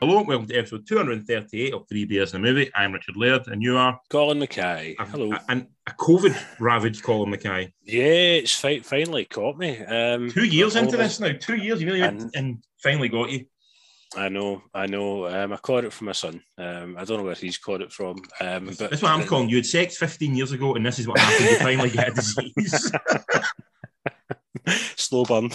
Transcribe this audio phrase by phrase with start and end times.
[0.00, 2.70] Hello, welcome to episode 238 of Three Beers in a Movie.
[2.74, 4.94] I'm Richard Laird, and you are Colin Mackay.
[4.98, 5.32] a, Hello.
[5.32, 5.56] a,
[5.86, 7.72] a COVID ravaged Colin Mackay.
[7.82, 9.80] yeah, it's fi- finally caught me.
[9.84, 13.46] Um, Two years into this now, two years, you really And- and finally got you.
[14.16, 15.26] I know, I know.
[15.26, 16.42] Um, I caught it from my son.
[16.56, 18.16] Um, I don't know where he's caught it from.
[18.40, 19.50] Um, but That's what I'm calling.
[19.50, 21.50] You had sex 15 years ago, and this is what happened.
[21.50, 22.92] You finally get a disease.
[24.96, 25.50] Slow burn.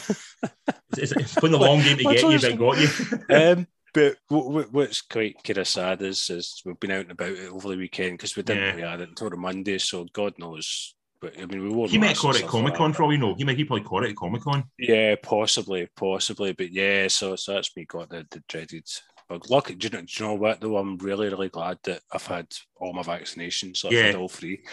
[0.97, 3.66] It's, it's been the long game to get you, but got you.
[3.93, 7.70] But what's quite kind of sad is, is we've been out and about it over
[7.70, 8.71] the weekend because we didn't Yeah.
[8.71, 9.77] really had it until the Monday.
[9.77, 10.95] So God knows.
[11.21, 12.97] But I mean, we wore He might have caught it at Comic Con that.
[12.97, 13.33] for all you know.
[13.35, 14.63] He might he probably caught it at Comic Con.
[14.77, 17.07] Yeah, possibly, possibly, but yeah.
[17.07, 18.85] So, so that's me got the, the dreaded
[19.29, 19.49] bug.
[19.49, 20.77] Look, do you, know, do you know what though?
[20.77, 23.77] I'm really, really glad that I've had all my vaccinations.
[23.77, 24.19] So I've had Yeah.
[24.19, 24.63] all three.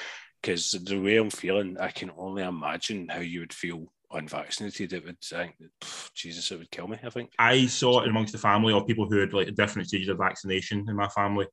[0.42, 4.92] Because the way I'm feeling, I can only imagine how you would feel unvaccinated.
[4.92, 5.52] It would, I
[6.14, 6.98] Jesus, it would kill me.
[7.02, 7.30] I think.
[7.38, 10.86] I saw it amongst the family of people who had like different stages of vaccination
[10.88, 11.46] in my family.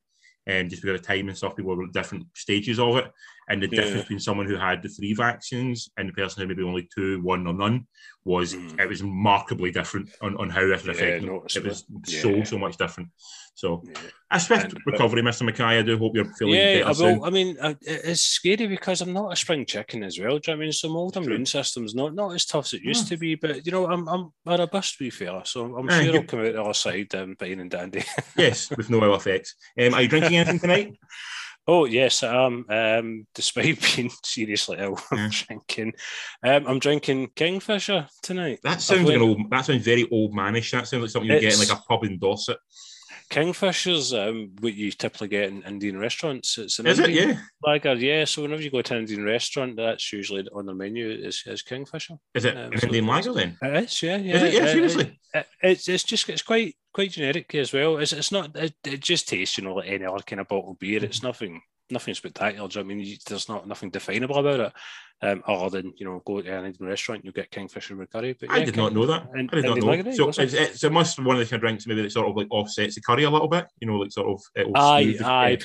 [0.46, 3.12] And just because of time and stuff, people were at different stages of it.
[3.50, 3.82] And the Yeah.
[3.82, 7.22] difference between someone who had the three vaccines and the person who maybe only two,
[7.22, 7.88] one, or none
[8.26, 8.78] was Mm.
[8.80, 11.30] it was remarkably different on, on how this was Yeah, them.
[11.56, 12.44] It was so, Yeah.
[12.44, 13.10] so much different.
[13.56, 13.84] So
[14.30, 15.44] a swift And- recovery, Mr.
[15.46, 15.64] Mackay.
[15.64, 17.24] I do hope you're feeling yeah, better I soon.
[17.24, 20.38] I mean, it- it's scary because I'm not a spring chicken as well.
[20.38, 20.74] Do you know what I mean?
[20.74, 23.14] So my old immune system's not not as tough as it used Hmm.
[23.16, 23.36] to be.
[23.36, 26.52] But you know, I'm I'm a robust wee fella, so I'm sure I'll come out
[26.54, 28.04] the other side um, fine and dandy.
[28.38, 29.56] yes, with no ill effects.
[29.80, 30.98] Um, are you drinking anything tonight?
[31.68, 32.66] Oh yes, I am.
[32.70, 35.30] Um, despite being seriously ill, I'm Yeah.
[35.32, 35.94] drinking.
[36.44, 38.60] Um, I'm drinking Kingfisher tonight.
[38.64, 39.50] That sounds like an old.
[39.50, 40.72] That sounds very old manish.
[40.72, 42.58] That sounds like something you get in like a pub in Dorset.
[43.30, 46.58] Kingfisher's um, what you typically get in Indian restaurants.
[46.58, 47.10] It's an Is it?
[47.10, 47.40] Indian Yeah.
[47.64, 48.26] lager, yeah.
[48.26, 51.62] So whenever you go to an Indian restaurant, that's usually on the menu is, is
[51.62, 52.16] Kingfisher.
[52.34, 53.58] Is it Um, an so Indian lager then?
[53.62, 54.36] It is, yeah, yeah.
[54.36, 54.54] Is it?
[54.54, 55.20] Yeah, Uh, seriously.
[55.34, 57.98] it- it's it's just it's quite quite generic as well.
[57.98, 60.80] It's it's not it, it just tastes you know like any other kind of bottled
[60.80, 61.04] beer.
[61.04, 62.68] It's nothing nothing spectacular.
[62.68, 64.74] do you know what I mean, you, there's not nothing definable about it.
[65.20, 68.38] Um, other than you know go to an Indian restaurant, you'll get kingfisher with curry.
[68.40, 69.28] But I yeah, did not know that.
[69.34, 70.12] and- I did not know.
[70.12, 72.28] So it's, it's, it must be one of the kind of drinks maybe that sort
[72.30, 73.66] of like offsets the curry a little bit.
[73.80, 75.58] You know, like sort of it'll Aye, aye.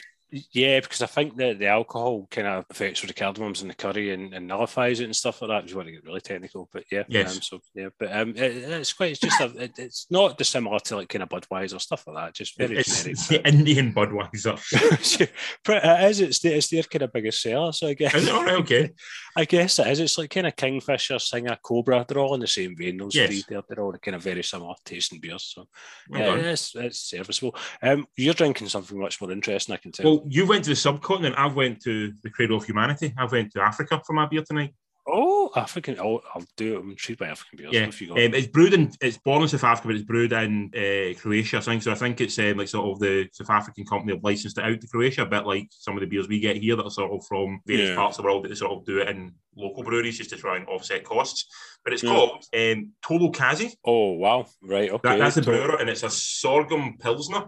[0.53, 3.75] Yeah, because I think that the alcohol kind of affects with the cardamoms and the
[3.75, 5.65] curry and, and nullifies it and stuff like that.
[5.65, 7.37] If you want to get really technical, but yeah, Yes.
[7.37, 9.10] Um, so yeah, but um, it, it's quite.
[9.10, 9.65] It's just a.
[9.65, 12.34] It, it's not dissimilar to like kind of Budweiser stuff like that.
[12.34, 13.12] Just very It's, generic.
[13.12, 14.59] it's the Indian Budweiser.
[15.69, 16.20] It is.
[16.20, 17.72] It's, the, it's their kind of biggest seller.
[17.72, 18.14] So I guess.
[18.14, 18.54] Is it all right?
[18.54, 18.91] Okay.
[19.37, 20.00] I guess it is.
[20.00, 22.04] It's like kind of Kingfisher, Singha, Cobra.
[22.06, 22.97] They're all in the same vein.
[22.97, 23.28] Those Yes.
[23.28, 23.44] three.
[23.49, 25.53] They're, they're all kind of very similar tasting beers.
[25.54, 25.69] So
[26.09, 27.56] Well yeah, it's, it's serviceable.
[27.82, 29.75] Um, you're drinking something much more interesting.
[29.75, 30.04] I can tell.
[30.04, 31.36] Well, you went to the subcontinent.
[31.38, 33.14] I've went to the cradle of humanity.
[33.18, 34.74] I went to Africa for my beer tonight.
[35.04, 35.98] Oh, African.
[35.98, 36.80] Oh, I'll do it.
[36.80, 37.72] I'm intrigued by African beers.
[37.72, 38.92] Yeah, If you um, it's brewed in.
[39.00, 41.56] It's born in South Africa, but it's brewed in uh, Croatia.
[41.56, 41.90] I think so.
[41.90, 44.80] I think it's um, like sort of the South African company have licensed it out
[44.80, 47.10] to Croatia, a bit like some of the beers we get here that are sort
[47.10, 47.96] of from various Yeah.
[47.96, 50.36] parts of the world that they sort of do it in local breweries just to
[50.36, 51.46] try and offset costs.
[51.82, 52.10] But it's Yeah.
[52.10, 53.74] called um, Tolo Kazi.
[53.84, 54.46] Oh wow!
[54.62, 54.88] Right.
[54.88, 55.08] Okay.
[55.08, 57.46] That, that's the brewer, and it's a sorghum pilsner.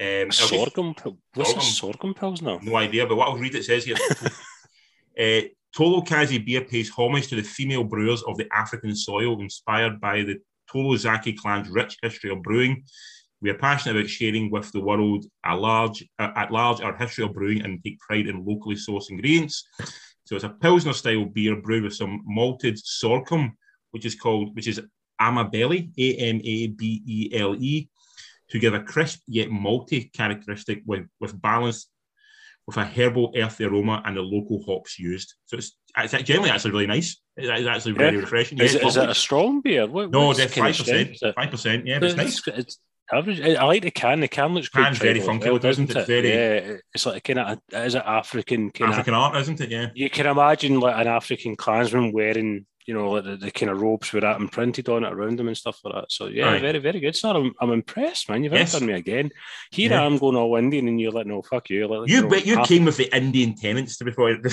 [0.00, 0.94] Um, A I'll get- sorghum.
[1.34, 1.62] What's Sorghum.
[1.62, 2.58] sorghum pilsner?
[2.62, 3.96] no idea, but what I'll read it says here.
[5.18, 5.42] uh,
[5.76, 10.22] Tolo Kazi beer pays homage to the female brewers of the African soil, inspired by
[10.22, 10.36] the
[10.72, 12.84] Tolo Zaki clan's rich history of brewing.
[13.40, 17.24] We are passionate about sharing with the world a large, uh, at large our history
[17.24, 19.64] of brewing and take pride in locally sourced ingredients.
[20.24, 23.56] So it's a Pilsner style beer brewed with some malted sorghum,
[23.92, 24.80] which is called, which is
[25.20, 27.88] Amabele, A M A B E L E,
[28.50, 31.90] to give a crisp yet malty characteristic with, with balanced
[32.66, 35.34] with a herbal earthy aroma and the local hops used.
[35.46, 37.16] So it's, it's generally actually really nice.
[37.36, 38.20] It's it's actually very Yeah.
[38.22, 38.58] refreshing.
[38.58, 39.86] Is, Yeah, it, it's it a strong beer?
[39.86, 41.10] What, no, what's they're the kind five of percent.
[41.12, 41.86] Is Five percent.
[41.86, 42.46] Yeah, but it's nice.
[42.48, 42.78] It's
[43.10, 43.40] average.
[43.40, 44.20] I like the can.
[44.20, 45.96] The can looks Can's very funky, doesn't it?
[45.96, 47.58] It's very- Yeah, it's like kind of.
[47.72, 48.70] Is it African?
[48.70, 49.70] Kind African art, isn't it?
[49.70, 49.86] Yeah.
[49.94, 53.82] You can imagine like an African clansman wearing, you know, like the, the kind of
[53.82, 56.10] robes with that imprinted on it around them and stuff like that.
[56.10, 57.14] So yeah, very, very good.
[57.14, 58.42] So I'm, I'm impressed, man.
[58.42, 58.74] You've Yes.
[58.74, 59.30] outdone me again.
[59.70, 60.02] Here Yeah.
[60.02, 61.86] I am going all Indian, and you're like, no, fuck you.
[61.86, 64.34] Like, You know, you half- came with the Indian tenants to before.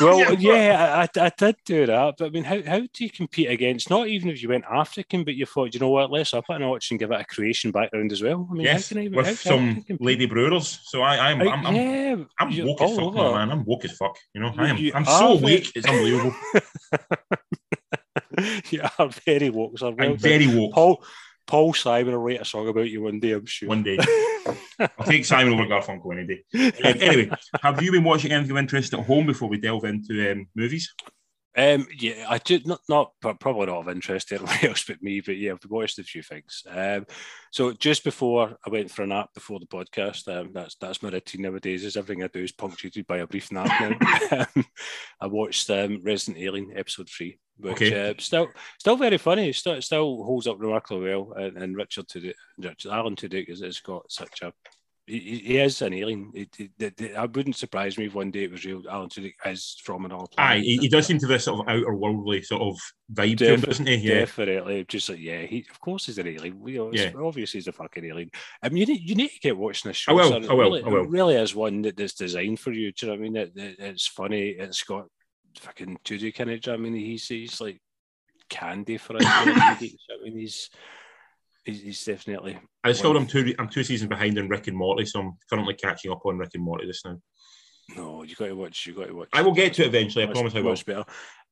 [0.00, 3.48] Well, yeah, I, I did do that, but I mean, how, how do you compete
[3.48, 3.88] against?
[3.88, 6.56] Not even if you went African, but you thought, you know what, let's up it
[6.56, 8.46] a notch and give it a Croatian background as well.
[8.50, 10.80] I mean, yes, how can I with how, some you lady brewers.
[10.84, 13.50] So I, I'm, I'm, I'm, yeah, I'm woke as fuck, man.
[13.50, 14.18] I'm woke as fuck.
[14.34, 14.90] You know, I am.
[14.94, 15.72] I'm so awake.
[15.74, 16.34] It's unbelievable.
[18.70, 19.74] you are very woke.
[19.80, 20.72] Well I'm very woke.
[20.72, 21.04] Paul
[21.46, 23.68] Paul Simon will write a song about you one day, I'm sure.
[23.68, 23.98] One day,
[24.80, 26.42] I'll take Simon over Garfunkel any day.
[26.82, 27.30] Um, anyway,
[27.62, 30.92] have you been watching anything of interest at home before we delve into um, movies?
[31.56, 35.20] Um, yeah, I did not, not probably not of interest to everybody else but me,
[35.20, 36.62] but yeah, I've watched a few things.
[36.68, 37.06] Um,
[37.50, 41.08] so just before I went for a nap before the podcast, um, that's that's my
[41.08, 41.84] routine nowadays.
[41.84, 44.46] Is everything I do is punctuated by a brief nap now.
[44.56, 44.64] Um,
[45.20, 48.10] I watched um, Resident Alien episode three, which okay.
[48.10, 48.48] uh, still
[48.78, 49.52] still very funny.
[49.52, 53.80] Still still holds up remarkably well, and, and Richard to Richard Alan Tudyk has, has
[53.80, 54.52] got such a
[55.06, 56.32] he, he is an alien.
[56.34, 58.82] It, it, it, it, wouldn't surprise me if one day it was real.
[58.90, 60.58] Alan Tudyk is from another planet.
[60.58, 62.76] Aye, he, he, does seem to this sort of outer worldly sort of
[63.12, 63.94] vibe to him, doesn't he?
[63.96, 64.20] Yeah.
[64.20, 64.84] Definitely.
[64.88, 66.58] Just like, yeah, he of course he's an alien.
[66.58, 67.12] We, yeah.
[67.22, 68.30] Obviously he's a fucking alien.
[68.62, 70.12] I mean, you need, you need to get watching this show.
[70.12, 71.04] I will, I will, really, I will.
[71.04, 72.90] It really is one that is designed for you.
[72.90, 73.36] Do you know what I mean?
[73.36, 74.48] It, it's funny.
[74.50, 75.06] It's got
[75.60, 76.62] fucking Tudyk in it.
[76.62, 77.80] Do you know I mean, he's, he's like
[78.48, 79.22] candy for us.
[79.24, 79.84] I
[80.24, 80.68] mean, he's
[81.66, 82.58] he's, he's definitely.
[82.82, 85.74] I discovered I'm two I'm two seasons behind in Rick and Morty, so I'm currently
[85.74, 87.18] catching up on Rick and Morty just now.
[87.94, 88.86] No, you got to watch.
[88.86, 89.28] You got to watch.
[89.32, 90.24] I will get to it eventually.
[90.24, 90.76] I promise I will.
[90.86, 91.04] Better.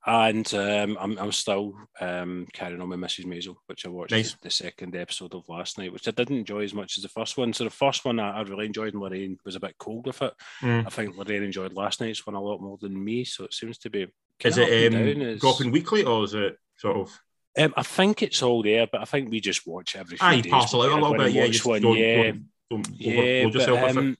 [0.06, 3.24] And um, I'm, I'm still um, carrying on with Mrs.
[3.24, 4.36] Maisel, which I watched nice.
[4.42, 7.38] the, second episode of last night, which I didn't enjoy as much as the first
[7.38, 7.54] one.
[7.54, 10.20] So the first one I, I really enjoyed, and Lorraine was a bit cold with
[10.20, 10.34] it.
[10.60, 10.86] Mm.
[10.86, 13.24] I think Lorraine enjoyed last night's one a lot more than me.
[13.24, 14.08] So it seems to be.
[14.44, 17.18] Is it um, dropping weekly or is it sort of?
[17.56, 20.18] Um, I think it's all there, but I think we just watch every.
[20.36, 21.48] You pass a little bit, yeah.
[21.64, 22.40] One, don't, yeah, don't,
[22.70, 23.48] don't yeah.
[23.52, 24.16] But, um,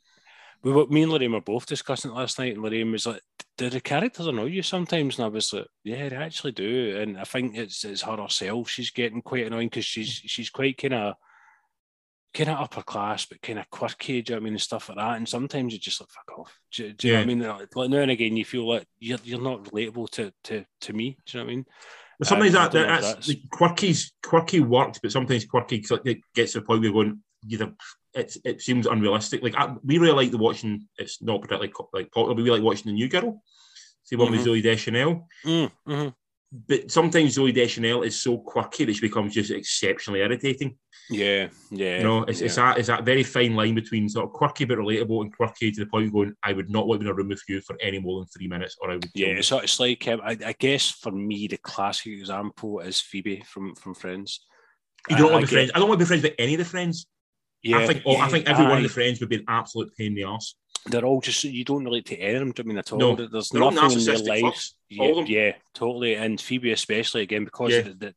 [0.62, 3.20] we were, me and Lorraine were both discussing it last night, and Lorraine was like,
[3.58, 7.18] "Do the characters annoy you sometimes?" And I was like, "Yeah, they actually do." And
[7.18, 8.70] I think it's it's her herself.
[8.70, 11.14] She's getting quite annoying because she's she's quite kind of
[12.32, 14.22] kind of upper class, but kind of quirky.
[14.22, 14.54] Do you know I mean?
[14.54, 15.16] And stuff like that.
[15.18, 16.58] And sometimes you just like fuck off.
[16.72, 17.20] Do, do you yeah.
[17.20, 17.68] know what I mean?
[17.74, 21.18] Like now and again, you feel like you're you're not relatable to to to me.
[21.26, 21.66] Do you know what I mean?
[22.18, 26.60] But sometimes um, that, that that's, quirky's quirky works, but sometimes quirky it gets to
[26.60, 27.72] the point where you're going either
[28.14, 29.42] it, it seems unrealistic.
[29.42, 30.86] Like I, we really like the watching.
[30.98, 33.42] It's not particularly like popular, but we like watching the New Girl.
[34.04, 34.36] See one mm-hmm.
[34.36, 35.28] with Zooey Deschanel.
[35.44, 36.08] Mm-hmm.
[36.68, 40.76] But sometimes Zooey Deschanel is so quirky that she becomes just exceptionally irritating.
[41.10, 41.98] Yeah, yeah.
[41.98, 42.46] You know, it's, yeah.
[42.46, 45.72] it's that it's that very fine line between sort of quirky but relatable and quirky
[45.72, 47.42] to the point of going, I would not want to be in a room with
[47.48, 49.10] you for any more than three minutes, or I would.
[49.14, 53.42] Yeah, so it's like um, I, I, guess for me the classic example is Phoebe
[53.46, 54.46] from from Friends.
[55.10, 55.72] You don't uh, want to be friends.
[55.74, 57.06] I don't want to be friends with any of the friends.
[57.64, 59.92] Yeah, I think oh, I think every one of the friends would be an absolute
[59.96, 60.54] pain in the ass.
[60.86, 62.52] They're all just you don't relate to any of them.
[62.58, 62.98] I mean at all.
[62.98, 64.74] No, There's nothing in their lives.
[64.88, 66.14] Yeah, yeah, totally.
[66.14, 67.78] And Phoebe especially again because yeah.
[67.78, 68.14] of the, the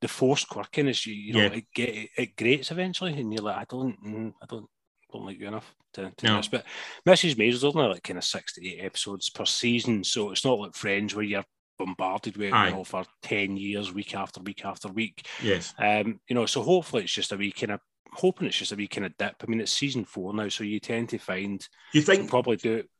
[0.00, 1.54] the forced quirkiness, you, you know, yeah.
[1.54, 4.66] it, get, it grates eventually, and you're like, I don't, mm, I don't,
[5.12, 6.36] don't like you enough to, to no.
[6.36, 6.48] this.
[6.48, 6.64] But
[7.06, 7.36] Mrs.
[7.36, 10.74] Maisel's only like kind of six to eight episodes per season, so it's not like
[10.74, 11.44] Friends where you're
[11.78, 15.26] bombarded with you know, for 10 years, week after week after week.
[15.42, 15.74] Yes.
[15.78, 17.80] Um, you know, so hopefully it's just a wee kind of
[18.12, 19.36] hoping it's just a wee kind of dip.
[19.42, 22.74] I mean, it's season four now, so you tend to find you think probably do
[22.74, 22.90] it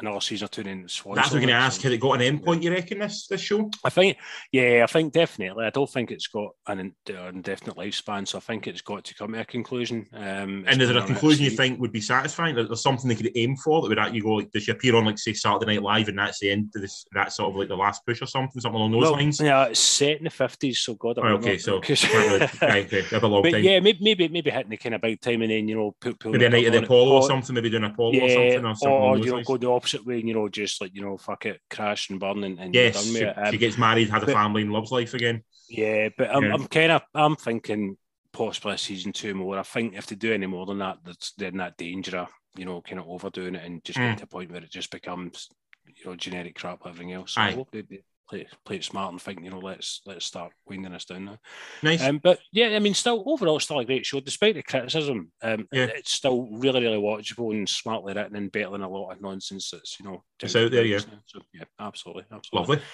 [0.00, 1.16] another season or two in Swan.
[1.16, 1.80] That's what I'm going to ask.
[1.82, 2.62] Has it got an endpoint?
[2.62, 3.70] You reckon this this show?
[3.84, 4.16] I think,
[4.52, 5.64] yeah, I think definitely.
[5.64, 9.32] I don't think it's got an indefinite lifespan, so I think it's got to come
[9.32, 10.06] to a conclusion.
[10.12, 12.54] Um, and is there a conclusion you think would be satisfying?
[12.54, 15.04] There's something they could aim for that would actually go like, does she appear on
[15.04, 17.04] like say Saturday Night Live, and that's the end of this?
[17.12, 19.40] That's sort of like the last push or something, something along those well, lines.
[19.40, 21.18] Yeah, it's set in the fifties, so God.
[21.18, 21.90] Oh, okay, so right,
[22.62, 23.64] okay, a long but time.
[23.64, 26.24] Yeah, maybe, maybe maybe hitting the kind of big time, and then you know, put,
[26.26, 28.74] maybe a night of the Apollo or something, maybe doing Apollo yeah, or something, or,
[28.74, 31.16] something or you know, go the opposite way, and you know, just like you know,
[31.16, 34.26] fuck it, crash and burn, and, and yes, she, um, she, gets married, had a
[34.26, 35.42] family, and loves life again.
[35.68, 36.54] Yeah, but I'm, yeah.
[36.54, 37.96] I'm kind of I'm thinking
[38.32, 39.58] possibly season two more.
[39.58, 42.64] I think if they do any more than that, that's then that danger of you
[42.64, 44.10] know kind of overdoing it and just mm.
[44.10, 45.48] get to a point where it just becomes
[45.86, 47.34] you know generic crap everything else.
[47.34, 47.82] So I hope they
[48.28, 51.38] play, play it smart and think you know let's let's start winding us down now.
[51.82, 52.02] Nice.
[52.02, 55.32] Um, but yeah, I mean, still overall, still a great show despite the criticism.
[55.42, 55.84] Um, yeah.
[55.84, 59.70] it's still really really watchable and smartly written and better than a lot of nonsense
[59.70, 60.84] that's you know it's out there.
[60.84, 61.00] Yeah.
[61.26, 62.58] So yeah, absolutely, absolutely.
[62.58, 62.86] Lovely.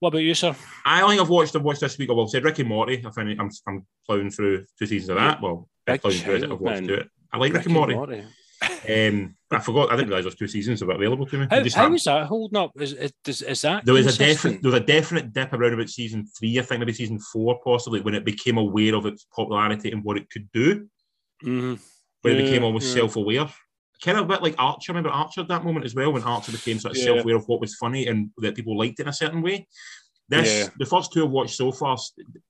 [0.00, 0.54] What about you, sir?
[0.84, 1.56] I think I've watched.
[1.56, 2.10] I've watched this week.
[2.12, 3.02] Well, said Rick and Morty.
[3.06, 5.40] I find I'm I'm plowing through two seasons of that.
[5.40, 6.44] Well, plowing through it.
[6.44, 7.08] I've watched it.
[7.32, 7.94] I like Rick, Rick and Morty.
[7.94, 8.24] Morty.
[8.88, 9.92] Um, I forgot.
[9.92, 11.46] I didn't realize there's two seasons available to me.
[11.50, 12.72] How, how is that holding up?
[12.80, 14.30] Is, is, is that there was consistent?
[14.30, 16.58] a definite there was a definite dip around about season three.
[16.58, 20.16] I think maybe season four, possibly when it became aware of its popularity and what
[20.16, 20.88] it could do.
[21.42, 21.74] Mm-hmm.
[22.22, 23.02] When yeah, it became almost yeah.
[23.02, 23.48] self-aware
[24.02, 24.92] kind of a bit like Archer.
[24.92, 27.04] Remember Archer at that moment as well, when Archer became sort of yeah.
[27.04, 29.66] self-aware of what was funny and that people liked it in a certain way.
[30.28, 31.98] This the first two I've watched so far,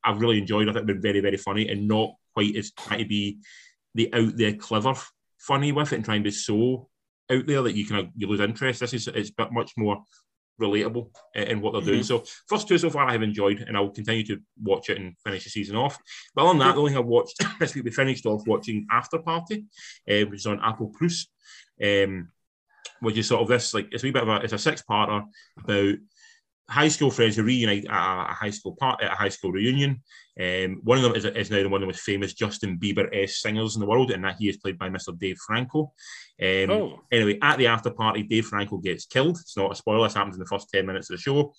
[0.05, 0.69] I've really enjoyed.
[0.69, 3.39] I think been very very funny and not quite as trying to be
[3.95, 4.95] the out there clever
[5.47, 6.89] funny with it and trying to be so
[7.31, 8.81] out there that you kind of you lose interest.
[8.81, 10.03] This is it's much more
[10.61, 11.91] relatable in what they're mm-hmm.
[11.91, 12.03] doing.
[12.03, 14.99] So first two so far I have enjoyed, and I will continue to watch it
[14.99, 15.99] and finish the season off.
[16.35, 19.19] But on that, the only thing I've watched this week we finished off watching After
[19.19, 19.67] Party,
[20.09, 21.27] uh, which is on Apple Plus,
[21.83, 22.29] um,
[23.01, 24.83] which is sort of this like it's a wee bit of a it's a six
[24.89, 25.25] parter
[25.63, 25.95] about
[26.69, 30.03] high school friends who reunite at a high school part at a high school reunion.
[30.41, 33.77] Um, one of them is, is, now one of the most famous Justin Bieber-esque singers
[33.77, 35.17] in the world, and that he is played by Mr.
[35.17, 35.93] Dave Franco.
[36.43, 37.01] Um, oh.
[37.13, 39.39] Anyway, at the after party, Dave Franco gets killed.
[39.41, 40.07] It's not a spoiler.
[40.07, 41.55] This happens in the first ten minutes of the show.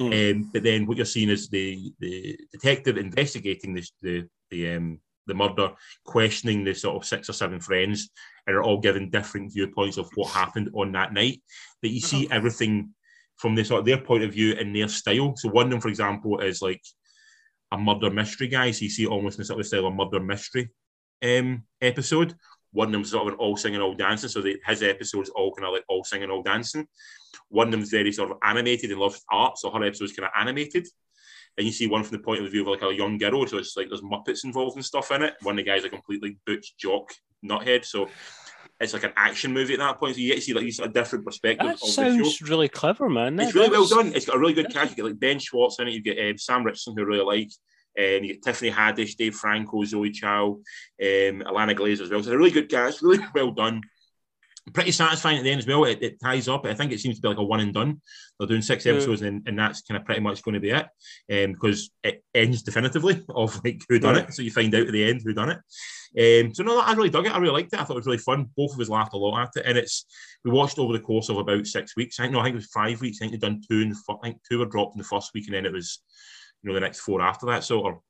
[0.00, 0.34] Mm.
[0.34, 5.00] Um, but then what you're seeing is the the detective investigating this, the the um,
[5.26, 5.70] the murder,
[6.04, 8.10] questioning the sort of six or seven friends,
[8.46, 11.42] and are all giving different viewpoints of what happened on that night.
[11.82, 12.34] That you see oh.
[12.34, 12.94] everything
[13.38, 15.34] from the sort of their point of view and their style.
[15.36, 16.82] So one of them, for example, is like
[17.72, 18.70] a murder mystery guy.
[18.70, 20.70] So you see almost in sort of style of murder mystery
[21.22, 22.34] um, episode.
[22.72, 24.28] One of them's sort of an all singing, all dancing.
[24.28, 26.86] So the, his episodes all kind of like all singing, all dancing.
[27.48, 29.58] One of them's very sort of animated and loves art.
[29.58, 30.86] So her episode's kind of animated.
[31.58, 33.46] And you see one from the point of view of like a young girl.
[33.46, 35.34] So it's like there's Muppets involved and stuff in it.
[35.42, 37.12] One of the guys a completely butch jock
[37.44, 37.84] nuthead.
[37.84, 38.08] So
[38.80, 40.14] it's like an action movie at that point.
[40.14, 41.66] So you get to see like a different perspective.
[41.66, 43.38] That sounds really clever, man.
[43.38, 44.12] It's really well done.
[44.14, 44.90] It's got a really good cast.
[44.90, 45.92] You get like Ben Schwartz in it.
[45.92, 47.52] You get um, Sam Richardson, who I really like.
[47.98, 50.62] Um, you get Tiffany Haddish, Dave Franco, Zoë Chao, um,
[50.98, 52.22] Ilana Glazer as well.
[52.22, 53.82] So it's a really good cast, really well done.
[54.72, 55.84] Pretty satisfying at the end as well.
[55.84, 56.66] It, it, ties up.
[56.66, 58.00] I think it seems to be like a one and done.
[58.38, 59.28] They're doing six episodes, yeah.
[59.28, 60.86] and, and that's kind of pretty much going to be it,
[61.32, 64.22] um, because it ends definitively of like who done yeah.
[64.22, 64.34] it.
[64.34, 65.58] So you find out at the end who done it.
[66.18, 67.32] Um, so no, I really dug it.
[67.32, 67.80] I really liked it.
[67.80, 68.50] I thought it was really fun.
[68.56, 70.06] Both of us laughed a lot at it, and it's
[70.44, 72.18] we watched over the course of about six weeks.
[72.18, 73.18] I think no, I think it was five weeks.
[73.18, 75.46] I think they'd done two, and I think two were dropped in the first week,
[75.46, 76.00] and then it was
[76.62, 77.64] you know the next four after that.
[77.64, 78.00] So or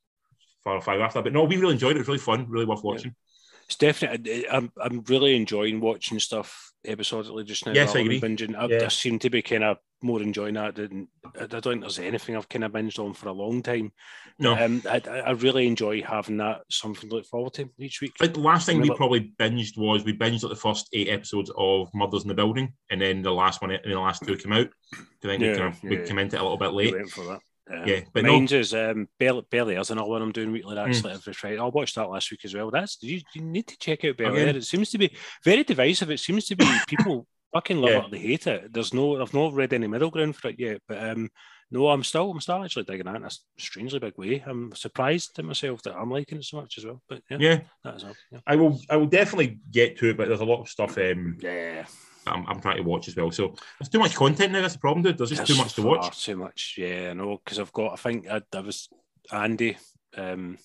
[0.63, 1.25] four or five after that.
[1.25, 1.97] But no, we really enjoyed it.
[1.97, 3.11] It was really fun, really worth watching.
[3.11, 3.30] Yeah.
[3.71, 4.49] It's definitely.
[4.49, 7.73] I'm I'm really enjoying watching stuff episodically just now.
[7.73, 8.21] Yes, I agree.
[8.21, 8.57] Binging.
[8.57, 8.85] I, yeah.
[8.87, 11.07] I seem to be kind of more enjoying that than
[11.41, 13.93] I don't think there's anything I've kind of binged on for a long time.
[14.41, 18.15] No, um, I, I really enjoy having that something to look forward to each week.
[18.19, 21.53] Like the last thing we probably binged was we binged like the first eight episodes
[21.57, 24.53] of Murders in the Building, and then the last one and the last two came
[24.53, 24.69] out.
[24.93, 25.91] I think yeah, we, kind of, yeah.
[25.91, 27.09] we came into it a little bit late.
[27.09, 27.41] for that.
[27.73, 28.59] Um, yeah, but mine's no.
[28.59, 30.75] is um, Bel Air's another one I'm doing weekly.
[30.75, 31.13] That's mm.
[31.13, 31.59] every Friday.
[31.59, 32.71] I watched that last week as well.
[32.71, 34.49] That's you, you need to check out Bel Air.
[34.49, 36.11] It seems to be very divisive.
[36.11, 38.05] It seems to be people fucking love yeah.
[38.05, 38.73] it, they hate it.
[38.73, 40.81] There's no, I've not read any middle ground for it yet.
[40.89, 41.29] But um,
[41.71, 44.43] no, I'm still, I'm still actually digging it in a strangely big way.
[44.47, 47.03] I'm surprised at myself that I'm liking it so much as well.
[47.09, 48.15] But yeah, yeah, that is all.
[48.33, 48.39] Yeah.
[48.47, 50.17] I will, I will definitely get to it.
[50.17, 50.99] But there's a lot of stuff.
[50.99, 51.85] Um, yeah.
[52.27, 53.31] I'm, I'm, trying to watch as well.
[53.31, 54.61] So there's too much content now.
[54.61, 55.19] That's the problem, dude.
[55.19, 56.25] There's just too much to watch.
[56.25, 57.11] Too much, yeah.
[57.11, 57.93] I know because I've got.
[57.93, 58.89] I think I, I was
[59.33, 59.77] Andy
[60.17, 60.59] um,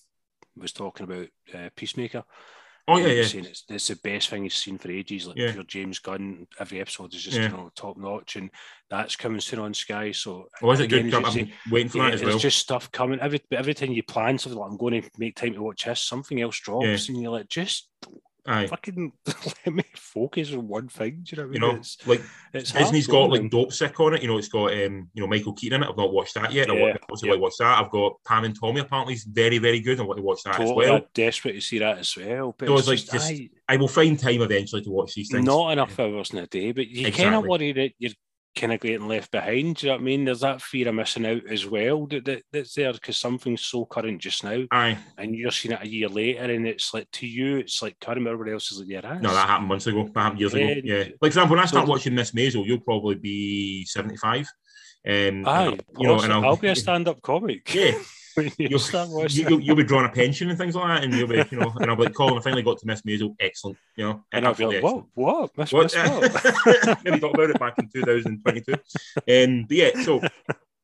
[0.58, 2.24] was talking about uh, Peacemaker.
[2.88, 3.24] Oh yeah, yeah.
[3.24, 5.28] Saying it's, it's the best thing he's seen for ages.
[5.28, 5.52] Like yeah.
[5.52, 6.46] pure James Gunn.
[6.60, 7.44] Every episode is just yeah.
[7.44, 8.52] you know top notch, and
[8.90, 10.12] that's coming soon on Sky.
[10.12, 11.12] So oh, is it good?
[11.12, 12.34] I'm say, waiting for yeah, that as well.
[12.34, 13.20] It's just stuff coming.
[13.20, 16.02] Every every time you plan something like I'm going to make time to watch this,
[16.02, 17.14] something else drops, yeah.
[17.14, 17.90] and you're like, just
[18.48, 18.68] Aye.
[18.68, 19.12] Fucking
[19.66, 21.24] let me focus on one thing.
[21.24, 21.62] Do you know what I mean?
[21.62, 22.22] You know, it's, like
[22.54, 24.22] it's Disney's got like Dopesick on it.
[24.22, 25.90] You know, it's got um, you know, Michael Keaton in it.
[25.90, 26.68] I've not watched that yet.
[26.68, 27.34] Yeah, I also yeah.
[27.34, 27.80] like watch that.
[27.80, 30.00] I've got Pam and Tommy apparently is very, very good.
[30.00, 30.96] I want to watch that totally, as well.
[30.98, 32.56] I'm desperate to see that as well.
[32.56, 35.32] But so it's, like just, just I, I, will find time eventually to watch these
[35.32, 35.44] things.
[35.44, 37.24] Not enough hours in a day, but you exactly.
[37.24, 38.12] kind of worry that you're
[38.56, 39.76] kind of getting left behind.
[39.76, 40.26] Do you know what I mean?
[40.26, 43.86] There's that fear of missing out as well that, that that's there because something's so
[43.86, 44.64] current just now.
[44.72, 44.98] Aye.
[45.18, 48.26] And you're seeing it a year later, and it's like to you, it's like current.
[48.26, 50.10] Everybody else is like, yeah, No, that happened months ago.
[50.14, 50.66] That happened years yeah.
[50.66, 50.82] ago.
[50.84, 50.98] Yeah.
[50.98, 54.48] Like for example, when I start so, watching Miss Maisel, you'll probably be seventy five.
[55.08, 57.74] Um, Aye, you know, and I'll, I'll be a stand-up comic.
[57.74, 57.92] Yeah,
[58.58, 58.82] you'll,
[59.30, 61.72] you, you'll, be drawing a pension and things like that, and you'll be, you know,
[61.80, 64.12] and I'll be like, Colin, I finally got to Miss Maisel, excellent, you know.
[64.32, 65.94] And, and I'll be like, what, what, Miss what?
[65.94, 67.00] what?
[67.04, 68.74] Maybe talk about it back in 2022.
[68.74, 70.22] Um, but yeah, so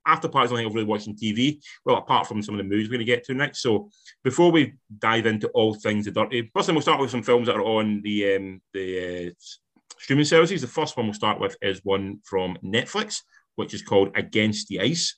[0.05, 1.62] after parties, I think I've really watching TV.
[1.86, 3.62] Well, apart from some of the movies we're going to get to next.
[3.62, 3.89] So
[4.24, 7.48] before we dive into all things the dirty, first thing we'll start with some films
[7.48, 9.31] that are on the um, the uh,
[10.00, 10.62] streaming services.
[10.62, 13.22] The first one we'll start with is one from Netflix,
[13.55, 15.15] which is called Against the Ice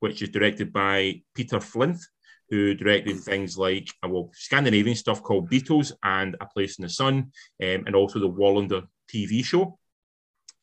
[0.00, 2.06] which is directed by Peter Flinth,
[2.50, 6.88] who directed things like uh, well Scandinavian stuff called Beatles and A Place in the
[6.88, 9.78] Sun, um, and also the Wallander TV show.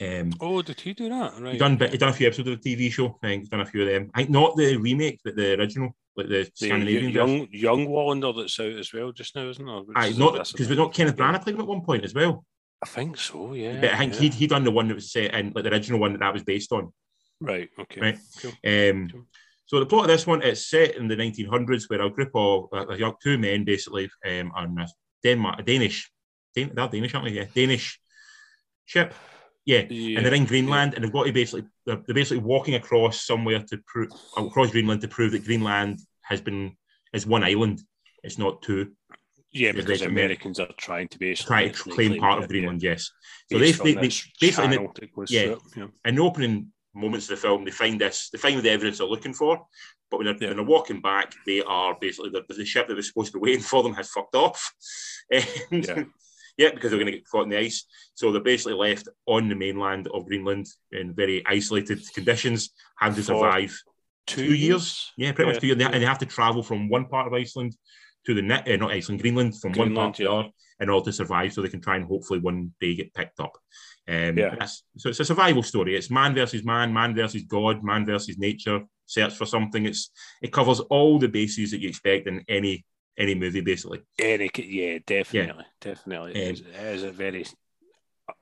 [0.02, 1.40] Um, oh, did he do that?
[1.40, 1.54] Right.
[1.54, 3.20] He done, he done a few episodes of the TV show.
[3.24, 4.12] I think done a few of them.
[4.14, 7.50] I think not the remake, but the original, like the, the Scandinavian young version.
[7.52, 10.18] young Wallander that's out as well just now, isn't it?
[10.18, 12.44] Not because we're not Kenneth Branagh played him at one point as well.
[12.82, 13.54] I think so.
[13.54, 13.80] Yeah.
[13.80, 14.20] But I think yeah.
[14.20, 16.34] he he done the one that was set in like the original one that that
[16.34, 16.92] was based on.
[17.42, 17.70] Right.
[17.80, 18.02] Okay.
[18.02, 18.20] Right.
[18.42, 18.52] Cool.
[18.66, 19.26] Um, cool.
[19.66, 22.68] So the plot of this one is set in the 1900s, where a group of
[22.74, 24.88] uh, young two men basically um, on a
[25.24, 26.12] Denmark, a Danish,
[26.56, 27.34] Dan- they're Danish, aren't they?
[27.34, 28.00] Yeah, Danish
[28.86, 29.14] ship.
[29.66, 29.86] Yeah.
[29.90, 30.18] yeah.
[30.18, 33.64] and they're in Greenland, and they've got to basically they're, they're basically walking across somewhere
[33.64, 36.76] to prove across Greenland to prove that Greenland has been
[37.14, 37.82] is one island.
[38.24, 38.92] It's not two.
[39.52, 42.82] Yeah, because Americans are trying to basically try to claim, claim part of Greenland.
[42.82, 42.92] Yeah.
[42.92, 43.12] Yes,
[43.52, 47.66] so they, they, they basically, the, yeah, yeah, in the opening moments of the film,
[47.66, 49.66] they find this, they find the evidence they're looking for.
[50.10, 50.48] But when they're, Yeah.
[50.50, 53.42] when they're walking back, they are basically the, the ship that was supposed to be
[53.42, 54.74] waiting for them has fucked off.
[55.32, 56.04] And- Yeah.
[56.58, 57.86] yeah, because they're going to get caught in the ice.
[58.14, 62.70] So they're basically left on the mainland of Greenland in very isolated conditions,
[63.00, 63.76] having to survive
[64.26, 65.12] Two, two years.
[65.18, 65.82] Yeah, pretty much two years.
[65.82, 67.76] And they, have to travel from one part of Iceland
[68.26, 70.90] to the net, uh, not Iceland, Greenland, from one part Greenland, to the other in
[70.90, 73.52] order to survive, so they can try and hopefully one day get picked up.
[74.08, 74.66] Um, Yeah.
[74.98, 75.96] so it's a survival story.
[75.96, 78.82] It's man versus man, man versus God, man versus nature.
[79.06, 79.86] Search for something.
[79.86, 82.86] It's it covers all the bases that you expect in any
[83.18, 84.02] any movie, basically.
[84.20, 85.72] Eric, yeah, definitely, yeah.
[85.80, 86.32] definitely.
[86.32, 87.46] Um, it, is, a very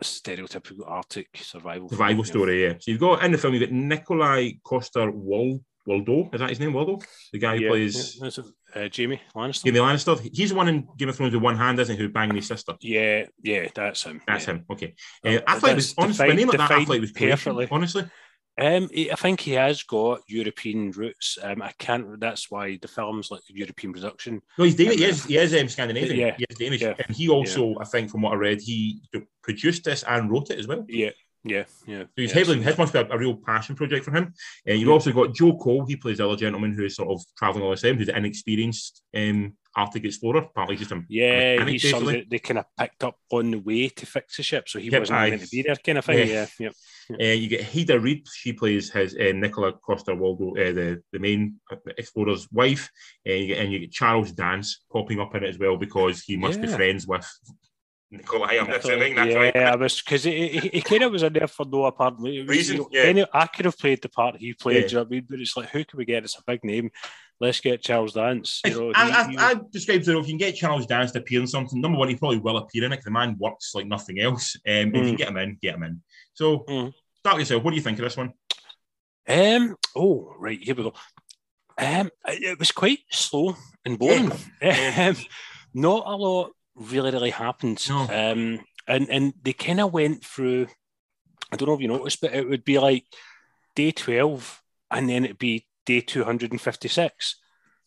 [0.02, 2.74] stereotypical Arctic survival Survival film, story, yeah.
[2.80, 6.34] So you've got in the film, you've got Nikolai Coster Wal Waldau.
[6.34, 7.04] Is that his name, Waldau?
[7.34, 8.40] The guy who Yeah, plays yeah, that's.
[8.76, 9.66] Uh, Jaime Lannister.
[9.66, 10.30] Jaime Lannister.
[10.34, 12.02] He's the one in Game of Thrones with one hand, isn't he?
[12.02, 12.74] Who banging his sister.
[12.82, 14.22] Yeah, yeah, that's him.
[14.28, 14.54] That's yeah.
[14.54, 14.66] him.
[14.72, 14.94] Okay.
[15.26, 16.62] Uh, I thought it was honestly the name of that.
[16.62, 17.68] I defined- thought it was perfectly.
[17.70, 18.04] Honestly,
[18.60, 21.38] Um, I think he has got European roots.
[21.42, 22.20] Um, I can't.
[22.20, 24.42] That's why the film's like European production.
[24.58, 24.96] no, he's Danish.
[24.96, 26.18] Um, He is, he is um, Scandinavian.
[26.20, 29.02] yeah, he is Danish, yeah, and he also, I think, from what I read, he
[29.42, 30.86] produced this and wrote it as well.
[30.88, 31.12] Yeah,
[31.44, 32.04] yeah, yeah.
[32.04, 34.34] So he's yeah, heavily, his must be a, a real passion project for him.
[34.66, 34.94] And you've Yeah.
[34.94, 35.86] also got Joe Cole.
[35.88, 38.18] He plays the other gentleman who is sort of traveling all the time, who's an
[38.18, 40.40] inexperienced um, Arctic explorer.
[40.40, 41.90] Apparently, just a Yeah, mechanic, he's basically.
[42.06, 44.90] somebody they kind of picked up on the way to fix the ship, so he
[44.90, 46.28] Yep, wasn't meant to be there, kind of thing.
[46.28, 46.46] Yeah.
[46.60, 46.70] Yeah,
[47.10, 47.32] yeah.
[47.32, 48.26] Uh, you get Heida Reed.
[48.34, 51.60] She plays his uh, Nicola Coster Waldau, uh, the the main
[51.98, 52.90] explorer's wife.
[53.28, 56.22] Uh, you get, and you get Charles Dance popping up in it as well because
[56.22, 57.26] he must be friends with
[58.12, 58.48] Nicola.
[58.48, 59.56] I'm I assuming thought- that's yeah, right.
[59.58, 62.76] I was because he, he, he kind of was in there for no apparent Reason,
[62.78, 63.02] you know, yeah.
[63.04, 64.84] any- I could have played the part he played.
[64.84, 64.88] Yeah.
[64.88, 65.28] you know what I mean?
[65.30, 66.24] But it's like, who can we get?
[66.24, 66.92] It's a big name.
[67.40, 68.62] Let's get Charles Dance.
[68.66, 70.16] You know, I, he- I, he- I described it.
[70.16, 72.58] If you can get Charles Dance to appear in something, number one, he probably will
[72.58, 72.98] appear in it.
[72.98, 74.56] 'cause The man works like nothing else.
[74.68, 75.18] Um, If you can Mm.
[75.18, 76.02] get him in, get him in.
[76.34, 76.94] So, Mm.
[77.20, 77.64] start with yourself.
[77.64, 78.34] What do you think of this one?
[79.28, 79.76] Um.
[79.96, 80.60] Oh, right.
[80.62, 80.94] Here we go.
[81.78, 82.10] Um.
[82.28, 84.32] It was quite slow and boring.
[84.62, 85.16] Um,
[85.74, 87.84] not a lot really, really happened.
[87.90, 88.02] No.
[88.10, 88.60] Um.
[88.88, 90.68] And and they kind of went through.
[91.52, 93.06] I don't know if you noticed, but it would be like
[93.76, 97.40] day twelve, and then it'd be day two hundred and fifty-six,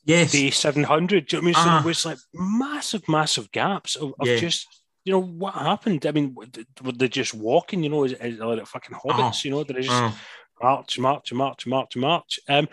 [0.05, 0.33] Yes.
[0.33, 1.27] day seven hundred.
[1.27, 1.73] Do you know what I mean?
[1.73, 1.79] Ah.
[1.81, 4.37] So it was like massive, massive gaps of, of Yeah.
[4.37, 4.67] just.
[5.07, 6.07] You know what happened?
[6.07, 7.83] I mean, were they just walking?
[7.83, 9.19] You know, as, as like fucking hobbits?
[9.19, 9.41] Uh-huh.
[9.45, 10.19] You know, they're just Oh,
[10.63, 12.41] March, March, March, March, March.
[12.49, 12.69] Um,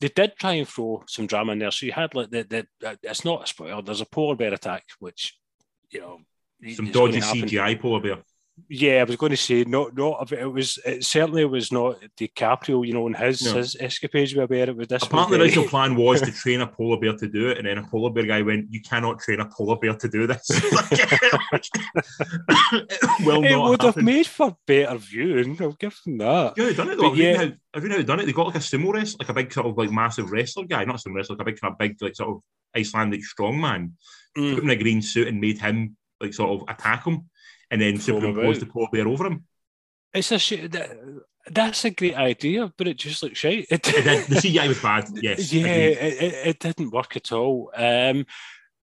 [0.00, 1.70] they did try and throw some drama in there.
[1.70, 2.44] So you had like the,
[2.80, 3.82] the uh, it's not a spoiler.
[3.82, 5.36] There's a polar bear attack, which
[5.90, 6.20] you know
[6.74, 7.20] some dodgy.
[7.20, 8.18] CGI polar bear.
[8.68, 12.86] Yeah, I was going to say not not it was it certainly was not DiCaprio.
[12.86, 13.54] You know, in his No.
[13.54, 14.70] his escapades with a bear.
[14.70, 15.02] It was this.
[15.02, 17.76] Apparently, the original plan was to train a polar bear to do it, and then
[17.78, 20.48] a polar bear guy went, "You cannot train a polar bear to do this."
[23.24, 25.58] well, it would have made for better viewing.
[25.60, 26.54] I'll give them that.
[26.56, 27.10] Yeah, they've done it though.
[27.10, 27.50] Have you yeah.
[27.74, 28.26] have you know they've done it?
[28.26, 30.84] They got like a sumo wrestler, like a big sort of like massive wrestler guy,
[30.84, 32.40] not a sumo wrestler, like a big kind of big like sort of
[32.74, 33.92] Icelandic strongman.
[34.36, 34.54] Mm.
[34.54, 37.28] Put him in a green suit and made him like sort of attack him,
[37.70, 38.72] and then Throw him superimposed the about.
[38.72, 39.44] polar bear over him.
[40.14, 40.72] It's a shit.
[40.72, 40.90] That,
[41.50, 43.66] that's a great idea, but it just looks shite.
[43.70, 45.08] It, And then the CGI was bad.
[45.22, 47.70] Yes, yeah, it, it, it didn't work at all.
[47.76, 48.26] Um,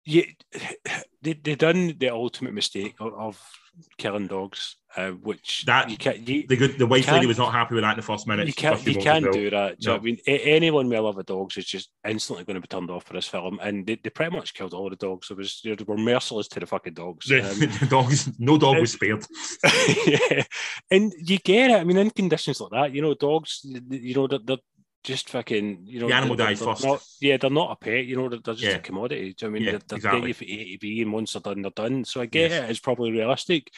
[0.05, 0.23] yeah,
[1.21, 3.51] they they done the ultimate mistake of, of
[3.97, 7.51] killing dogs, uh, which That- you can't you, The good, the wife lady was not
[7.53, 8.47] happy with that in the first minute.
[8.47, 9.79] you can't you can't do that.
[9.79, 9.95] Do No.
[9.95, 12.67] I mean, A- anyone with a love of dogs is just instantly going to be
[12.67, 15.31] turned off for this film, and they, they pretty much killed all the dogs.
[15.31, 17.31] It was they were merciless to the fucking dogs.
[17.31, 19.25] Um, the dogs, no dog was spared.
[20.05, 20.43] yeah,
[20.89, 21.75] and you get it.
[21.75, 24.57] I mean, in conditions like that, you know, dogs, you know, they're, they're
[25.03, 26.83] just fucking, you know, The animal dies first.
[26.85, 28.05] Not, yeah, they're not a pet.
[28.05, 28.77] You know, they're, they're just Yeah.
[28.77, 29.33] a commodity.
[29.33, 29.63] Do you know I mean?
[29.63, 30.27] Yeah, they're, they're exactly.
[30.27, 32.05] you for A to B, and once they're done, they're done.
[32.05, 32.63] So I get Yes.
[32.65, 32.69] it.
[32.71, 33.71] It's probably realistic,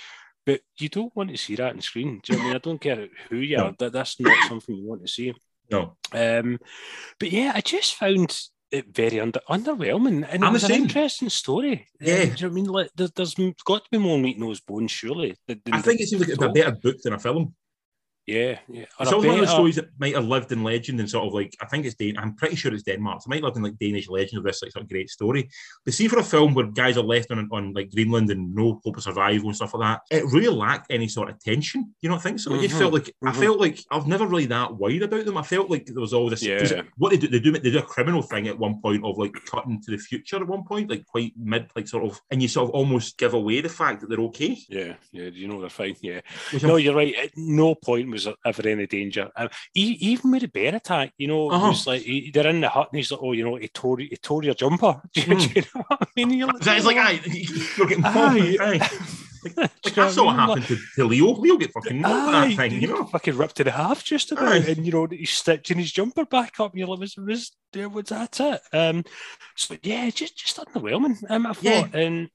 [0.46, 2.20] but you don't want to see that on screen.
[2.24, 2.56] Do you know I mean?
[2.56, 3.66] I don't care who you No.
[3.68, 3.76] are.
[3.80, 5.34] That, that's not something you want to see.
[5.72, 6.60] No, Um,
[7.20, 8.38] but yeah, I just found
[8.72, 11.88] it very under underwhelming, and it I'm the was an interesting story.
[12.02, 12.16] Um, Yeah.
[12.18, 12.66] do you know what I mean?
[12.66, 15.36] Like, there, there's got to be more meat in those bones, surely.
[15.50, 17.56] I think it seems like it's a better book than a film.
[18.26, 18.86] Yeah, yeah.
[19.00, 21.28] It's a all one of the stories that might have lived in legend and sort
[21.28, 22.16] of like I think it's Dan.
[22.18, 23.22] I'm pretty sure it's Denmark.
[23.22, 25.50] So it might live in like Danish legend of this like sort of great story.
[25.84, 28.80] But see, for a film where guys are left on on like Greenland and no
[28.84, 31.94] hope of survival and stuff like that, it really lacked any sort of tension.
[32.02, 32.54] You don't think so?
[32.56, 33.36] It just Mhm, felt like I mhm.
[33.40, 35.38] felt like I've never really that worried about them.
[35.38, 36.44] I felt like there was all this.
[36.44, 36.82] Yeah.
[36.98, 39.34] What they do, they do, they do a criminal thing at one point of like
[39.52, 42.48] cutting to the future at one point, like quite mid, like sort of, and you
[42.48, 44.58] sort of almost give away the fact that they're okay.
[44.70, 45.30] Yeah, yeah.
[45.30, 45.98] Do you know they're fine.
[46.02, 46.22] Yeah.
[46.54, 47.14] Which No, I'm- you're right.
[47.16, 49.30] At no point was there ever any danger.
[49.36, 51.68] Um, e- even with the bear attack, you know, Uh-huh.
[51.70, 53.98] was like he, they're in the hut and he's like, "Oh, you know, he tore
[54.00, 55.56] he tore your jumper." Do you, do Mm.
[55.56, 56.30] you know what I mean?
[56.32, 57.22] You're It's like, "Oh, aye,
[57.78, 58.58] you're getting Aye.
[58.62, 58.78] aye.
[58.78, 61.34] Like, like that's what happened to, to Leo.
[61.36, 63.04] Leo get fucking knocked that thing, you know.
[63.06, 64.66] Fucking ripped in the half just about, Aye.
[64.70, 66.72] and you know he's stitching his jumper back up.
[66.72, 68.62] And you're like, was, was, was that it?
[68.72, 69.04] Um,
[69.58, 71.18] so yeah, just just underwhelming.
[71.30, 71.88] Um, I thought, yeah.
[71.94, 72.30] and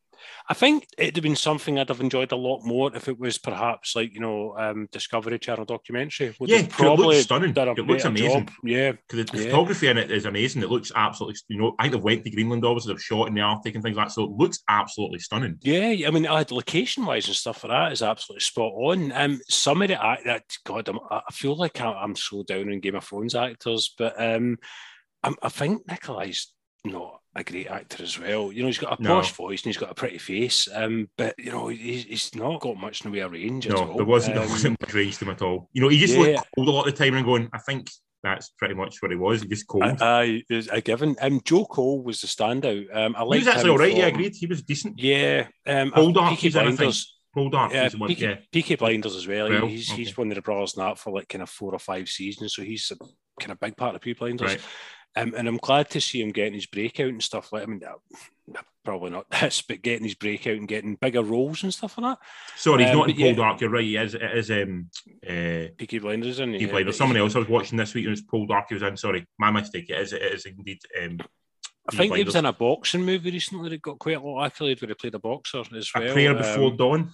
[0.48, 3.38] I think it'd have been something I'd have enjoyed a lot more if it was
[3.38, 6.34] perhaps like you know um, Discovery Channel documentary.
[6.38, 7.54] Would yeah, probably it looks stunning.
[7.56, 8.46] It looks amazing.
[8.46, 8.50] Job.
[8.64, 9.44] Yeah, because the, yeah.
[9.44, 10.62] photography in it is amazing.
[10.62, 11.36] It looks absolutely.
[11.48, 12.92] You know, I think they went to Greenland obviously.
[12.92, 15.58] They've shot in the Arctic and things like that, so it looks absolutely stunning.
[15.62, 19.12] Yeah, I mean, location wise and stuff like that is absolutely spot on.
[19.12, 22.94] Um, some of the that God, I'm, i feel like I'm so down on Game
[22.94, 24.58] of Thrones actors, but um,
[25.22, 26.52] I'm, I think Nikolai's
[26.84, 28.52] not a great actor as well.
[28.52, 31.34] You know, he's got a posh voice and he's got a pretty face, um, but
[31.38, 33.68] you know, he's, he's not got much in the way of range.
[33.68, 35.68] No, there wasn't, um, there wasn't much range to him at all.
[35.72, 36.20] You know, he just yeah.
[36.20, 37.90] looked cold a lot of the time and going, I think
[38.22, 39.42] that's pretty much what he was.
[39.42, 39.84] He just cold.
[39.84, 41.16] I, I, I given.
[41.20, 42.94] Um, Joe Cole was the standout.
[42.94, 43.92] Um, I he was actually all right.
[43.92, 44.34] From, yeah, agreed.
[44.34, 44.98] He was decent.
[44.98, 45.46] Yeah.
[45.66, 47.14] Um, Poldark, Peaky Blinders.
[47.36, 48.36] Poldark, yeah, Peaky, yeah.
[48.50, 49.48] Peaky Blinders as well.
[49.48, 50.02] well he's okay.
[50.02, 52.62] he's one of the brothers now for like kind of four or five seasons, so
[52.62, 52.96] he's a
[53.40, 54.52] kind of big part of Peaky Blinders.
[54.52, 54.60] Right.
[55.18, 57.62] Um, and I'm glad to see him getting his breakout and stuff like.
[57.62, 57.82] I mean,
[58.84, 62.26] probably not this, but getting his breakout and getting bigger roles and stuff like that.
[62.56, 63.32] Sorry, he's um, not in Paul yeah.
[63.32, 63.60] Dark.
[63.60, 63.84] You're right.
[63.84, 64.14] He is.
[64.14, 64.50] It is.
[64.50, 64.90] Um,
[65.28, 66.52] uh, Peaky Blinders in.
[66.52, 66.96] Peaky Blinders.
[66.96, 68.64] Someone else I was watching this week and it was Poldark.
[68.68, 68.96] He was in.
[68.96, 69.90] Sorry, my mistake.
[69.90, 70.12] It is.
[70.12, 70.80] It is indeed.
[71.02, 71.18] Um,
[71.90, 74.46] I think he was in a boxing movie recently that got quite a lot of
[74.46, 76.06] accolade where he played a boxer as well.
[76.06, 77.10] A Prayer Before um, Dawn.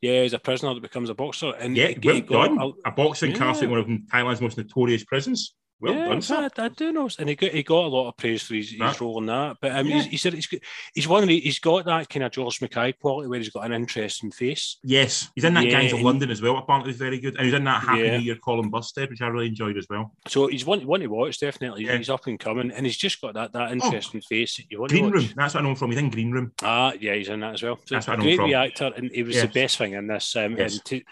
[0.00, 1.52] Yeah, he's a prisoner that becomes a boxer.
[1.54, 2.58] And yeah, well done.
[2.58, 3.38] A, a boxing yeah.
[3.38, 5.54] castle in one of Thailand's most notorious prisons.
[5.82, 6.48] Well yeah, done, sir.
[6.56, 8.70] I, I, do know, and he got he got a lot of praise for his,
[8.70, 9.56] his role in that.
[9.60, 10.02] But um, yeah.
[10.02, 10.48] he said he's,
[10.94, 13.64] he's one of the, he's got that kind of George Mackay quality where he's got
[13.64, 14.78] an interesting face.
[14.84, 16.56] Yes, he's in that yeah, Gangs of London as well.
[16.56, 18.16] Apparently, he's very good, and he's in that Happy yeah.
[18.16, 20.12] New Year Colin Burstead, which I really enjoyed as well.
[20.28, 21.84] So he's one one to watch definitely.
[21.84, 21.96] Yeah.
[21.96, 24.70] He's up and coming, and he's just got that that oh, interesting oh, face that
[24.70, 24.92] you want.
[24.92, 25.90] Green Room, that's what I know him from.
[25.90, 26.52] He's in Green Room.
[26.62, 27.80] Ah, yeah, he's in that as well.
[27.86, 28.54] So that's what I know great from.
[28.54, 29.46] actor, and he was yes.
[29.46, 30.36] the best thing in this.
[30.36, 30.80] Um, yes.
[30.80, 31.02] to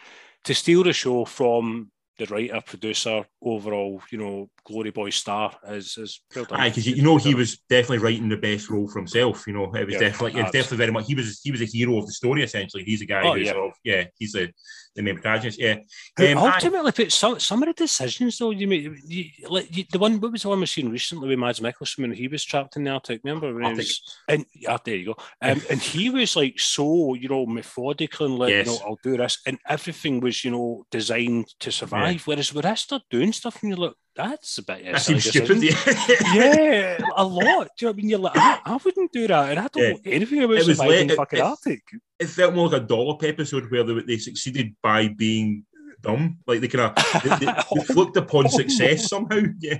[0.44, 5.96] to steal the show from the writer, producer, overall, you know, Glory Boy star is
[5.96, 6.68] is well done.
[6.68, 9.46] because you, know he was definitely writing the best role for himself.
[9.46, 11.64] You know, it was yeah, definitely it's definitely very much he was he was a
[11.64, 12.84] hero of the story essentially.
[12.84, 13.52] He's a guy oh, who's yeah.
[13.52, 14.52] Sort of, yeah, he's the
[14.94, 15.58] the main protagonist.
[15.58, 15.78] Yeah.
[16.18, 19.98] Um, ultimately, I, some some of the decisions though, you mean you, like you, the
[19.98, 22.76] one what was the one we seen recently with Mads Mikkelsen when he was trapped
[22.76, 23.20] in the Arctic?
[23.24, 23.78] Remember when Arctic.
[23.78, 25.16] was and yeah, there you go.
[25.40, 28.66] Um, and he was like so you know methodical and like yes.
[28.66, 32.14] you know I'll do this, and everything was you know designed to survive.
[32.14, 32.22] Yeah.
[32.24, 34.84] Whereas with us, start doing stuff and you look that's a bit.
[34.84, 35.62] That seems stupid.
[36.34, 37.68] yeah, a lot.
[37.78, 38.08] Do you know what I mean?
[38.08, 39.90] You're like, I, I wouldn't do that, and I don't yeah.
[39.90, 41.82] know anything about it was surviving like, fucking it, Arctic.
[42.18, 45.64] It felt more like a dollop episode where they, they succeeded by being
[46.02, 46.38] dumb.
[46.46, 47.52] Like they kind of they, they,
[47.92, 49.40] flipped upon oh, success somehow.
[49.60, 49.76] Yeah.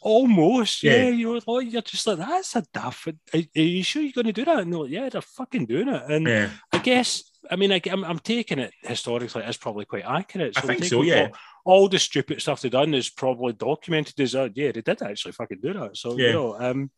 [0.00, 1.04] Almost, yeah.
[1.04, 1.08] yeah.
[1.10, 3.08] You're like you're just like that's a daft.
[3.08, 4.60] Are, are you sure you're going to do that?
[4.60, 6.02] And they're like, yeah, they're fucking doing it.
[6.08, 6.50] And yeah.
[6.72, 10.54] I guess I mean I, am taking it historically as probably quite accurate.
[10.54, 11.02] So I think so.
[11.02, 11.28] Yeah.
[11.30, 15.02] All, all, the stupid stuff they've done is probably documented as uh, yeah they did
[15.02, 15.96] actually fucking do that.
[15.96, 16.26] So yeah.
[16.26, 16.90] you know um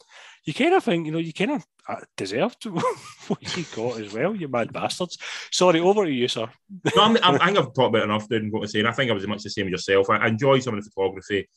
[0.47, 2.71] you kind of think, you know, you kind of uh, deserve to
[3.29, 5.19] what you got as well, you mad bastards.
[5.51, 6.49] Sorry, over to you, sir.
[6.95, 8.79] no, I'm, I'm, i think I've talked about enough, didn't what to say.
[8.79, 10.09] And I think I was much the same as yourself.
[10.09, 11.49] I, I enjoy some of the photography.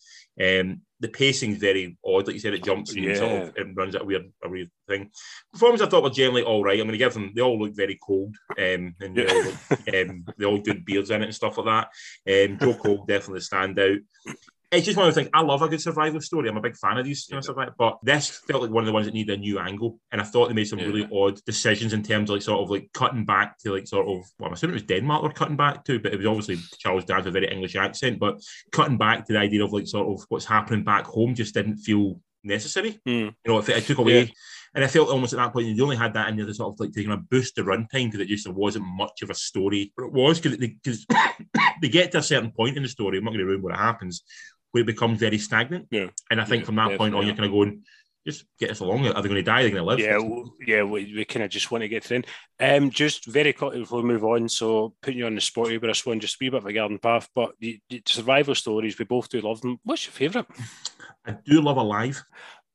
[0.41, 3.15] Um, the pacing is very odd, like you said, it jumps and yeah.
[3.15, 5.11] sort of it runs at a weird, a weird thing.
[5.53, 6.79] Performance I thought were generally all right.
[6.79, 7.31] I'm going to give them.
[7.35, 9.55] They all look very cold, um, and they all, look,
[9.93, 11.87] um, they all good beards in it and stuff like
[12.25, 12.49] that.
[12.49, 13.99] Um, Joe Cole definitely stand out
[14.71, 15.31] it's just one of the things.
[15.33, 16.47] I love a good survival story.
[16.47, 18.83] I'm a big fan of these you know, stuff like But this felt like one
[18.83, 20.85] of the ones that needed a new angle, and I thought they made some yeah.
[20.85, 24.07] really odd decisions in terms of like sort of like cutting back to like sort
[24.07, 24.23] of.
[24.37, 27.05] Well, I'm assuming it was Denmark they're cutting back to, but it was obviously Charles
[27.05, 28.19] Dance with a very English accent.
[28.19, 31.55] But cutting back to the idea of like sort of what's happening back home just
[31.55, 32.99] didn't feel necessary.
[33.07, 33.33] Mm.
[33.43, 34.21] You know, it, it took away.
[34.21, 34.31] Yeah.
[34.75, 36.73] And I felt almost at that point you only had that in there to sort
[36.73, 39.33] of like taking a boost the runtime because it just there wasn't much of a
[39.33, 39.91] story.
[39.97, 40.77] But it was because they,
[41.81, 43.17] they get to a certain point in the story.
[43.17, 44.23] I'm not going to ruin what happens,
[44.71, 45.87] where it becomes very stagnant.
[45.91, 46.07] Yeah.
[46.29, 47.83] And I think yeah, from that point on, you're kind of going,
[48.27, 49.07] just get us along.
[49.07, 49.61] Are they going to die?
[49.61, 49.99] Are they going to live?
[49.99, 50.19] Yeah,
[50.65, 50.83] yeah.
[50.83, 52.25] We, we kind of just want to get in.
[52.59, 54.49] Um, just very quickly before we move on.
[54.49, 56.65] So putting you on the spot here with this one, just a wee bit of
[56.65, 57.29] a garden path.
[57.33, 59.79] But the, the survival stories, we both do love them.
[59.83, 60.47] What's your favourite?
[61.25, 62.21] I do love Alive.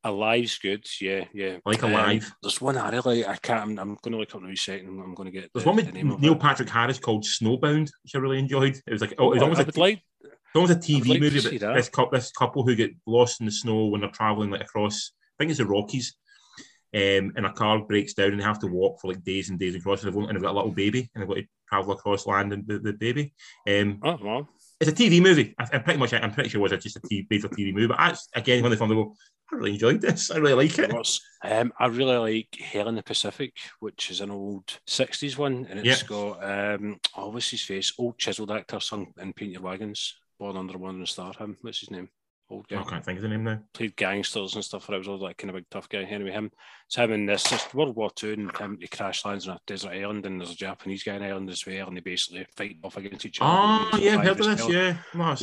[0.05, 1.57] Alive's good, yeah, yeah.
[1.65, 2.25] I like Alive.
[2.27, 3.63] Um, there's one I really I can't.
[3.63, 4.89] I'm, I'm going to look up now a second.
[4.89, 5.51] I'm going to get.
[5.55, 8.79] There's the, one with Neil Patrick Harris called Snowbound, which I really enjoyed.
[8.87, 10.03] It was like oh, it was almost I would like
[10.55, 13.47] it's almost a TV like movie, but this, couple, this couple who get lost in
[13.47, 16.15] the snow when they're traveling like across, I think it's the Rockies,
[16.95, 19.59] um, and a car breaks down and they have to walk for like days and
[19.59, 21.93] days across, and they've, and they've got a little baby, and they've got to travel
[21.93, 23.35] across land and the, the baby.
[23.69, 24.49] Um, oh, wow.
[24.79, 25.57] It's a TV movie.
[25.59, 27.75] I, am pretty much, I'm pretty sure it was just a TV, based on TV
[27.75, 27.89] movie.
[27.89, 29.13] But again one of the fun.
[29.53, 30.31] I really enjoyed this.
[30.31, 31.21] I really like it.
[31.43, 35.85] Um, I really like Hell in the Pacific, which is an old 60s one, and
[35.85, 37.93] it's got, um, oh, what's his face?
[37.99, 41.57] Old chiseled actor sung in Paint Your Wagons, born under one and star him.
[41.61, 42.09] What's his name?
[42.51, 42.81] old guy.
[42.81, 43.61] I can't think of the name now.
[43.73, 44.89] Played gangsters and stuff.
[44.91, 46.03] I was all that kind of big tough guy.
[46.03, 46.51] Anyway, him,
[46.87, 49.93] it's him in this World War Two, and him he crash lands on a desert
[49.93, 52.97] island, and there's a Japanese guy in Ireland as well, and they basically fight off
[52.97, 53.89] against each other.
[53.93, 54.69] Oh yeah, heard of this.
[54.69, 55.35] Yeah, no,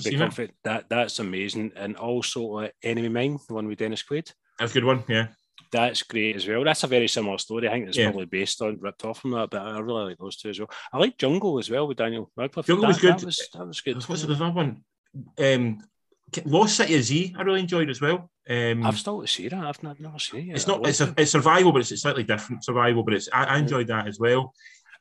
[0.63, 4.32] that that's amazing, and also uh, Enemy Mine, the one with Dennis Quaid.
[4.60, 5.04] That's a good one.
[5.08, 5.27] Yeah.
[5.72, 6.64] That's great as well.
[6.64, 7.68] That's a very similar story.
[7.68, 8.08] I think it's yeah.
[8.08, 10.70] probably based on ripped off from that, but I really like those two as well.
[10.92, 12.68] I like Jungle as well with Daniel Radcliffe.
[12.68, 13.20] Jungle that, was good.
[13.20, 14.04] That was, that was good.
[14.10, 14.84] What's the other one?
[15.40, 15.80] Um,
[16.46, 18.30] Lost City of Z, I really enjoyed as well.
[18.50, 19.64] Um, I've still to see that.
[19.64, 20.56] I've not, never seen it.
[20.56, 20.86] It's not.
[20.88, 23.04] It's a, it's survival, but it's a slightly different survival.
[23.04, 24.54] But it's I, I enjoyed that as well.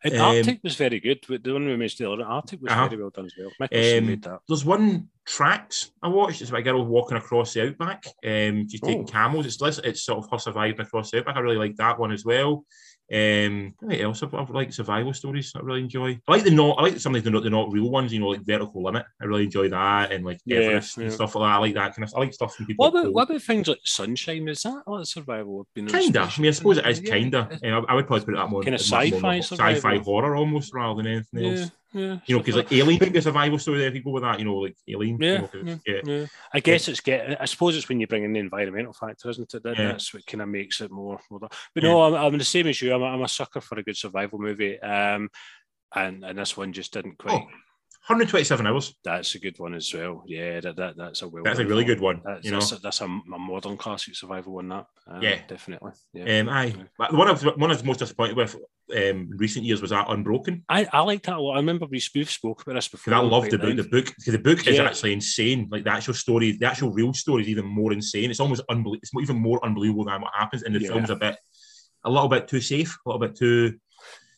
[0.03, 1.25] And um, Arctic was very good.
[1.29, 2.89] The one we mentioned earlier, Arctic was uh-huh.
[2.89, 3.51] very well done as well.
[3.61, 4.41] Um, made that.
[4.49, 6.41] There's one tracks I watched.
[6.41, 8.05] It's about a girl walking across the outback.
[8.25, 9.07] Um, she's taking oh.
[9.07, 9.47] camels.
[9.47, 11.37] It's it's sort of her surviving across the outback.
[11.37, 12.65] I really like that one as well.
[13.13, 14.23] Um, what else?
[14.23, 15.53] I've, I've like survival stories.
[15.57, 16.21] I really enjoy.
[16.29, 16.79] I like the not.
[16.79, 18.13] I like some of the not the not real ones.
[18.13, 19.05] You know, like Vertical Limit.
[19.21, 21.05] I really enjoy that, and like yeah, Everest yeah.
[21.05, 21.57] and stuff like that.
[21.57, 22.15] I like that kind of.
[22.15, 22.85] I like stuff from people.
[22.85, 24.49] What about what about things like Sunshine?
[24.49, 25.67] Is that like survival?
[25.75, 26.21] Kinda.
[26.21, 27.49] I mean, I suppose it is kinda.
[27.65, 31.03] Uh, I would probably put it that more kind of sci-fi, sci-fi horror almost rather
[31.03, 31.61] than anything yeah.
[31.63, 31.71] else.
[31.93, 33.91] Yeah, you know, because like Alien could be a survival story there.
[33.91, 35.19] People with that, you know, like Alien.
[35.21, 37.41] Yeah, you know, yeah, yeah, I guess it's get.
[37.41, 39.63] I suppose it's when you bring in the environmental factor, isn't it?
[39.65, 39.89] That, yeah.
[39.89, 41.21] That's what kind of makes it more.
[41.31, 42.95] more but no, I'm, I'm the same as you.
[42.95, 44.81] I'm, I'm a sucker for a good survival movie.
[44.81, 45.31] Um,
[45.95, 47.43] and and this one just didn't quite.
[47.43, 47.49] Oh
[48.07, 48.95] 127 hours.
[49.05, 50.25] That's a good one as well.
[50.27, 51.45] Yeah, that, that that's a well.
[51.45, 52.23] That's a really good one.
[52.25, 54.69] That's, you know, that's, a, that's a, a, modern classic survival one.
[54.69, 55.93] That um, yeah, definitely.
[56.15, 56.41] Yeah.
[56.41, 56.75] Um, I
[57.11, 58.57] one of one I was most disappointed with
[58.97, 60.65] um, recent years was that Unbroken.
[60.69, 61.53] I, I liked that a lot.
[61.53, 63.15] I remember we spoke about this before.
[63.15, 63.77] I loved the book.
[63.77, 64.85] The book because the book is yeah.
[64.85, 65.69] actually insane.
[65.71, 68.31] Like the actual story, the actual real story is even more insane.
[68.31, 69.01] It's almost unbelievable.
[69.03, 70.63] It's even more unbelievable than what happens.
[70.63, 70.89] And the yeah.
[70.89, 71.37] film's a bit,
[72.05, 73.79] a little bit too safe, a little bit too.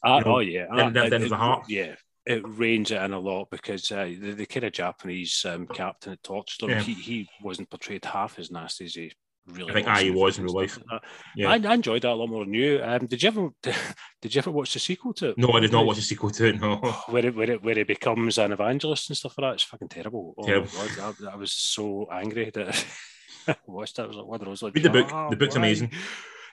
[0.05, 1.67] Uh, you know, oh yeah, then, then, then the heart.
[1.69, 1.95] Yeah,
[2.27, 6.13] it reins it in a lot because uh, the, the kind of Japanese um, captain
[6.13, 6.81] at Torchstone, yeah.
[6.81, 9.13] he, he wasn't portrayed half as nasty as he
[9.47, 9.71] really.
[9.71, 10.79] I think I was in real life.
[10.91, 11.03] Like
[11.37, 11.51] yeah.
[11.51, 12.81] I, I, enjoyed that a lot more than you.
[12.83, 13.49] Um, did you ever
[14.23, 15.39] did you ever watch the sequel to it?
[15.39, 16.61] No, I did not watch the sequel to it.
[16.61, 16.77] No,
[17.09, 19.55] where it where it where it becomes an evangelist and stuff like that.
[19.55, 20.35] It's fucking terrible.
[20.39, 20.69] Oh, terrible.
[20.97, 22.87] God, I, I, was so angry that
[23.49, 24.05] I watched that.
[24.05, 25.31] I was like, what was like, read the book.
[25.31, 25.61] the book's why?
[25.61, 25.91] amazing.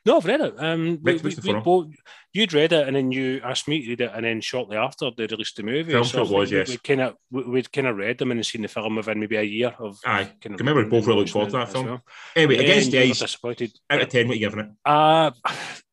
[0.05, 0.53] No, I've read it.
[0.57, 1.87] Um, we, we, we both,
[2.33, 5.11] you'd read it, and then you asked me to read it, and then shortly after
[5.15, 5.91] they released the movie.
[5.91, 6.69] Film so was, yes.
[6.69, 9.43] We kind of we'd kind of read them and seen the film within maybe a
[9.43, 9.99] year of.
[10.05, 11.85] Aye, kind of remember we both really looked forward to that film.
[11.85, 12.01] Well.
[12.35, 13.71] Anyway, yeah, against the ice, disappointed.
[13.89, 14.69] Out of ten, what are you giving it?
[14.85, 15.31] Uh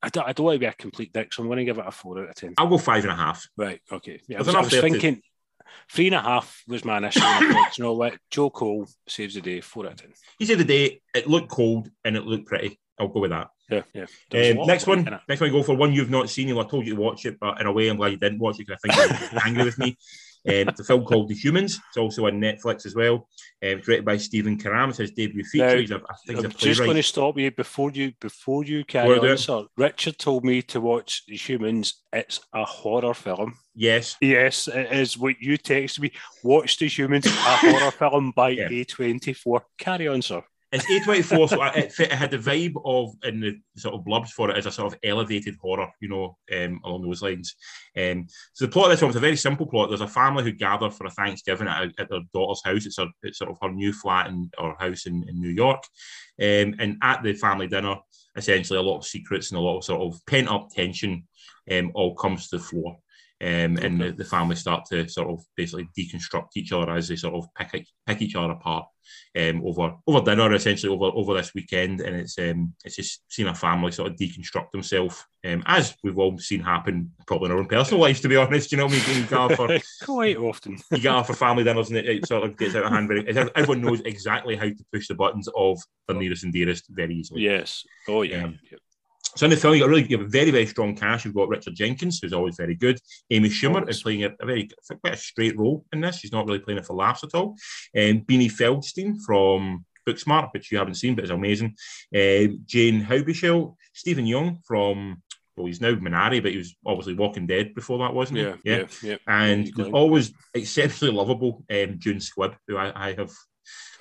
[0.02, 1.78] I don't, I don't want to be a complete dick, so I'm going to give
[1.78, 2.54] it a four out of ten.
[2.58, 3.48] I'll go five and a half.
[3.56, 3.80] Right.
[3.90, 4.20] Okay.
[4.28, 5.16] Yeah, I was, I was thinking.
[5.16, 5.22] To...
[5.90, 7.22] Three and a half was my initial.
[7.40, 8.16] you know what?
[8.30, 9.60] Joe Cole saves the day.
[9.60, 10.12] Four out of ten.
[10.38, 11.00] He saved the day.
[11.14, 12.78] It looked cold and it looked pretty.
[12.98, 13.50] I'll go with that.
[13.70, 14.04] Yeah, yeah.
[14.32, 16.48] Um, next one, next one, go for one you've not seen.
[16.48, 18.38] You I told you to watch it, but in a way, I'm glad you didn't
[18.38, 19.96] watch it because I think you're angry with me.
[20.48, 21.80] Um, it's a film called The Humans.
[21.88, 23.14] It's also on Netflix as well.
[23.14, 23.22] Um,
[23.60, 24.90] it's directed by Stephen Karam.
[24.90, 25.66] It's his debut feature.
[25.66, 28.84] Now, he's a, I think I'm just going to stop you before you before you
[28.84, 29.64] carry on, sir.
[29.76, 32.00] Richard told me to watch The Humans.
[32.12, 33.58] It's a horror film.
[33.74, 34.14] Yes.
[34.20, 36.12] Yes, it is what you texted me.
[36.44, 38.68] Watch The Humans, a horror film by yeah.
[38.68, 39.62] A24.
[39.78, 40.42] Carry on, sir.
[40.72, 44.50] It's A24, so it, it, had the vibe of, in the sort of blubs for
[44.50, 47.54] it, as a sort of elevated horror, you know, um, along those lines.
[47.96, 49.90] Um, so the plot of this one is a very simple plot.
[49.90, 52.84] There's a family who gather for a Thanksgiving at, at their daughter's house.
[52.84, 55.84] It's, a, it's sort of her new flat in, or house in, in New York.
[56.40, 57.96] Um, and at the family dinner,
[58.36, 61.28] essentially a lot of secrets and a lot of sort of pent up tension
[61.70, 62.96] um, all comes to the floor.
[63.40, 67.16] Um, and the, the, family start to sort of basically deconstruct each other as they
[67.16, 68.86] sort of pick, pick each other apart
[69.38, 73.48] um, over over dinner, essentially over over this weekend, and it's um, it's just seeing
[73.48, 77.58] a family sort of deconstruct themselves, um, as we've all seen happen probably in our
[77.58, 78.72] own personal lives, to be honest.
[78.72, 79.68] You know, we you go for
[80.02, 82.84] quite often you get off for family dinners, and it, it, sort of gets out
[82.84, 83.08] of hand.
[83.08, 87.14] Very everyone knows exactly how to push the buttons of the nearest and dearest very
[87.14, 87.42] easily.
[87.42, 87.84] Yes.
[88.08, 88.44] Oh yeah.
[88.44, 88.80] Um, yep.
[89.34, 91.24] So in the film, you've got really you have a very, very strong cast.
[91.24, 92.98] You've got Richard Jenkins, who's always very good.
[93.30, 96.18] Amy Schumer is playing a, a very quite a straight role in this.
[96.18, 97.56] She's not really playing it for laughs at all.
[97.94, 101.74] And um, Beanie Feldstein from Booksmart, which you haven't seen, but is amazing.
[102.14, 105.22] Um, Jayne Houdyshell, Steven Yeun from
[105.56, 108.44] well, he's now Minari, but he was obviously Walking Dead before that, wasn't he?
[108.44, 108.86] Yeah, yeah, yeah.
[109.02, 109.16] yeah.
[109.26, 113.32] And always exceptionally lovable um, June Squibb, who I, I have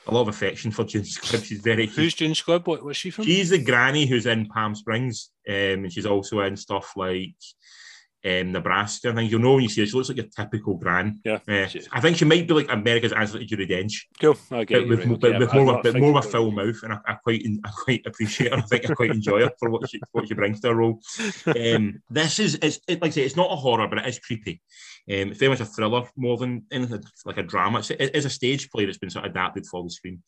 [0.08, 1.44] a lot of affection for June Squibb.
[1.44, 1.88] She's very.
[1.88, 2.68] Who's June Squibb?
[2.68, 3.26] What was she from?
[3.26, 7.36] She's the granny who's in Palm Springs, um, and she's also in stuff like
[8.26, 9.10] um, Nebraska.
[9.10, 9.88] I think you'll know when you see her.
[9.88, 11.20] She looks like a typical gran.
[11.24, 11.40] Yeah.
[11.48, 13.94] Uh, I think she might be like America's answer to Judi Dench.
[14.20, 14.38] Cool.
[14.52, 14.80] Okay.
[14.80, 15.20] But with, right.
[15.20, 17.00] but yeah, with more, of a, bit more of a about full mouth, and I,
[17.06, 18.58] I quite I quite appreciate her.
[18.58, 21.02] I think I quite enjoy her for what she what she brings to her role.
[21.46, 24.20] Um, this is it's it, like I say, it's not a horror, but it is
[24.20, 24.62] creepy.
[25.08, 27.80] Um, it's very much a thriller more than anything like a drama.
[27.80, 30.24] It's, it is a stage play that's been sort of adapted for the screen.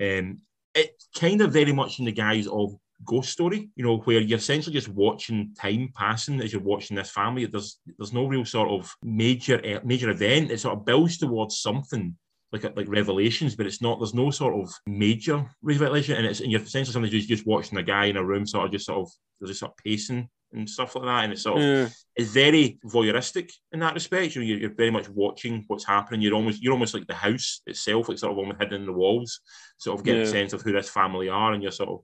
[0.00, 0.38] Um,
[0.74, 4.38] it's kind of very much in the guise of ghost story, you know, where you're
[4.38, 7.46] essentially just watching time passing as you're watching this family.
[7.46, 10.50] There's there's no real sort of major eh, major event.
[10.50, 12.16] It sort of builds towards something
[12.52, 13.98] like like revelations, but it's not.
[13.98, 17.78] There's no sort of major revelation, and it's and you're essentially something just just watching
[17.78, 19.10] a guy in a room, sort of just sort of
[19.40, 21.88] there's just sort of pacing and stuff like that, and it's sort of Yeah.
[22.14, 24.34] it's very voyeuristic in that respect.
[24.34, 26.20] You know, you're, you're very much watching what's happening.
[26.20, 28.92] You're almost you're almost like the house itself, like sort of almost hidden in the
[28.92, 29.40] walls,
[29.78, 30.22] sort of get Yeah.
[30.24, 32.00] a sense of who this family are, and you're sort of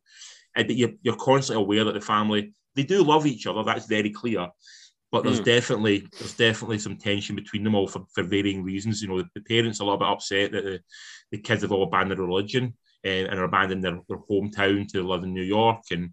[0.57, 3.65] and but you're, you're constantly aware that the family they do love each other.
[3.65, 4.49] That's very clear.
[5.11, 5.45] But there's Mm.
[5.45, 9.01] definitely there's definitely some tension between them all for, for varying reasons.
[9.01, 10.81] You know, the, the parents are a little bit upset that the,
[11.33, 15.23] the kids have all abandoned religion uh, and are abandoning their, their hometown to live
[15.23, 15.81] in New York.
[15.91, 16.11] And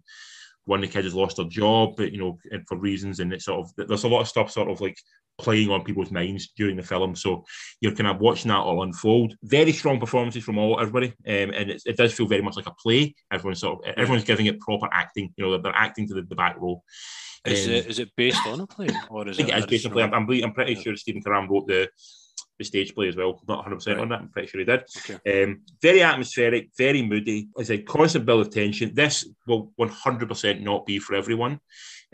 [0.64, 3.20] one of the kids has lost their job, but you know, and for reasons.
[3.20, 4.98] And it's sort of there's a lot of stuff sort of like
[5.38, 7.14] playing on people's minds during the film.
[7.14, 7.44] So
[7.80, 9.34] you're kind of watching that all unfold.
[9.42, 12.66] Very strong performances from all everybody, um, and it, it does feel very much like
[12.66, 13.14] a play.
[13.30, 15.32] Everyone's sort of everyone's giving it proper acting.
[15.36, 16.82] You know, they're, they're acting to the, the back row.
[17.44, 19.66] Is Um, it is it based on a play or is I think it is
[19.66, 20.02] based on a play.
[20.02, 20.14] I'm.
[20.14, 20.80] I'm, I'm pretty Yeah.
[20.80, 21.88] sure Stephen Karam wrote the
[22.58, 23.38] the stage play as well.
[23.46, 24.20] Not 100 percent on that.
[24.20, 24.82] I'm pretty sure he did.
[25.10, 25.42] Okay.
[25.42, 27.48] Um, very atmospheric, very moody.
[27.58, 28.92] It's a constant build of tension.
[28.94, 31.60] This will 100 percent not be for everyone.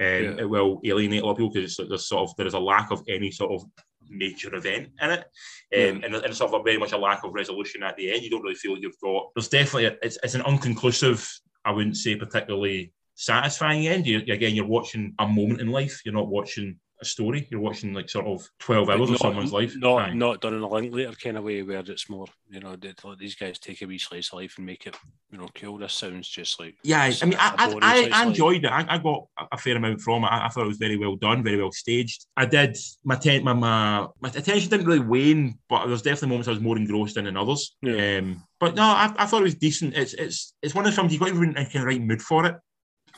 [0.01, 0.35] Um, Yeah.
[0.39, 2.91] It will alienate a lot of people because there's sort of there is a lack
[2.91, 3.63] of any sort of
[4.09, 5.25] major event in it, um,
[5.71, 5.87] Yeah.
[6.05, 8.23] and, and sort of a very much a lack of resolution at the end.
[8.23, 9.31] You don't really feel you've got.
[9.35, 11.27] There's definitely a, it's, it's an unconclusive.
[11.65, 14.07] I wouldn't say particularly satisfying end.
[14.07, 16.01] You, again, you're watching a moment in life.
[16.05, 17.47] You're not watching a story.
[17.51, 19.75] You're watching like sort of 12 hours of someone's life.
[19.77, 20.15] Not Aye.
[20.15, 23.19] not done in a Linklater kind of way where it's more, you know, they, let
[23.19, 24.97] these guys take a wee slice of life and make it,
[25.31, 25.79] you know, cool.
[25.79, 28.71] This sounds just like Yeah, I mean, a I, boring I, I of enjoyed it.
[28.71, 30.29] I, I got a fair amount from it.
[30.29, 32.27] I, I thought it was very well done, very well staged.
[32.37, 32.77] I did.
[33.05, 36.61] My ten, my, my my attention didn't really wane, but there's definitely moments I was
[36.61, 37.77] more engrossed in than others.
[37.83, 38.19] Yeah.
[38.19, 39.95] Um, but no, I, I thought it was decent.
[39.95, 42.01] It's it's it's one of the films you got to be in kind of right
[42.01, 42.57] mood for it.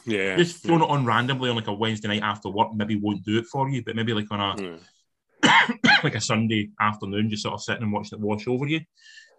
[0.07, 3.25] Yeah, Just throwing it on randomly on like a Wednesday night after work maybe won't
[3.25, 5.69] do it for you, but maybe like on a yeah.
[6.05, 8.81] like a Sunday afternoon, just sort of sitting and watching it wash over you.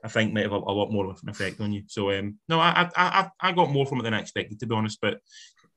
[0.03, 1.83] I think might have a, a lot more of an effect on you.
[1.87, 4.67] So um, no, I, I I I got more from it than I expected to
[4.67, 4.99] be honest.
[5.01, 5.19] But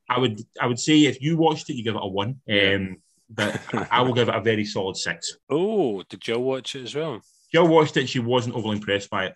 [0.07, 2.41] I would I would say if you watched it, you give it a one.
[2.45, 2.75] Yeah.
[2.75, 2.97] Um,
[3.29, 5.37] but I will give it a very solid six.
[5.49, 7.21] Oh, did Jill watch it as well?
[7.51, 9.35] Jill watched it; she wasn't overly impressed by it.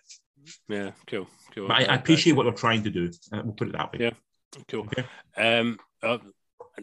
[0.68, 1.68] Yeah, cool, cool.
[1.68, 3.10] But I, I appreciate what they're trying to do.
[3.32, 3.98] Uh, We'll put it that way.
[4.00, 4.10] Yeah.
[4.68, 4.86] Cool.
[4.86, 5.04] Okay.
[5.36, 6.18] Um, uh,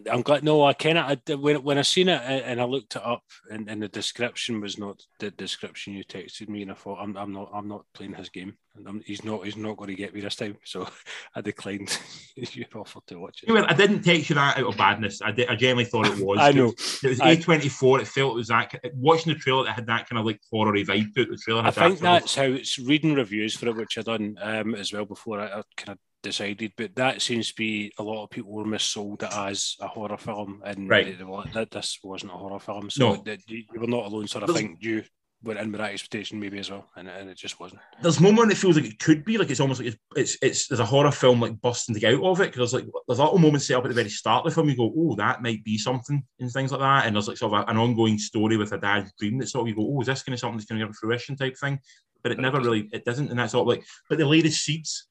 [0.10, 0.43] I'm glad.
[0.43, 1.19] No, I cannot.
[1.27, 3.89] I, when when I seen it uh, and I looked it up, and, and the
[3.89, 7.67] description was not the description you texted me, and I thought I'm, I'm not I'm
[7.67, 8.53] not playing his game.
[8.75, 10.55] And I'm, he's not he's not going to get me this time.
[10.63, 10.88] So
[11.36, 11.97] I declined
[12.36, 13.49] your offer to watch it.
[13.49, 15.21] Anyway, I didn't text you that out of badness.
[15.21, 16.39] I, did, I genuinely thought it was.
[16.41, 16.69] I know.
[17.03, 18.01] It was I- A24.
[18.01, 18.73] It felt it was that.
[18.93, 21.29] Watching the trailer, it had that kind of like horror vibe to it.
[21.29, 24.38] The trailer I think that that's how it's reading reviews for it, which I done
[24.41, 26.73] um, as well before I, I kind of decided.
[26.77, 30.17] But that seems to be a lot of people were missold it as a horror
[30.17, 31.17] film, and Right.
[31.17, 32.89] they- that this wasn't a horror film.
[32.89, 33.21] So No.
[33.23, 34.27] that you, you were not alone.
[34.27, 35.03] So I There's- think you
[35.43, 37.81] went in with that expectation maybe as well, and, and it just wasn't.
[38.03, 40.38] there's a moment it feels like it could be like it's almost like it's it's,
[40.43, 42.93] it's there's a horror film like busting to get out of it because there's like
[43.07, 44.93] there's a little moments set up at the very start of the film you go
[44.95, 47.71] oh that might be something and things like that and there's like sort of a-
[47.71, 50.21] an ongoing story with a dad's dream that sort of you go oh is this
[50.21, 51.79] going to something that's going to get fruition type thing
[52.21, 55.07] but it never really it doesn't and that's all like but the latest seeds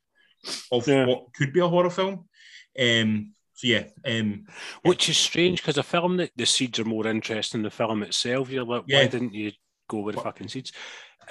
[0.73, 1.07] of Yeah.
[1.07, 2.27] what could be a horror film
[2.81, 4.47] um so yeah um
[4.83, 8.03] Which is strange because a film that the seeds are more interesting than the film
[8.03, 8.51] itself.
[8.51, 9.53] You're like, why didn't you
[9.89, 10.73] go with the fucking seeds?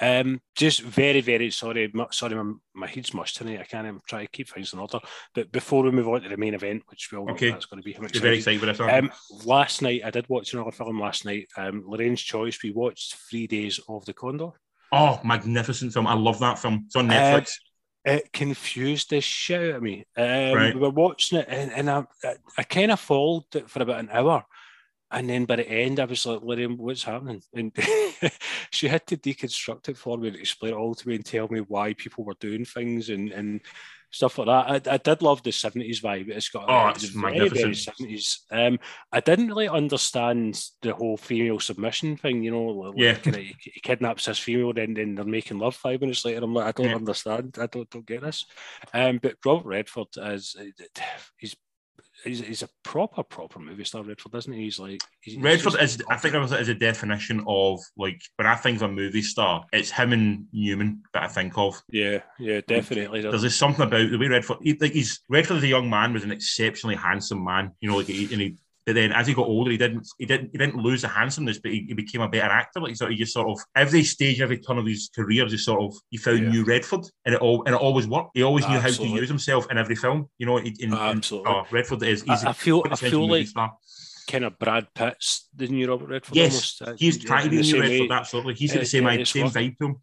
[0.02, 1.90] Um, just very, very sorry.
[1.92, 3.60] mu- Sorry, my, my head's mushed tonight.
[3.60, 4.98] I can't even try to keep things in order.
[5.34, 7.50] But before we move on to the main event, which we'll Okay.
[7.50, 8.62] that's going to be how you're very excited.
[8.62, 9.10] excited with this?
[9.10, 9.10] Um,
[9.44, 11.48] last night, I did watch another film last night.
[11.58, 12.58] Um, Lorraine's Choice.
[12.62, 14.50] We watched Three Days of the Condor.
[14.92, 17.52] oh magnificent film I love that film it's on Uh, Netflix
[18.04, 20.06] It confused the shit out of me.
[20.16, 20.74] Um, Right.
[20.74, 24.00] We were watching it, and, and I, I, I kind of followed it for about
[24.00, 24.44] an hour.
[25.12, 27.42] And then by the end, I was like, Lorraine, what's happening?
[27.52, 27.72] And
[28.70, 31.48] she had to deconstruct it for me and explain it all to me and tell
[31.48, 33.60] me why people were doing things and, and
[34.10, 34.88] stuff like that.
[34.88, 36.28] I, I did love the 70s vibe.
[36.28, 37.96] It's got Oh, it's it's very, very magnificent.
[38.10, 38.38] 70s.
[38.50, 38.78] Um,
[39.12, 43.14] I didn't really understand the whole female submission thing, you know, like, Yeah.
[43.14, 46.42] kind of, he he kidnaps this female, then, then they're making love five minutes later.
[46.42, 46.96] I'm like, I don't Yeah.
[46.96, 47.56] understand.
[47.60, 48.46] I don't, don't get this.
[48.92, 50.56] Um, but Robert Redford is
[51.38, 51.56] he's
[52.24, 55.96] he's, he's a proper proper movie star Redford isn't he he's like he's, Redford he's
[55.96, 58.92] is, I think, of it as a definition of like when I think of a
[58.92, 61.80] movie star, it's him and Newman that I think of.
[61.90, 65.62] yeah yeah definitely There's just something about the way Redford, he, like he's Redford as
[65.62, 68.56] a young man was an exceptionally handsome man, you know, like he, and he.
[68.90, 71.60] But then, as he got older, he didn't he didn't he didn't lose the handsomeness,
[71.60, 72.80] but he, he became a better actor.
[72.80, 75.80] Like so, he just sort of every stage, every turn of his career, just sort
[75.80, 76.48] of he found Yeah.
[76.50, 78.30] new Redford, and it all and it always worked.
[78.34, 80.28] He always knew how to use himself in every film.
[80.38, 81.52] You know, in, in, Absolutely.
[81.52, 83.74] oh, Redford is he's I, I feel I feel like star.
[84.26, 87.50] kind of Brad Pitt's the new Robert Redford Yes, almost uh, he's yeah, trying to
[87.50, 88.10] in be the new same Redford.
[88.10, 88.16] way.
[88.16, 89.96] Absolutely, he's got Uh, the same yeah, same worth vibe to him.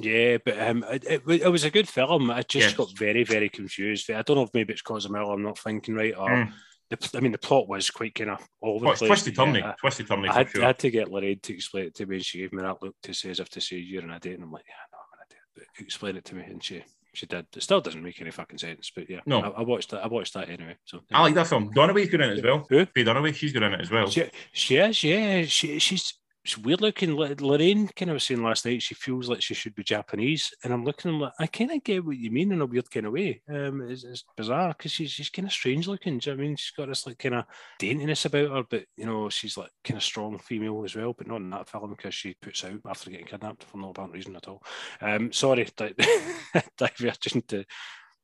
[0.00, 2.30] Yeah, but um, it, it, it was a good film.
[2.30, 2.76] I just Yes.
[2.76, 4.08] got very, very confused.
[4.10, 6.52] I don't know if maybe it's because of Mel I'm not thinking right, or Mm.
[6.90, 9.08] The, I mean, the plot was quite kind of all the it's place.
[9.08, 10.64] twisty but yeah, twisty turny I, had, sure.
[10.64, 12.82] I had to get Lorraine to explain it to me, and she gave me that
[12.82, 14.74] look to say as if to say you're on a date, and I'm like, yeah,
[14.92, 15.42] no, I'm an idiot.
[15.76, 16.82] But explain it to me, and she
[17.14, 17.46] she did.
[17.56, 19.40] It still doesn't make any fucking sense, but yeah, No.
[19.40, 20.04] I, I watched that.
[20.04, 20.76] I watched that anyway.
[20.84, 21.72] So I like that film.
[21.74, 22.66] Dunaway's good in it as well.
[22.70, 22.86] Who?
[22.86, 24.08] Faye Dunaway, she's good in it as well.
[24.08, 25.42] She, she is, yeah.
[25.44, 26.14] She, she's,
[26.44, 27.16] she's weird looking.
[27.16, 30.72] Lorraine kind of was saying last night she feels like she should be Japanese, and
[30.72, 31.10] I'm looking.
[31.10, 33.42] I'm like, I kind of get what you mean in a weird kind of way.
[33.48, 36.20] Um, it's, it's bizarre because she's she's kind of strange looking.
[36.22, 36.56] You know I mean?
[36.56, 37.44] She's got this like kind of
[37.80, 41.12] daintiness about her, but you know she's like kind of strong female as well.
[41.12, 44.14] But not in that film because she puts out after getting kidnapped for no apparent
[44.14, 44.62] reason at all.
[45.00, 45.94] Um, sorry, di-
[46.78, 47.64] diverging to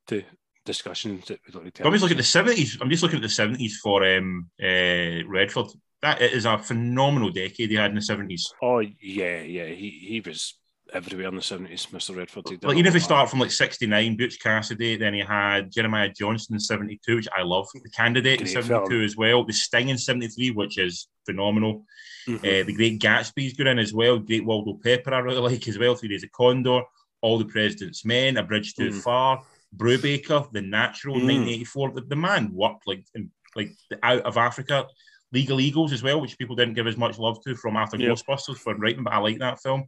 [0.08, 0.22] to
[0.64, 1.84] discussions that we don't need to.
[1.84, 2.78] I'm just looking at the seventies.
[2.80, 5.66] I'm just looking at the seventies for um, uh, Redford.
[6.04, 8.52] That is a phenomenal decade he had in the seventies.
[8.62, 9.66] Oh yeah, yeah.
[9.66, 10.54] He he was
[10.92, 12.14] everywhere in the seventies, Mr.
[12.14, 12.44] Redford.
[12.44, 16.10] Did Like even if we start from like '69, Butch Cassidy, then he had Jeremiah
[16.14, 17.66] Johnson in '72, which I love.
[17.72, 19.44] The Candidate in '72 as well.
[19.44, 21.86] The Sting in '73, which is phenomenal.
[22.28, 22.36] Mhm.
[22.38, 24.18] Uh, the Great Gatsby's good in as well.
[24.18, 25.94] Great Waldo Pepper I really like as well.
[25.94, 26.82] Three Days of Condor,
[27.22, 29.00] All the President's Men, A Bridge Too Mm.
[29.02, 29.42] Far,
[29.74, 31.24] Brubaker, The Natural, Mm.
[31.24, 31.92] 1984.
[31.92, 33.70] The, the man worked like in, like
[34.02, 34.86] Out of Africa,
[35.34, 38.12] Legal Eagles as well, which people didn't give as much love to from after Yep.
[38.18, 39.84] Ghostbusters for writing, but I like that film.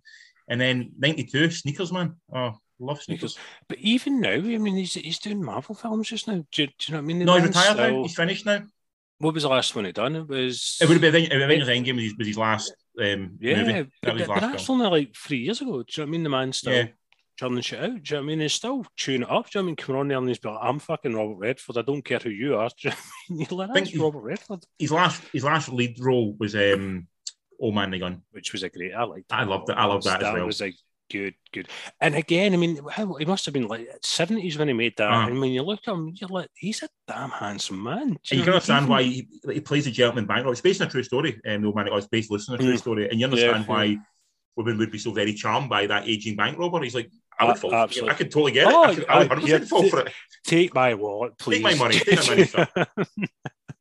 [0.48, 2.16] And then 92, Sneakers Man.
[2.34, 3.38] Oh, love Sneakers.
[3.68, 6.44] But even now, I mean, he's he's doing Marvel films just now.
[6.52, 7.18] Do, you- do you know what I mean?
[7.20, 8.02] The No, he's man's retired now.
[8.02, 8.62] He's finished now.
[9.18, 10.14] What was the last one he done?
[10.16, 10.78] It was.
[10.80, 13.90] It would have been Avengers Endgame was his, was his last um, Yeah, movie.
[14.02, 15.82] That but, last that's only like three years ago.
[15.82, 16.22] Do you know what I mean?
[16.24, 16.88] The man's still Yeah.
[17.36, 17.86] Churning shit out.
[17.88, 18.40] Do you know what I mean?
[18.40, 19.50] He's still chewing it up.
[19.50, 19.76] Do you know what I mean?
[19.76, 21.78] Coming on there and he's like, I'm fucking Robert Redford.
[21.78, 22.68] I don't care who you are.
[22.80, 23.46] Do you know I mean?
[23.50, 27.06] You're like, that's he- Robert Redford, His last his last lead role was um,
[27.60, 28.22] Old Man the Gun.
[28.32, 28.92] which was a great.
[28.94, 29.32] I liked.
[29.32, 29.74] I loved it.
[29.74, 30.46] I loved that as well.
[30.46, 30.74] was like
[31.08, 31.68] good, good.
[32.00, 35.08] And again, I mean, how, he must have been like seventies when he made that.
[35.12, 35.28] Uh-huh.
[35.28, 38.08] And when you look at him, you're like, he's a damn handsome man.
[38.08, 38.90] Do And you can understand mean?
[38.90, 40.52] why he, he plays a gentleman bank robber.
[40.52, 41.40] It's based on a true story.
[41.46, 42.78] Um, the old man, it's based on a true Mm.
[42.78, 43.96] story, and you understand Yeah, why
[44.56, 46.82] women would be so very charmed by that aging bank robber.
[46.82, 47.70] He's like, I would fall.
[47.70, 47.80] For it.
[47.80, 48.10] absolutely.
[48.10, 48.86] I could totally get Oh, it.
[48.88, 50.12] I, could, I would I- 100 yeah, fall for it.
[50.44, 51.56] Take my wallet, please.
[51.56, 51.98] Take my money.
[51.98, 52.86] Take my money,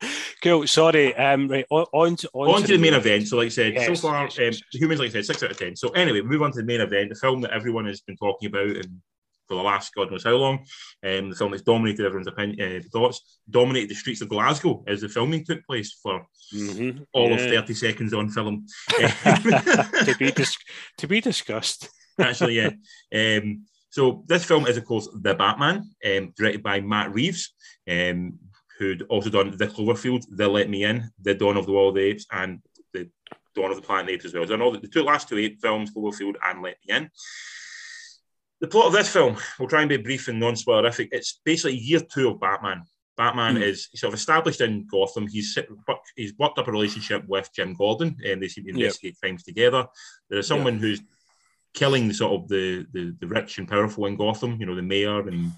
[0.44, 0.68] cool.
[0.68, 1.16] Sorry.
[1.16, 1.48] Um.
[1.48, 1.66] Right.
[1.70, 3.28] On, on to on, On to the main event.
[3.28, 5.58] So, like I said, Yes, so far, um, humans, like I said, six out of
[5.58, 5.76] ten.
[5.76, 8.18] So, anyway, we move on to the main event, the film that everyone has been
[8.18, 9.02] talking about and
[9.48, 10.66] for the last God knows how long.
[11.06, 15.02] Um, the film that's dominated everyone's opinion, uh, thoughts, dominated the streets of Glasgow as
[15.02, 18.66] the filming took place for Mhm, all of 30 seconds on film.
[18.90, 20.58] to be dis-
[20.98, 21.90] to be discussed.
[22.20, 22.72] Actually, yeah.
[23.14, 27.54] Um, so this film is, of course, The Batman, um, directed by Matt Reeves,
[27.90, 28.38] um,
[28.78, 32.26] who'd also done The Cloverfield, The Let Me In, The Dawn of the Wild Apes,
[32.32, 32.60] and
[32.94, 33.10] The
[33.56, 34.48] Dawn of the Planet of the Apes as well.
[34.48, 37.10] So, all the, the two last two eight films, Cloverfield and Let Me In.
[38.62, 41.10] The plot of this film, we'll try and be brief and non-spoilerific.
[41.12, 42.84] It's basically year two of Batman.
[43.18, 43.62] Batman Hmm.
[43.64, 45.28] is sort of established in Gotham.
[45.28, 45.58] He's
[46.18, 48.78] he's worked up a relationship with Jim Gordon, and they seem to Yep.
[48.80, 49.88] investigate crimes together.
[50.30, 51.02] There is someone who's
[51.76, 54.58] killing the sort of the, the the rich and powerful in Gotham.
[54.60, 55.52] You know, the mayor and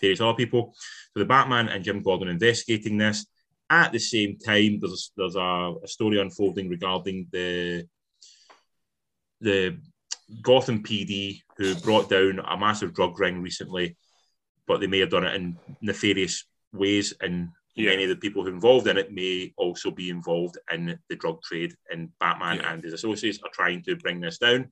[0.00, 0.74] various other people.
[1.12, 3.26] So the Batman and Jim Gordon investigating this.
[3.68, 7.86] At the same time, there's there's a, a story unfolding regarding the
[9.40, 9.78] the
[10.42, 13.96] Gotham PD who brought down a massive drug ring recently,
[14.66, 17.90] but they may have done it in nefarious ways, and Yeah.
[17.90, 21.42] many of the people who involved in it may also be involved in the drug
[21.42, 21.74] trade.
[21.90, 22.72] And Batman Yeah.
[22.72, 24.70] and his associates are trying to bring this down.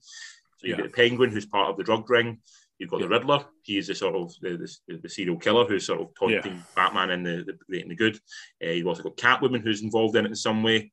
[0.65, 0.85] So you've Yeah.
[0.85, 2.41] got the Penguin, who's part of the drug ring.
[2.79, 3.45] You've got the Riddler.
[3.63, 4.57] He is the sort of the,
[4.89, 7.95] the, the serial killer who's sort of taunting Batman and the, the great and the
[7.95, 8.19] good.
[8.65, 10.91] Uh, you've also got Catwoman, who's involved in it in some way.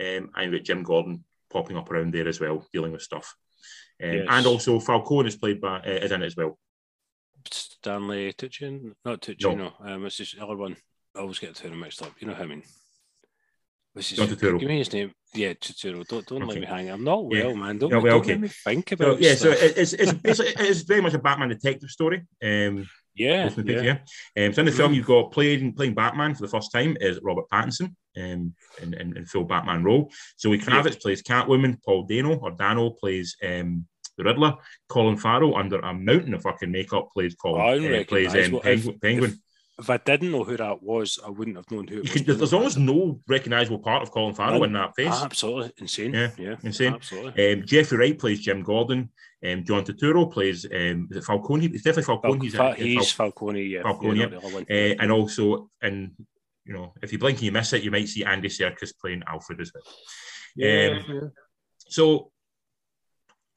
[0.00, 3.34] Um, and you've got Jim Gordon popping up around there as well, dealing with stuff.
[4.02, 4.26] Um, Yes.
[4.30, 6.58] And also Falcone is played by uh, is in it as well.
[7.50, 9.72] Stanley Tucci, not Tucci, no.
[9.80, 10.76] Um, it's just the other one.
[11.16, 12.12] I always get the two mixed up.
[12.20, 12.62] You know what I mean?
[13.92, 14.58] What's his, John Turturro.
[14.60, 15.12] Give me his name.
[15.34, 16.06] Yeah, Turturro.
[16.06, 16.88] Don't don't let me hang.
[16.90, 17.46] I'm not Yeah.
[17.46, 17.78] well, man.
[17.78, 18.30] Don't, Yeah, well, don't okay.
[18.32, 19.62] let me think So, about yeah, so stuff.
[19.62, 22.24] it- it's it's basically it's very much a Batman detective story.
[22.42, 23.54] Um, Yeah, yeah.
[23.54, 23.82] picture,
[24.36, 24.46] yeah.
[24.46, 27.18] Um, so in the film, you've got playing playing Batman for the first time is
[27.22, 30.10] Robert Pattinson um, in, in, in full Batman role.
[30.40, 31.82] Zoe Kravitz plays Catwoman.
[31.84, 33.86] Paul Dano or Dano plays um,
[34.16, 34.54] the Riddler.
[34.88, 37.84] Colin Farrell, under a mountain of fucking makeup, plays Colin.
[37.94, 38.62] Uh, plays um, Penguin.
[38.78, 39.40] if- Penguin.
[39.80, 42.12] If I didn't know who that was, I wouldn't have known who it was.
[42.12, 45.08] can, there's, almost no recognisable part of Colin Farrell in that face.
[45.08, 46.14] absolutely insane.
[46.14, 46.94] Yeah, Yeah, insane.
[46.94, 47.52] Absolutely.
[47.52, 49.10] Um, Jeffrey Wright plays Jim Gordon.
[49.44, 51.66] Um, John Turturro plays um, is it Falcone?
[51.66, 52.48] It's definitely Falcone.
[52.50, 53.82] Fal- he's, he's Fal- Falcone, yeah.
[53.82, 54.30] Falcone, yeah, yeah.
[54.30, 54.66] not the other one.
[54.70, 56.12] uh, and also, and
[56.66, 59.22] you know, if you blink and you miss it, you might see Andy Serkis playing
[59.26, 59.82] Alfred as well.
[60.56, 61.28] yeah, um, yeah.
[61.88, 62.30] So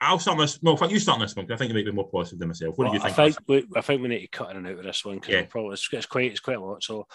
[0.04, 0.62] I'll start this.
[0.62, 2.78] No, you start this one because I think you might be more positive than myself.
[2.78, 3.36] What Well, do you I think?
[3.46, 5.30] think we, I think we need to cut in and out of this one because
[5.34, 5.46] Yeah.
[5.50, 6.84] probably it's, it's quite it's quite a lot.
[6.84, 7.08] So,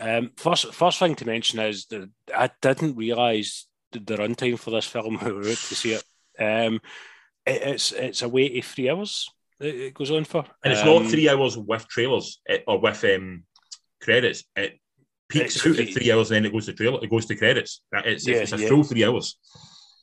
[0.00, 4.70] um, first first thing to mention is that I didn't realise the, the runtime for
[4.70, 5.16] this film.
[5.16, 6.04] when we were out to see it.
[6.38, 6.80] Um,
[7.46, 9.28] it, it's it's a wait of three hours.
[9.60, 13.04] It, it goes on for, and it's Um, not three hours with trailers or with
[13.04, 13.44] um,
[14.00, 14.44] credits.
[14.54, 14.78] It
[15.28, 17.02] peaks out at three hours, and then it goes to trailer.
[17.02, 17.82] It goes to credits.
[17.92, 18.68] It's, Yeah, it's a yeah.
[18.68, 19.36] full three hours.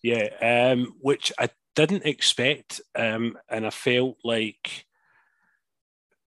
[0.03, 0.27] Yeah,
[0.73, 4.86] um, which I didn't expect, um, and I felt like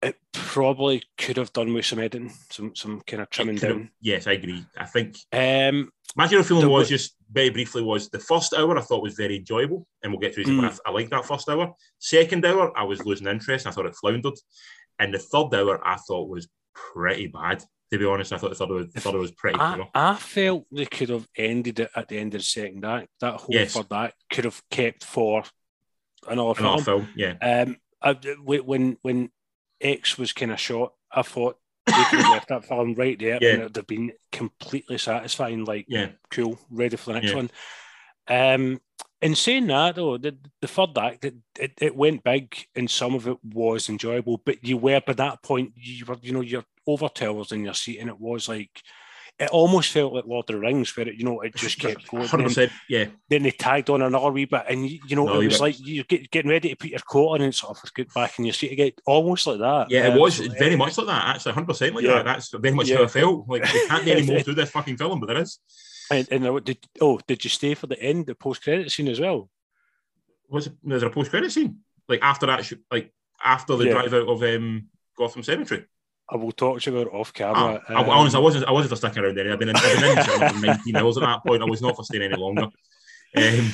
[0.01, 3.91] it probably could have done with some editing, some some kind of trimming down.
[4.01, 4.65] Yes, I agree.
[4.77, 8.79] I think Um, My general feeling The- was just very briefly was the first hour
[8.79, 10.47] I thought was very enjoyable, and we'll get to it.
[10.47, 10.65] Mm.
[10.65, 11.75] I, I liked that first hour.
[11.99, 13.67] Second hour I was losing interest.
[13.67, 14.39] And I thought it floundered,
[14.99, 17.65] and the third hour I thought was pretty bad.
[17.91, 19.89] To be honest, I thought the third hour, the third was pretty I, poor.
[19.95, 23.09] I felt they could have ended it at the end of the second act.
[23.21, 23.73] That whole Yes.
[23.75, 25.43] third act could have kept for
[26.27, 27.05] another Another film.
[27.07, 28.13] film, yeah, Um, I,
[28.45, 29.31] when when
[29.81, 33.39] X was kind of shot, I thought they could have left that film right there,
[33.41, 33.51] Yeah.
[33.53, 35.65] and it'd have been completely satisfying.
[35.65, 37.37] Like, yeah, cool, ready for the next Yeah.
[37.37, 37.51] one.
[38.29, 38.81] Um,
[39.21, 43.15] in saying that, though, the, the third act, it, it, it went big and some
[43.15, 46.65] of it was enjoyable, but you were, by that point, you were, you know, you're
[46.87, 48.81] over towers in your seat, and it was like,
[49.41, 52.09] it almost felt like Lord of the Rings, where it, you know, it just kept
[52.09, 52.27] going.
[52.27, 53.07] hundred And percent, yeah.
[53.29, 56.05] then they tagged on another wee bit, and you, you know, it was like you're
[56.05, 58.55] get, getting ready to put your coat on and sort of get back in your
[58.55, 59.91] seat again, almost like that.
[59.91, 61.37] Yeah, it Um, was very much like that.
[61.37, 62.15] Actually, hundred percent like Yeah.
[62.15, 62.25] that.
[62.25, 62.97] That's very much Yeah.
[62.99, 63.49] how I felt.
[63.49, 65.59] Like we can't get any more through this fucking film, but there is.
[66.11, 69.21] And, and did, oh, did you stay for the end, the post credit scene as
[69.21, 69.51] well?
[70.49, 73.13] Was it, there's a post credit scene like after that, like
[73.45, 73.93] after the Yeah.
[73.93, 75.85] drive out of um, Gotham Cemetery.
[76.31, 77.83] I will talk to you about it off Ah, camera.
[77.89, 78.65] I, I, Um, honestly, I wasn't.
[78.67, 79.51] I wasn't for sticking around there.
[79.53, 81.63] I've been in, I've been in for 19 hours at that point.
[81.63, 82.69] I was not for staying any longer.
[83.37, 83.73] Um,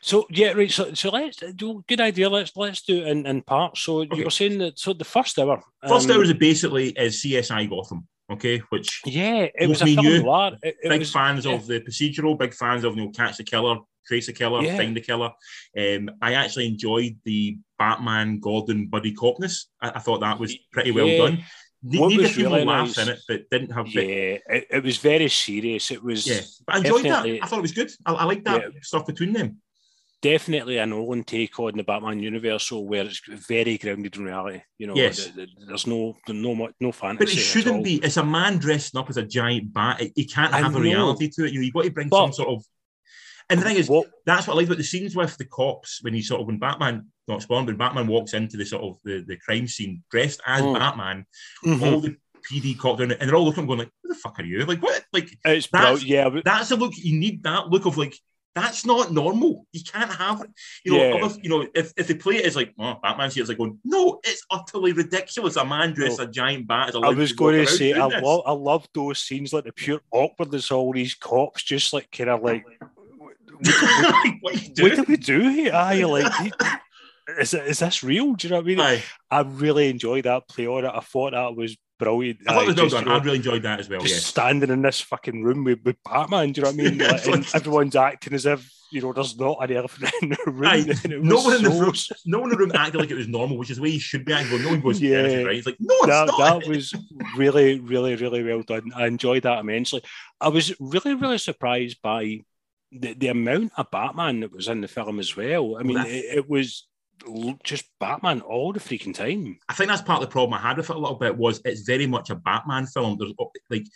[0.00, 0.70] So yeah, right.
[0.70, 2.30] So so let's do good idea.
[2.30, 3.80] Let's let's do it in, in parts.
[3.82, 4.16] So Okay.
[4.16, 4.78] you were saying that.
[4.78, 5.62] So the first hour.
[5.86, 8.06] first um, hour is basically is CSI Gotham.
[8.30, 10.52] Okay, which Yeah, it was a film you, noir.
[10.62, 11.54] It, it big was, fans yeah.
[11.54, 14.76] of the procedural, big fans of you know catch the killer, trace the killer, Yeah.
[14.76, 15.30] find the killer.
[15.78, 19.64] Um, I actually enjoyed the Batman Gordon buddy copness.
[19.80, 21.18] I, I thought that was pretty well Yeah.
[21.18, 21.44] done.
[21.82, 23.88] Ne- What Needed a few really laughs nice- in it, but didn't have.
[23.88, 25.90] Yeah, it, it was very serious.
[25.90, 26.40] It was yeah.
[26.66, 27.24] But I enjoyed that.
[27.24, 27.90] I thought it was good.
[28.04, 29.62] I, I like that stuff between them.
[30.22, 34.60] Definitely a Nolan take on the Batman universe, where it's very grounded in reality.
[34.78, 35.24] You know, Yes.
[35.24, 37.24] th- th- there's no no no fantasy.
[37.24, 37.96] But it shouldn't be.
[37.96, 40.00] It's a man dressing up as a giant bat.
[40.00, 40.84] It, it can't have a know.
[40.84, 41.52] reality to it.
[41.52, 42.64] You you've got to bring But- some sort of.
[43.50, 46.00] And the thing is, What, that's what I like about the scenes with the cops
[46.02, 48.98] when he sort of when Batman not spawned when Batman walks into the sort of
[49.04, 50.74] the, the crime scene dressed as Mm.
[50.78, 51.24] Batman,
[51.64, 51.82] Mhm.
[51.82, 52.16] all the
[52.50, 54.66] PD cops down and they're all looking going like, "Who the fuck are you?
[54.66, 55.02] Like what?
[55.14, 56.02] Like it's that's- brilliant.
[56.04, 56.92] Yeah, but that's a look.
[56.96, 58.14] You need that look of like."
[58.60, 59.66] That's not normal.
[59.72, 60.50] You can't have it.
[60.84, 61.24] You know, Yeah.
[61.24, 63.58] other, you know, if, if they play it as like, oh, Batman's here, it's like
[63.58, 65.56] going, no, it's utterly ridiculous.
[65.56, 66.24] A man dressed No.
[66.24, 66.88] a giant bat.
[66.90, 69.72] Is I was going to say I doing love I love those scenes like the
[69.72, 70.70] pure awkwardness.
[70.70, 72.64] All these cops just like kind of like.
[72.66, 72.90] Like,
[74.42, 74.94] what are you What doing?
[74.96, 75.72] do we do here?
[75.74, 76.52] Aye, like,
[77.40, 78.34] is, it, is this real?
[78.34, 78.80] Do you know what I mean?
[78.80, 79.02] Aye.
[79.30, 80.92] I really enjoyed that play on it.
[80.94, 82.40] I thought that was brilliant.
[82.46, 83.08] I thought it was well just, done.
[83.08, 84.00] I really enjoyed that as well.
[84.00, 84.20] just Yeah.
[84.20, 86.52] standing in this fucking room with, with Batman.
[86.52, 86.98] Do you know what I mean?
[87.08, 90.64] Like, like- everyone's acting as if you know there's not an elephant in the room.
[90.64, 90.96] Aye.
[91.20, 91.92] No one in the room,
[92.24, 94.00] no one in the room acted like it was normal, which is the way you
[94.00, 94.62] should be acting.
[94.62, 95.56] No one goes, yeah, right.
[95.56, 96.62] It's like, no, it's That, not.
[96.62, 96.94] that was
[97.36, 98.90] really, really, really well done.
[98.96, 100.02] I enjoyed that immensely.
[100.40, 102.40] I was really, really surprised by
[102.90, 105.76] the, the amount of Batman that was in the film as well.
[105.76, 106.87] I oh, mean, Well, it, it was
[107.64, 109.58] just Batman all the freaking time.
[109.68, 111.60] I think that's part of the problem I had with it a little bit was
[111.64, 113.16] it's very much a Batman film.
[113.18, 113.86] There's oh, like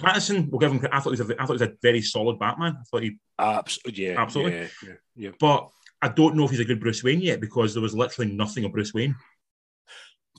[0.00, 0.86] Pattinson, we'll give him.
[0.92, 2.76] I thought he was a, I thought he was a very solid Batman.
[2.80, 4.58] I thought he, Absolutely, yeah, Absolutely.
[4.58, 5.30] yeah, yeah, yeah.
[5.40, 5.68] but
[6.00, 8.64] I don't know if he's a good Bruce Wayne yet because there was literally nothing
[8.64, 9.16] of Bruce Wayne.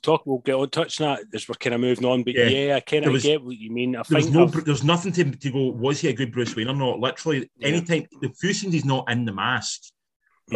[0.01, 0.25] Talk.
[0.25, 2.23] We'll get on touch on that as we're kind of moving on.
[2.23, 2.45] But Yeah.
[2.45, 3.97] yeah, I kind of get what you mean.
[3.97, 5.71] I There was think no, I've- there's nothing to, to go.
[5.71, 6.99] Was he a good Bruce Wayne or not?
[6.99, 7.67] Literally, Yeah.
[7.67, 9.81] anytime the few scenes he's not in the mask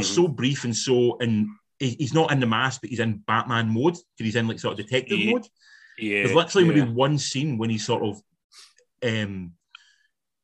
[0.01, 0.15] are Mhm.
[0.15, 1.47] so brief and so and
[1.79, 4.79] he's not in the mask, but he's in Batman mode because he's in like sort
[4.79, 5.47] of detective Yeah, mode.
[5.97, 6.73] Yeah, There's literally yeah.
[6.85, 8.21] maybe one scene when he's sort of
[9.03, 9.53] um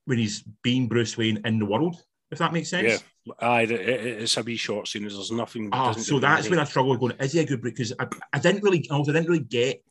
[0.06, 1.96] when he's being Bruce Wayne in the world,
[2.32, 3.04] if that makes sense.
[3.26, 3.34] Yeah.
[3.40, 5.04] Aye, it, it, it's a wee short scene.
[5.04, 5.70] There's nothing.
[5.72, 7.74] Ah, so that's where I struggle going, is he a good Bruce?
[7.74, 9.84] Because I, I didn't really also I didn't really get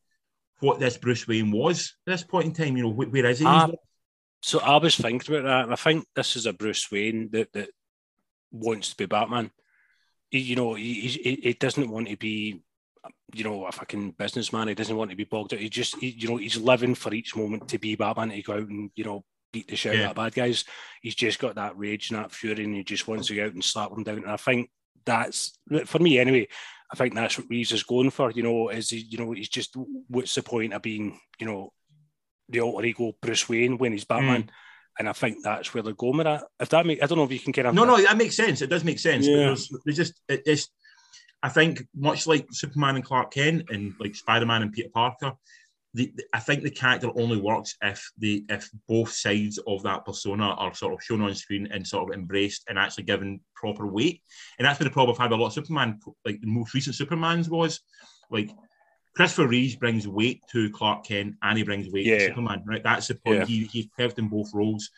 [0.61, 2.77] what this Bruce Wayne was at this point in time.
[2.77, 3.47] You know, wh- where is he?
[3.47, 3.71] Ah,
[4.43, 7.53] So I was thinking about that, and I think this is a Bruce Wayne that,
[7.53, 7.71] that
[8.51, 9.51] wants to be Batman.
[10.31, 12.63] He, you know, he, he, he doesn't want to be,
[13.33, 14.69] you know, a fucking businessman.
[14.69, 15.61] He doesn't want to be bogged out.
[15.61, 18.55] He just, he, you know, he's living for each moment to be Batman, to go
[18.55, 20.07] out and, you know, beat the shit Yeah.
[20.07, 20.65] out of bad guys.
[21.01, 23.55] He's just got that rage and that fury, and he just wants to go out
[23.55, 24.19] and slap them down.
[24.19, 24.71] And I think
[25.07, 26.49] that's, for me anyway,
[26.93, 28.31] I think that's what Reeves is going for.
[28.31, 29.75] You know, is he, you know, he's just,
[30.09, 31.73] what's the point of being, you know,
[32.51, 34.43] the alter ego Bruce Wayne when he's Batman?
[34.45, 34.49] Mm.
[34.99, 36.45] And I think that's where they're going with that.
[36.59, 38.37] If that make, I don't know if you can kind of No, no, that makes
[38.37, 38.63] sense.
[38.63, 39.27] It does make sense.
[39.27, 39.55] Yeah.
[39.85, 40.69] there's just it, it's.
[41.41, 45.35] I think much like Superman and Clark Kent and like Spider Man and Peter Parker,
[45.95, 50.05] the, the- I think the character only works if the if both sides of that
[50.05, 53.87] persona are sort of shown on screen and sort of embraced and actually given proper
[53.87, 54.21] weight.
[54.59, 56.01] And that's been the problem I've had with a lot of Superman.
[56.25, 57.81] Like the most recent Supermans was
[58.31, 58.51] like.
[59.19, 62.19] Christopher Reeves brings weight to Clark Kent and he brings weight Yeah.
[62.19, 62.85] to Superman, right?
[62.85, 63.41] That's the point.
[63.41, 63.45] Yeah.
[63.47, 64.91] He, he's perfect in both roles.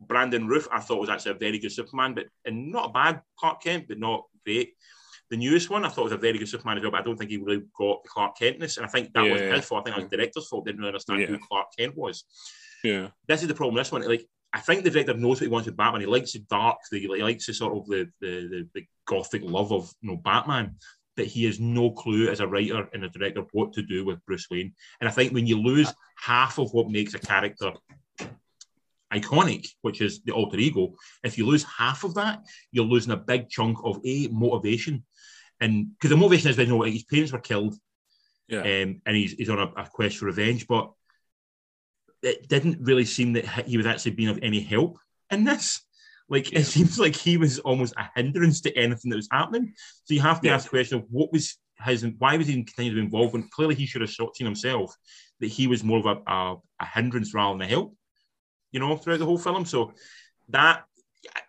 [0.00, 3.20] Brandon Routh, I thought was actually a very good Superman, but and not a bad
[3.38, 4.72] Clark Kent, but not great.
[5.28, 7.18] The newest one, I thought was a very good Superman as well, but I don't
[7.18, 9.82] think he really got the Clark Kentness, and I think that wasn't his fault.
[9.82, 10.64] I think that was the director's fault.
[10.64, 11.26] Didn't really understand Yeah.
[11.26, 12.24] who Clark Kent was.
[12.82, 13.74] yeah, This is the problem.
[13.76, 16.00] This one, like I think the director knows what he wants with Batman.
[16.00, 19.42] He likes the dark, the, he likes the sort of the, the the the gothic
[19.44, 20.76] love of you know Batman.
[21.16, 24.24] But he has no clue as a writer and a director what to do with
[24.26, 24.74] Bruce Wayne.
[25.00, 27.72] And I think when you lose half of what makes a character
[29.12, 32.40] iconic, which is the alter ego, if you lose half of that,
[32.70, 35.04] you're losing a big chunk of a motivation.
[35.60, 37.76] And because the motivation is, you know, his parents were killed,
[38.48, 38.60] yeah.
[38.60, 40.92] um, and he's, he's on a, a quest for revenge, but
[42.22, 44.98] it didn't really seem that he was actually being of any help
[45.30, 45.85] in this.
[46.28, 46.60] Like Yeah.
[46.60, 49.74] it seems like he was almost a hindrance to anything that was happening.
[50.04, 50.54] So you have to Yeah.
[50.54, 53.48] ask the question of what was his, why was he continuing to be involved when
[53.48, 54.94] clearly he should have seen himself
[55.40, 57.94] that he was more of a, a, a hindrance rather than a help,
[58.72, 59.64] you know, throughout the whole film.
[59.66, 59.92] So
[60.48, 60.84] that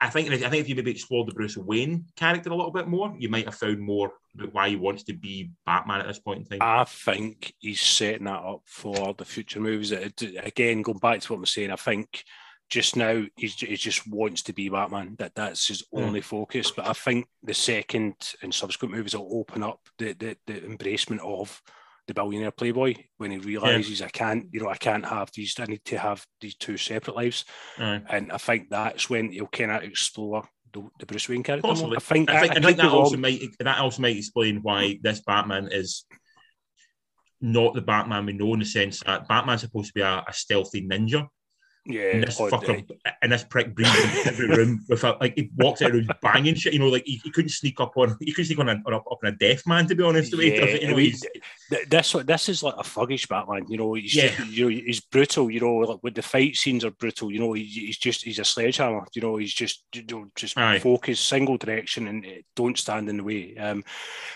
[0.02, 2.88] I think I think if you maybe explored the Bruce Wayne character a little bit
[2.88, 6.20] more, you might have found more about why he wants to be Batman at this
[6.20, 6.68] point in time.
[6.68, 9.92] I think he's setting that up for the future movies.
[9.92, 12.24] Again, going back to what I'm saying, I think
[12.70, 15.16] just now he just wants to be Batman.
[15.20, 16.04] That that's his Hmm.
[16.04, 16.72] only focus.
[16.72, 21.20] But I think the second and subsequent movies will open up the the, the embracement
[21.20, 21.62] of
[22.08, 25.54] the billionaire playboy when he realizes I can't, you know, I can't have these.
[25.60, 27.44] I need to have these two separate lives.
[27.78, 31.68] And I think that's when he'll kind of explore the, the Bruce Wayne character.
[31.68, 31.98] Possibly.
[31.98, 33.22] I think I think, I could think that also wrong.
[33.22, 36.06] might that also might explain why this Batman is
[37.42, 40.34] not the Batman we know in the sense that Batman's supposed to be a, a
[40.34, 41.28] stealthy ninja.
[41.88, 42.12] Yeah.
[42.14, 42.86] And this or- fucker
[43.22, 46.08] and this prick brings him into every room with like he walks out of rooms
[46.22, 46.74] banging shit.
[46.74, 48.94] You know, like he, he couldn't sneak up on he couldn't sneak on, a, on
[48.94, 50.32] a, up on a deaf man to be honest.
[50.32, 51.26] The way he does it, you know, mean, he's,
[51.90, 53.66] this this is like a thuggish Batman.
[53.70, 54.28] You know, he's Yeah.
[54.28, 55.50] just, you know he's brutal.
[55.50, 57.32] You know, like with the fight scenes are brutal.
[57.32, 59.06] You know, he, he's just he's a sledgehammer.
[59.14, 60.80] You know, he's just you know, just Aye.
[60.80, 63.56] focus, single direction, and uh, don't stand in the way.
[63.58, 63.84] Um,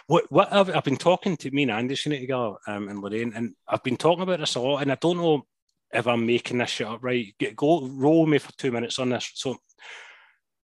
[0.08, 3.02] what what I've, I've been talking to me and Andy seen it together, um, and
[3.02, 5.46] Lorraine, and I've been talking about this a lot, and I don't know
[5.94, 7.34] if I'm making this shit up right.
[7.40, 9.32] Get, go roll me for two minutes on this.
[9.36, 9.58] So,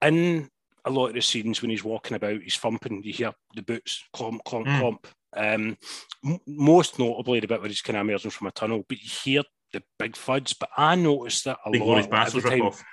[0.02, 0.48] in
[0.84, 3.02] a lot of the scenes when he's walking about, he's thumping.
[3.02, 4.80] You hear the boots clomp, clomp, Mm.
[4.80, 5.04] clomp.
[5.36, 5.78] Um,
[6.24, 9.08] m- most notably the bit where he's kind of emerging from a tunnel, but you
[9.08, 10.52] hear the big thuds.
[10.52, 11.86] But I noticed that a big lot.
[11.86, 12.84] Glorious every Bastards rip time, off.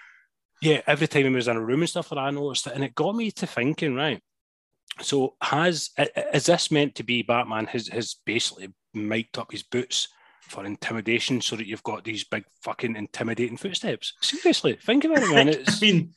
[0.61, 2.83] yeah, every time he was in a room and stuff, that I noticed it, and
[2.83, 3.93] it got me to thinking.
[3.95, 4.21] Right,
[5.01, 5.91] so has
[6.33, 7.67] is this meant to be Batman?
[7.67, 10.07] Has has basically mic'd up his boots
[10.51, 14.13] for intimidation, so that you've got these big fucking intimidating footsteps?
[14.21, 15.47] Seriously, think about it, man.
[15.49, 16.13] I It's mean,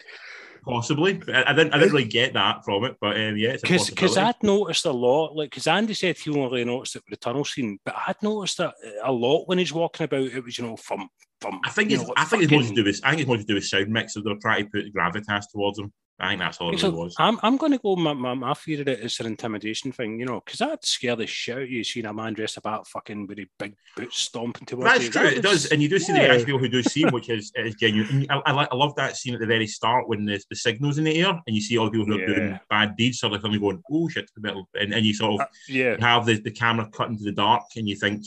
[0.65, 1.23] possibly.
[1.33, 3.91] I, I didn't I didn't really get that from it, but um, yeah, it's because
[3.91, 4.17] because.
[4.17, 7.25] I'd noticed a lot, like because Andy said he only really noticed it with the
[7.25, 10.23] tunnel scene, but I'd noticed that a lot when he's walking about.
[10.23, 11.09] It was you know from
[11.41, 11.61] from.
[11.65, 13.37] I think it's know, I think it's more to do with I think it's more
[13.37, 14.15] to do with sound mix.
[14.15, 15.93] So they're trying to put gravitas towards him.
[16.21, 17.17] I think that's all it So really was.
[17.19, 17.97] I'm, I'm going to go.
[17.97, 21.17] My, my, my fear of it is an intimidation thing, you know, because that'd scare
[21.17, 24.19] the shit out of you seeing a man dressed about fucking with a big boots
[24.19, 25.11] stomping towards That's you.
[25.11, 25.23] true.
[25.25, 26.27] That It does, and you do see the yeah.
[26.27, 28.27] reaction people who do see him, which is is genuine.
[28.31, 31.05] I, I, I love that scene at the very start when the, the signals in
[31.05, 33.41] the air, and you see all the people who are doing bad deeds sort of
[33.41, 34.31] suddenly going, "Oh shit!"
[34.75, 37.65] And, and you sort of Uh, yeah, have the, the camera cut into the dark,
[37.77, 38.25] and you think,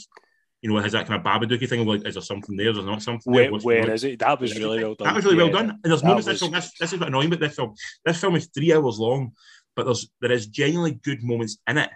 [0.68, 2.66] you know, has that kind of Babadooky thing of like, is there something there?
[2.66, 2.72] there?
[2.72, 3.44] Is there not something there?
[3.44, 4.20] where, What's where is it?
[4.20, 5.08] That was really well done.
[5.08, 5.70] That was really well done.
[5.70, 6.52] And there's That moments this was- film.
[6.52, 7.74] This, this is what annoying about this film.
[8.04, 9.32] This film is three hours long,
[9.78, 11.90] but there's there is genuinely good moments in it.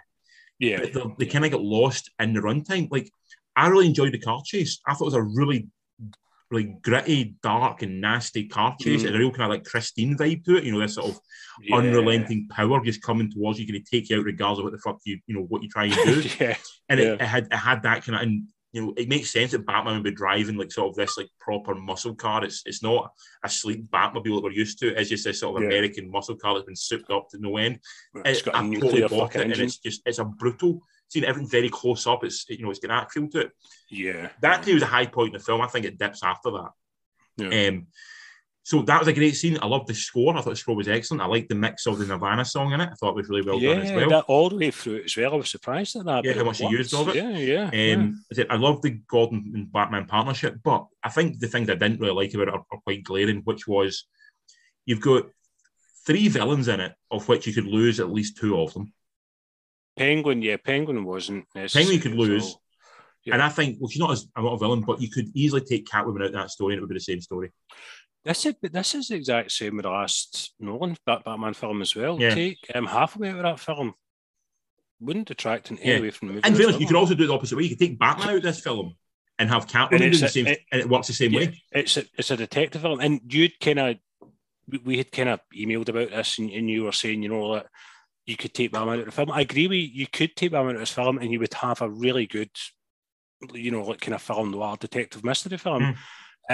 [0.58, 2.88] Yeah, But they, kind of get lost in the runtime.
[2.90, 3.10] Like
[3.54, 4.80] I really enjoyed the car chase.
[4.86, 5.68] I thought it was a really
[6.50, 9.02] really gritty, dark, and nasty car chase.
[9.02, 9.06] Mm.
[9.08, 10.64] and a real kind of like Christine vibe to it.
[10.64, 11.20] You know, this sort of
[11.62, 11.76] yeah.
[11.76, 14.78] unrelenting power just coming towards you, going to take you out regardless of what the
[14.78, 16.22] fuck you you know what you try and do.
[16.40, 16.56] yeah,
[16.88, 17.06] and Yeah.
[17.14, 19.66] it, it had it had that kind of and you know it makes sense that
[19.66, 22.44] Batman would be driving like sort of this like proper muscle car.
[22.44, 23.12] It's it's not
[23.44, 24.98] a sleek Batmobile that we're used to.
[24.98, 25.68] It's just this sort of Yeah.
[25.68, 27.78] American muscle car that's been souped up to no end.
[28.24, 30.82] it's It- got a nuclear bought fucking it, and it's just it's a brutal.
[31.08, 33.50] Seeing everything very close up, it's you know it's got feel to it.
[33.90, 35.60] Yeah, That to me was a high point in the film.
[35.60, 36.70] I think it dips after that.
[37.36, 37.68] Yeah.
[37.68, 37.86] Um,
[38.64, 39.58] so that was a great scene.
[39.60, 40.36] I loved the score.
[40.36, 41.22] I thought the score was excellent.
[41.22, 42.90] I liked the mix of the Nirvana song in it.
[42.92, 44.08] I thought it was really well yeah, done as well.
[44.10, 45.32] that all the way through it as well.
[45.32, 46.24] I was surprised at that.
[46.24, 47.16] Yeah, how much he used of it.
[47.16, 47.94] Yeah, yeah.
[47.94, 51.74] Um, I I love the Gordon and Batman partnership, but I think the things I
[51.74, 54.06] didn't really like about it are, are quite glaring, which was
[54.86, 55.24] you've got
[56.06, 58.92] three villains in it, of which you could lose at least two of them.
[59.96, 61.46] Penguin, yeah, Penguin wasn't.
[61.52, 62.56] Penguin you could lose.
[63.24, 63.34] Yeah.
[63.34, 65.60] And I think, well, she's not as I'm not a villain, but you could easily
[65.60, 67.52] take Catwoman out of that story and it would be the same story.
[68.24, 72.20] This is, this is the exact same with the last Nolan Batman film as well.
[72.20, 72.34] Yeah.
[72.34, 73.94] Take um, half away out of that film.
[75.00, 76.00] Wouldn't detract in any Yeah.
[76.00, 76.44] way from the movie.
[76.46, 77.64] And really, you could also do it the opposite way.
[77.64, 78.94] You could take Batman out of this film
[79.38, 81.38] and have Catwoman And do the a- same, it- and it works the same Yeah.
[81.40, 81.62] way.
[81.72, 83.96] it's a it's a detective film, and you'd kind of
[84.68, 87.54] we- we had kind of emailed about this, and, and you were saying, you know,
[87.54, 87.66] that
[88.26, 89.32] you could take Batman out of the film.
[89.32, 89.88] I agree with you.
[89.92, 92.50] You could take Batman out of this film, and you would have a really good,
[93.52, 95.82] you know, like kind of film noir detective mystery film.
[95.82, 95.96] Mm.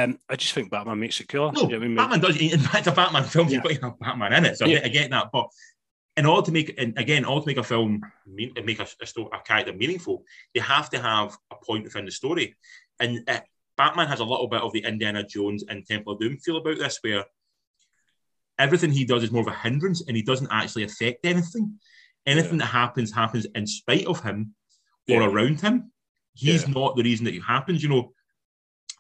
[0.05, 1.53] Um, I just think Batman makes it cooler.
[1.53, 1.96] No, You know I mean?
[1.96, 2.36] Batman does.
[2.36, 3.55] In fact, a Batman film, Yeah.
[3.55, 4.57] you've got to have Batman in it.
[4.59, 4.74] So I, Yeah.
[4.76, 5.28] get, I get that.
[5.32, 5.49] But
[6.16, 8.80] in order to make, and again, in order to make a film mean, and make
[8.80, 10.24] a, a, a character meaningful,
[10.55, 12.57] they have to have a point within the story.
[13.01, 13.40] And uh,
[13.76, 16.78] Batman has a little bit of the Indiana Jones and Temple of Doom feel about
[16.78, 17.24] this, where
[18.59, 21.78] everything he does is more of a hindrance, and he doesn't actually affect anything.
[22.26, 24.55] Anything that happens happens in spite of him
[25.09, 25.26] or Yeah.
[25.28, 25.92] around him.
[26.34, 26.74] He's Yeah.
[26.74, 27.82] not the reason that it happens.
[27.82, 28.12] You know,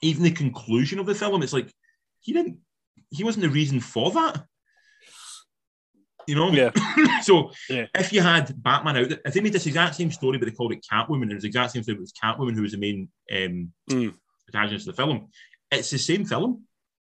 [0.02, 1.72] even the conclusion of the film, it's like
[2.20, 2.58] he didn't
[3.10, 4.44] he wasn't the reason for that.
[6.26, 6.50] You know?
[6.52, 6.70] Yeah.
[7.22, 7.86] so Yeah.
[7.94, 10.54] if you had Batman out there, if they made this exact same story, but they
[10.54, 12.62] called it Catwoman, and it was the exact same story, but it was Catwoman who
[12.62, 14.14] was the main um Mm.
[14.46, 15.28] protagonist of the film,
[15.70, 16.64] it's the same film.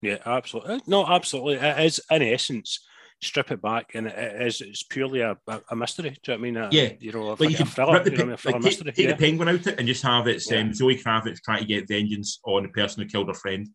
[0.01, 0.81] Yeah, absolutely.
[0.87, 1.55] No, absolutely.
[1.55, 2.79] It is, in essence,
[3.21, 5.37] strip it back, and it is it's purely a,
[5.69, 6.17] a, mystery.
[6.23, 6.57] Do you know what I mean?
[6.57, 6.93] A, Yeah.
[6.99, 7.93] You know, a, Like you could thriller.
[7.93, 8.53] rip the, you know what I pe- mean?
[8.53, 8.91] A like, take, mystery.
[8.91, 9.11] take yeah.
[9.11, 12.39] the penguin out it and just have it um, Zoe Kravitz trying to get vengeance
[12.45, 13.67] on the person who killed her friend.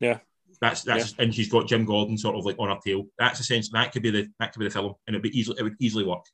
[0.00, 0.18] Yeah.
[0.60, 3.04] That's that's and she's got Jim Gordon sort of like on her tail.
[3.18, 5.56] That's essentially that could be the that could be the film, and it'd be easily
[5.60, 6.24] it would easily work.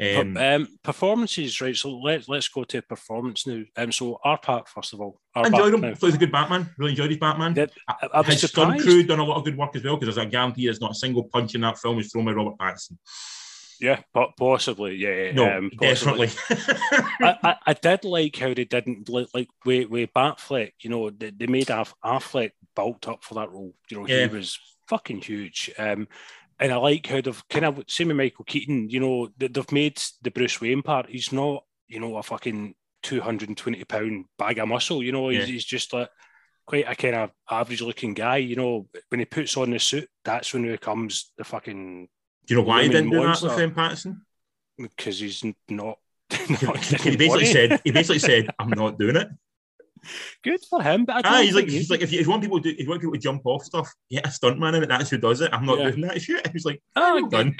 [0.00, 1.76] Um, Um, performances, right?
[1.76, 3.62] So let's let's go to performance now.
[3.76, 5.20] Um, so our part first of all.
[5.34, 5.80] Our I enjoyed him.
[5.82, 6.70] Now, Thought he a good Batman.
[6.78, 7.68] Really enjoyed his Batman.
[7.88, 10.30] I, His stunt crew done a lot of good work as well because there's a
[10.30, 12.96] guarantee there's not a single punch in that film was thrown by Robert Pattinson.
[13.80, 14.96] Yeah, po- possibly.
[14.96, 16.26] Yeah, No, um, possibly.
[16.26, 16.30] definitely.
[17.22, 21.08] I, I, I did like how they didn't like, like with, with Batfleck, you know,
[21.10, 23.74] they, they made Aff, Affleck bulked up for that role.
[23.90, 24.26] You know, Yeah.
[24.28, 25.70] he was fucking huge.
[25.78, 26.08] Um,
[26.60, 29.72] and I like how they've kind of same with Michael Keaton, you know, they, they've
[29.72, 31.08] made the Bruce Wayne part.
[31.08, 35.46] He's not, you know, a fucking 220 pound bag of muscle, you know, he's, Yeah.
[35.46, 36.10] he's just like
[36.66, 38.88] quite a kind of average looking guy, you know.
[39.08, 42.08] When he puts on the suit, that's when he becomes the fucking
[42.46, 44.20] Do you know why he didn't do that with um, Pattinson?
[44.78, 45.98] because he's not.
[46.62, 49.28] not he basically said he basically said I'm not doing it.
[50.44, 52.30] good for him, but I don't Ah, he's like he's like if you, if you
[52.30, 54.82] want people to if you want people to jump off stuff, get a stuntman in
[54.84, 54.88] it.
[54.88, 55.50] That's who does it.
[55.52, 55.90] I'm not Yeah.
[55.90, 56.46] doing that shit.
[56.52, 57.56] He's like, Oh, well done.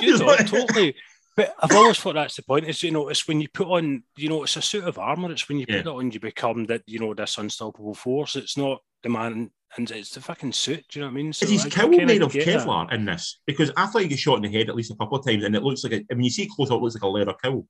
[0.00, 0.94] good, on, totally.
[1.34, 2.66] But I've always thought that's the point.
[2.68, 5.30] Is you know, it's when you put on, you know, it's a suit of armor.
[5.32, 5.78] It's when you Yeah.
[5.78, 8.36] put it on, you become that, you know, this unstoppable force.
[8.36, 10.84] It's not the man, and it's the fucking suit.
[10.90, 11.32] Do you know what I mean?
[11.32, 12.66] So Is his cowl made of get that.
[12.66, 13.40] Kevlar in this?
[13.46, 15.42] Because I thought he got shot in the head at least a couple of times,
[15.44, 17.08] and it looks like a, I mean, you see close up, it looks like a
[17.08, 17.66] leather cowl.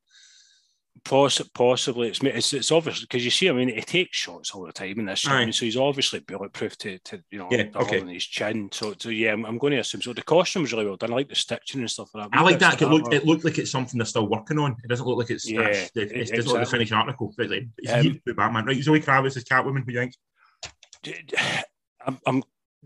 [1.05, 4.65] Poss- possibly, it's it's, it's obviously because you see, I mean, he takes shots all
[4.65, 5.27] the time in this.
[5.27, 8.05] I so he's obviously bulletproof to, to you know, Yeah, okay.
[8.07, 8.69] his chin.
[8.73, 10.01] So, so yeah, I'm, I'm going to assume.
[10.03, 11.11] So the costume was really well done.
[11.13, 12.39] I like the stitching and stuff like that.
[12.39, 12.81] I like that.
[12.81, 14.77] It looked it looked like it's something they're still working on.
[14.85, 17.35] It doesn't look like it's Yeah, that's- it, it doesn't look like the finished article.
[17.37, 18.83] It's like it's Um, Batman, right?
[18.83, 19.85] Zoe Kravitz is Catwoman.
[19.85, 21.35] What do you think?
[22.07, 22.43] I'm, I'm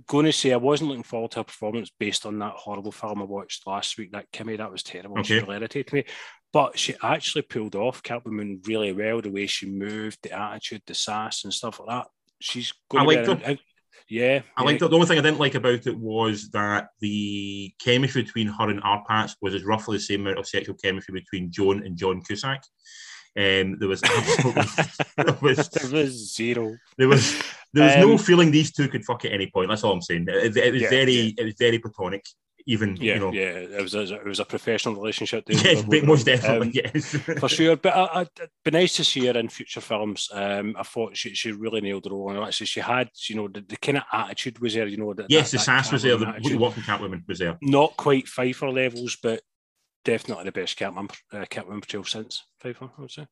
[0.06, 3.20] going to say I wasn't looking forward to a performance based on that horrible film
[3.20, 4.12] I watched last week.
[4.12, 5.22] That Kimi, that was terrible.
[5.22, 5.44] She Okay.
[5.44, 6.04] really irritated me.
[6.56, 9.20] But she actually pulled off Catwoman really well.
[9.20, 12.06] The way she moved, the attitude, the sass, and stuff like that.
[12.40, 13.58] She's going I liked a-
[14.08, 14.64] yeah, I yeah.
[14.64, 14.88] liked it.
[14.88, 18.82] The only thing I didn't like about it was that the chemistry between her and
[18.82, 22.62] RPatz was as roughly the same amount of sexual chemistry between Joan and John Cusack.
[23.36, 24.62] Um, there was absolutely
[25.18, 26.74] there was there was zero.
[26.96, 27.42] there was
[27.74, 29.68] there was no Um, feeling these two could fuck at any point.
[29.68, 30.24] That's all I'm saying.
[30.30, 31.32] It, it was Yeah, very yeah.
[31.36, 32.24] it was very platonic.
[32.66, 33.32] Even yeah, you know.
[33.32, 35.44] yeah, it was a, it was a professional relationship.
[35.66, 37.76] Yes, but most definitely, um, yes, for sure.
[37.76, 38.30] But I, would
[38.64, 40.28] be nice to see her in future films.
[40.32, 43.48] Um, I thought she, she really nailed the role, and actually she had, you know,
[43.48, 44.86] the, the kind of attitude was there.
[44.86, 46.16] You know, that, yes, that, the sass was there.
[46.16, 47.56] The walking Catwoman was there.
[47.62, 49.40] Not quite Pfeiffer levels, but
[50.04, 52.90] definitely the best Catwoman uh, Catwoman portrayal since Pfeiffer.
[52.96, 53.26] I would say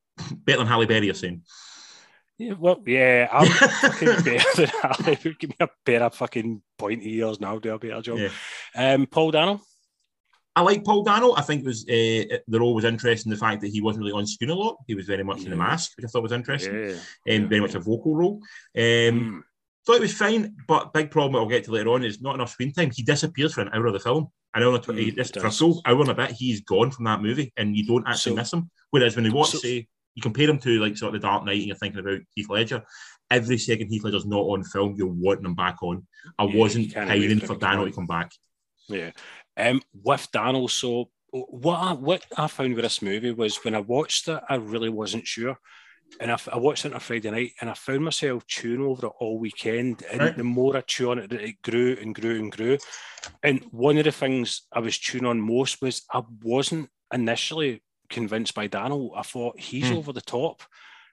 [0.45, 1.43] better than Halle Berry, you're saying.
[2.39, 5.17] Yeah, well, yeah, I'm fucking better than Halle.
[5.39, 8.19] Give me a better fucking pointy ears now, do a better job.
[8.19, 8.31] Yeah.
[8.77, 9.61] Um, Paul Dano.
[10.57, 11.35] I like Paul Dano.
[11.37, 13.31] I think it was uh, the role was interesting.
[13.31, 14.77] The fact that he wasn't really on screen a lot.
[14.87, 15.45] He was very much yeah.
[15.45, 16.97] in the mask, which I thought was interesting.
[17.27, 17.37] Yeah.
[17.37, 17.49] Um.
[17.49, 18.41] Very much a vocal role.
[18.77, 19.41] Um, mm.
[19.87, 22.51] Thought it was fine, but big problem I'll get to later on is not enough
[22.51, 22.91] screen time.
[22.91, 24.29] He disappears for an hour of the film.
[24.55, 27.53] I know mm, for a full hour and a bit, he's gone from that movie,
[27.57, 28.71] and you don't actually so, miss him.
[28.91, 31.45] Whereas when you watch, so, say, you compare him to like sort of the Dark
[31.45, 32.83] Knight, and you're thinking about Heath Ledger.
[33.31, 36.07] Every second Heath Ledger's not on film, you're wanting him back on.
[36.39, 38.31] I yeah, wasn't pining for Daniel to come back.
[38.89, 39.11] Yeah,
[39.57, 43.81] um, with Daniel, so what I, what I found with this movie was when I
[43.81, 45.59] watched it, I really wasn't sure.
[46.21, 49.07] And I, I watched it on a Friday night and I found myself chewing over
[49.07, 50.05] it all weekend.
[50.13, 50.37] And right.
[50.37, 52.79] the more I chew on it, it grew and grew and grew.
[53.43, 58.55] And one of the things I was chewing on most was I wasn't initially convinced
[58.55, 59.13] by Daniel.
[59.17, 59.97] I thought he's hmm.
[59.97, 60.63] over the top.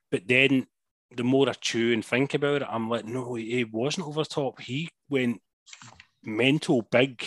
[0.09, 0.67] But then
[1.15, 4.29] the more I chew and think about it, I'm like, no, he wasn't over the
[4.29, 4.61] top.
[4.61, 5.41] He went
[6.23, 7.23] mental big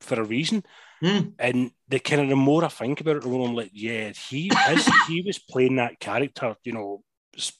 [0.00, 0.64] for a reason.
[1.02, 1.32] Mm.
[1.38, 4.12] And the kind of the more I think about it, the more I'm like, yeah,
[4.12, 7.02] he is, he was playing that character, you know,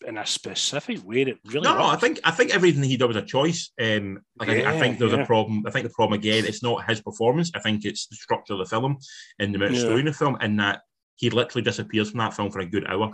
[0.06, 1.64] in a specific way that really.
[1.64, 1.84] No, worked.
[1.84, 3.70] I think I think everything he did was a choice.
[3.80, 5.22] Um, like yeah, I, I, think there's yeah.
[5.22, 5.64] a problem.
[5.66, 7.50] I think the problem again, it's not his performance.
[7.54, 8.96] I think it's the structure of the film
[9.38, 9.84] and the amount of yeah.
[9.84, 10.80] story in the film, and that
[11.16, 13.12] he literally disappears from that film for a good hour.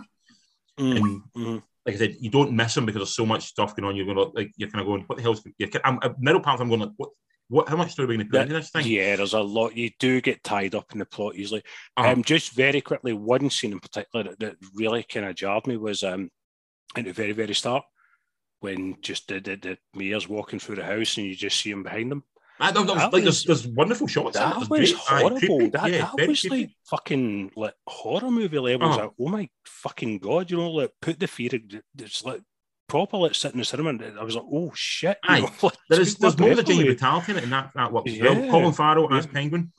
[0.79, 0.97] Mm.
[0.97, 1.63] And mm.
[1.85, 3.95] like I said, you don't miss him because there's so much stuff going on.
[3.95, 5.43] You're going to like you're kind of going, what the hell's?
[5.57, 7.09] You're, I'm, middle part, I'm going like, what
[7.49, 8.87] what, how much story are we going to put into this thing?
[8.87, 9.77] Yeah, there's a lot.
[9.77, 11.61] You do get tied up in the plot usually.
[11.97, 12.09] Uh-huh.
[12.09, 15.77] Um, just very quickly, one scene in particular that, that really kind of jarred me
[15.77, 16.31] was um,
[16.95, 17.83] at the very, very start
[18.61, 21.83] when just the, the, the mayor's walking through the house and you just see him
[21.83, 22.23] behind them.
[22.59, 22.93] I don't know.
[22.93, 24.37] Like, there's, there's wonderful shots.
[24.37, 24.93] That was great.
[24.93, 25.69] horrible.
[25.71, 26.55] that, yeah, that was creepy.
[26.55, 28.95] like fucking like horror movie levels.
[28.95, 29.03] Uh-huh.
[29.05, 30.51] Like, oh my fucking god!
[30.51, 31.49] You know, like put the fear.
[31.97, 32.41] It's like
[32.87, 33.89] proper like sitting in the cinema.
[33.89, 35.17] And I was like, oh shit!
[35.23, 35.41] Aye.
[35.41, 38.11] Know, like, there is, there's more of Jamie brutality in it, and that that works
[38.11, 38.31] yeah.
[38.31, 38.51] well.
[38.51, 39.17] Colin Farrell yeah.
[39.17, 39.71] as Penguin.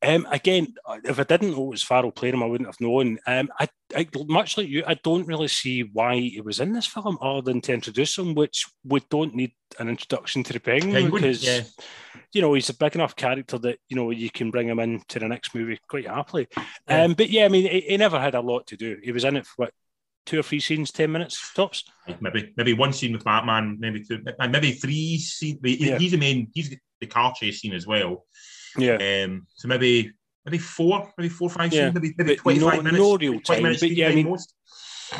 [0.00, 0.74] Um, again,
[1.04, 3.18] if I didn't know it was Farrell playing him, I wouldn't have known.
[3.26, 6.86] Um, I, I, much like you, I don't really see why he was in this
[6.86, 10.92] film other than to introduce him, which we don't need an introduction to the Penguin,
[10.92, 11.62] Penguin because yeah.
[12.32, 15.18] you know he's a big enough character that you know you can bring him into
[15.18, 16.46] the next movie quite happily.
[16.88, 17.02] Yeah.
[17.02, 18.98] Um, but yeah, I mean, he, he, never had a lot to do.
[19.02, 19.72] He was in it for what
[20.26, 21.82] two or three scenes, ten minutes tops.
[22.20, 25.58] Maybe maybe one scene with Batman, maybe two, maybe three scenes.
[25.64, 25.98] Yeah.
[25.98, 26.52] He's the main.
[26.54, 28.26] He's the car chase scene as well.
[28.76, 29.24] Yeah.
[29.24, 30.12] Um, so maybe
[30.44, 31.90] maybe four, maybe four, five yeah.
[31.90, 32.98] maybe maybe twenty five no, minutes.
[32.98, 34.54] No real time, minutes but yeah, I mean, most.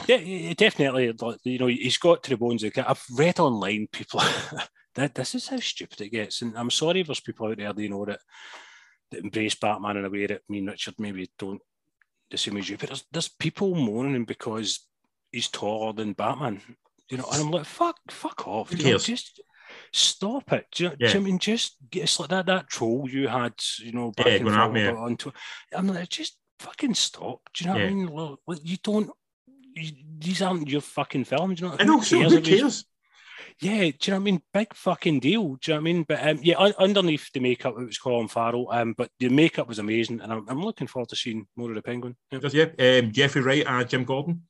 [0.07, 1.15] Yeah, definitely.
[1.45, 2.63] You know, he's got to the bones.
[2.63, 4.21] Of I've read online people
[4.95, 7.73] that this is how stupid it gets, and I'm sorry if there's people out there,
[7.73, 8.21] that you know, that
[9.11, 11.63] that embrace Batman in a way that me and Richard maybe don't
[12.31, 12.77] the same as you.
[12.77, 14.87] But there's, there's people moaning him because
[15.33, 16.61] he's taller than Batman.
[17.11, 18.73] You know, and I'm like, fuck, fuck off.
[18.73, 19.41] You know, just
[19.93, 20.67] stop it.
[20.73, 21.09] Do you, yeah.
[21.09, 24.27] do you I mean just it's like that that troll you had, you know, back
[24.27, 25.33] yeah, and forth me, onto.
[25.73, 27.41] I'm like, just fucking stop.
[27.55, 27.85] Do you know yeah.
[27.85, 28.37] what I mean?
[28.47, 29.11] Like, you don't.
[29.75, 31.61] You, these aren't your fucking films.
[31.61, 32.01] You know, I know.
[32.01, 32.33] Who cares?
[32.33, 32.85] Who cares?
[33.61, 34.43] Yeah, do you know what I mean?
[34.55, 35.57] Big fucking deal.
[35.57, 36.03] Do you know what I mean?
[36.07, 38.69] But um, yeah, un- underneath the makeup, it was Colin Farrell.
[38.71, 41.75] Um, but the makeup was amazing, and I'm, I'm looking forward to seeing more of
[41.75, 42.17] the Penguin.
[42.31, 42.99] Yeah, yeah.
[42.99, 44.43] Um, Jeffrey Wright and Jim Gordon.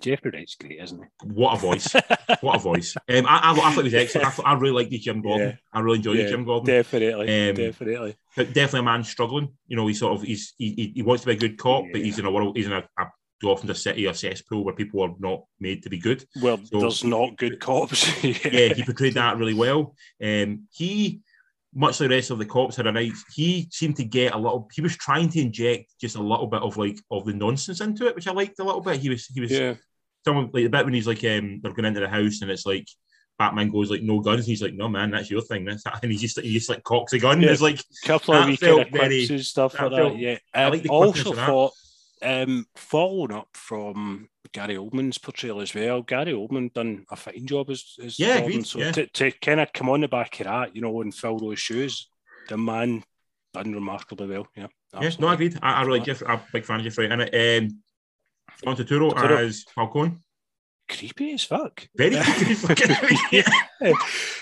[0.00, 1.28] Jeffrey Wright's great, isn't he?
[1.28, 1.92] What a voice!
[2.40, 2.94] what a voice!
[3.08, 4.26] Um, I, I, I, thought he was excellent.
[4.26, 5.48] I, thought, I really liked the Jim Gordon.
[5.48, 5.56] Yeah.
[5.72, 6.66] I really enjoyed yeah, Jim Gordon.
[6.66, 8.16] Definitely, um, definitely.
[8.34, 9.52] But definitely a man struggling.
[9.66, 11.90] You know, he sort of he's he, he wants to be a good cop, yeah.
[11.92, 12.56] but he's in a world.
[12.56, 13.06] He's in a, a
[13.44, 16.24] often a city or cesspool where people are not made to be good.
[16.40, 18.24] Well, so, there's not good cops.
[18.24, 18.34] yeah.
[18.44, 19.94] yeah, he portrayed that really well.
[20.22, 21.20] Um, he
[21.74, 24.38] much like the rest of the cops had a night, he seemed to get a
[24.38, 24.68] little.
[24.72, 28.06] He was trying to inject just a little bit of like of the nonsense into
[28.06, 29.00] it, which I liked a little bit.
[29.00, 29.74] He was he was yeah
[30.24, 32.66] someone like the bit when he's like um they're going into the house and it's
[32.66, 32.88] like
[33.38, 34.46] Batman goes like no guns.
[34.46, 35.64] He's like, no man, that's your thing.
[35.64, 37.40] That's and he's just he just like cocks a gun.
[37.40, 40.18] Yeah, it's like a couple of kind very, and stuff like that.
[40.18, 41.72] Yeah, um, I like the also thought
[42.22, 46.00] um, following up from Gary Oldman's portrayal as well.
[46.00, 48.64] Gary Oldman done a fine job as, as yeah, Gordon.
[48.64, 48.92] So yeah.
[48.92, 51.58] to, to kind of come on the back of that, you know, and fill those
[51.58, 52.08] shoes,
[52.48, 53.02] the man
[53.52, 54.46] done remarkably well.
[54.56, 54.68] Yeah,
[55.00, 55.58] yes, no, I agreed.
[55.60, 57.10] I, I really Jeff, I'm a big fan of Jeffrey.
[57.10, 57.82] And um,
[58.64, 59.38] John Turturro, Turturro.
[59.38, 60.18] as Falcone.
[60.86, 61.88] Creepy as fuck.
[61.96, 63.16] Very creepy.
[63.32, 63.42] yeah.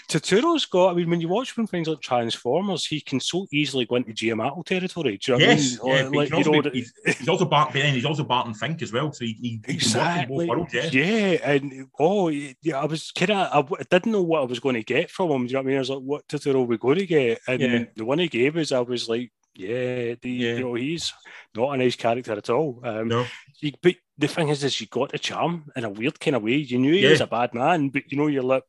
[0.09, 0.91] Turturro's got.
[0.91, 4.13] I mean, when you watch from things like Transformers, he can so easily go into
[4.13, 5.19] Giamatti territory.
[5.19, 6.09] Do you know yes, what I yeah.
[6.09, 9.13] Like, he he's, he's, also Bart, and he's also Barton Fink as well.
[9.13, 10.49] So he, he, he exactly.
[10.49, 10.91] Worlds, yeah.
[10.93, 14.75] yeah, and oh, yeah, I was kind of, I, didn't know what I was going
[14.75, 15.47] to get from him.
[15.47, 15.77] Do you know what I mean?
[15.77, 17.41] I was like, what Turturro are we going to get?
[17.47, 17.85] And yeah.
[17.95, 20.55] the one he gave us, I was like, yeah, the, Yeah.
[20.55, 21.13] you know, he's
[21.55, 22.81] not a nice character at all.
[22.85, 23.27] Um, No,
[23.61, 26.43] you, but the thing is, is you got the charm in a weird kind of
[26.43, 26.55] way.
[26.55, 27.11] You knew he Yeah.
[27.11, 28.63] was a bad man, but you know, you're like,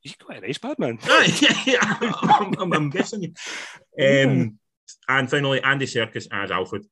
[0.00, 0.98] he's quite a nice bad man.
[1.04, 3.34] I'm, I'm, I'm guessing.
[4.00, 4.58] Um,
[5.08, 6.84] and finally, Andy Serkis as Alfred.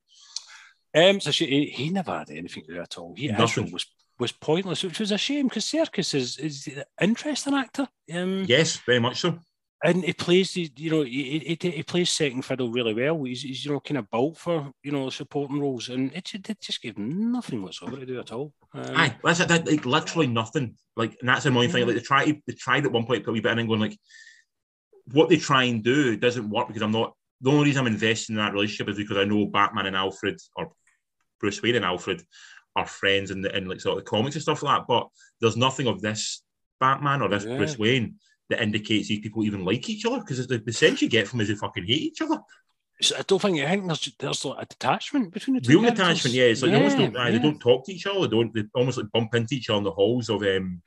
[0.95, 3.15] Um, so she, he, he never had anything to do at all.
[3.17, 3.71] He Nothing.
[3.73, 3.87] Was
[4.19, 7.87] was pointless, which was a shame because Serkis is is an interesting actor.
[8.13, 9.39] Um, Yes, very much so.
[9.85, 13.23] And he plays the you know he, he, he plays second fiddle really well.
[13.23, 16.61] He's, he's you know kind of built for you know supporting roles, and it, it
[16.61, 18.53] just gave him nothing whatsoever to do at all.
[18.75, 19.49] Um, Aye, that's it.
[19.49, 20.77] That, like literally nothing.
[20.97, 21.87] Like, and that's the annoying thing.
[21.87, 23.69] Like they tried, they tried at one point to put a wee bit in and
[23.69, 23.97] going like,
[25.13, 27.15] what they try and do doesn't work because I'm not.
[27.41, 30.41] The only reason I'm investing in that relationship is because I know Batman and Alfred
[30.57, 30.73] or
[31.39, 32.21] Bruce Wayne and Alfred
[32.75, 34.87] are friends in the in like sort of the comics and stuff like that.
[34.89, 35.07] But
[35.41, 36.43] there's nothing of this
[36.81, 37.57] Batman or this Yeah.
[37.57, 38.17] Bruce Wayne
[38.49, 41.41] that indicates these people even like each other because the, the sense you get from
[41.41, 42.39] is they fucking hate each other.
[43.01, 45.73] so I don't think I think there's there's like a detachment between the two.
[45.73, 46.07] Real characters.
[46.23, 46.45] detachment, yeah.
[46.45, 48.21] It's like they don't, aye, they don't talk to each other.
[48.23, 48.53] They don't.
[48.55, 50.83] They almost like bump into each other in the halls of um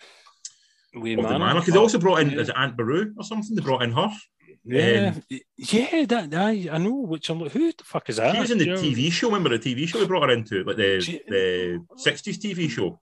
[0.95, 1.59] Wayne of the Manor.
[1.61, 2.45] Because they also brought in Yeah.
[2.55, 3.55] Aunt Beru or something.
[3.55, 4.09] They brought in her.
[4.63, 5.15] Yeah,
[5.57, 6.93] yeah, that I, I know.
[6.95, 8.35] Which I'm like, who the fuck is that?
[8.35, 8.81] She was in the You know?
[8.81, 9.27] TV show.
[9.27, 12.99] Remember the TV show they brought her into, like the She- the sixties TV show.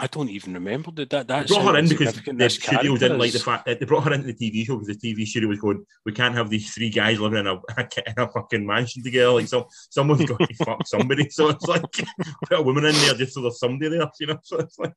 [0.00, 1.10] I don't even remember that.
[1.10, 3.86] That They that's brought her in because the studio didn't like the fact that they
[3.86, 6.48] brought her into the TV show because the TV studio was going, we can't have
[6.50, 9.32] these three guys living in a, in a fucking mansion together.
[9.32, 11.28] Like some someone's got to fuck somebody.
[11.30, 14.38] So it's like put a woman in there just so there's somebody there, you know.
[14.42, 14.94] So it's like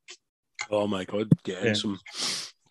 [0.70, 1.72] Oh my god, getting Yeah.
[1.72, 1.98] some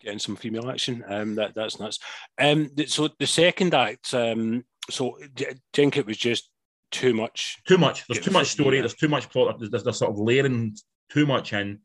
[0.00, 1.04] getting some female action.
[1.06, 1.98] Um, that that's nuts.
[2.40, 6.48] Um, so the second act, um, so I think it was just
[6.90, 7.58] too much.
[7.68, 8.06] too much.
[8.08, 8.76] There's too much story.
[8.76, 8.82] yeah.
[8.82, 9.58] There's too much plot.
[9.58, 10.76] There's, there's, there's sort of layering
[11.10, 11.80] too much in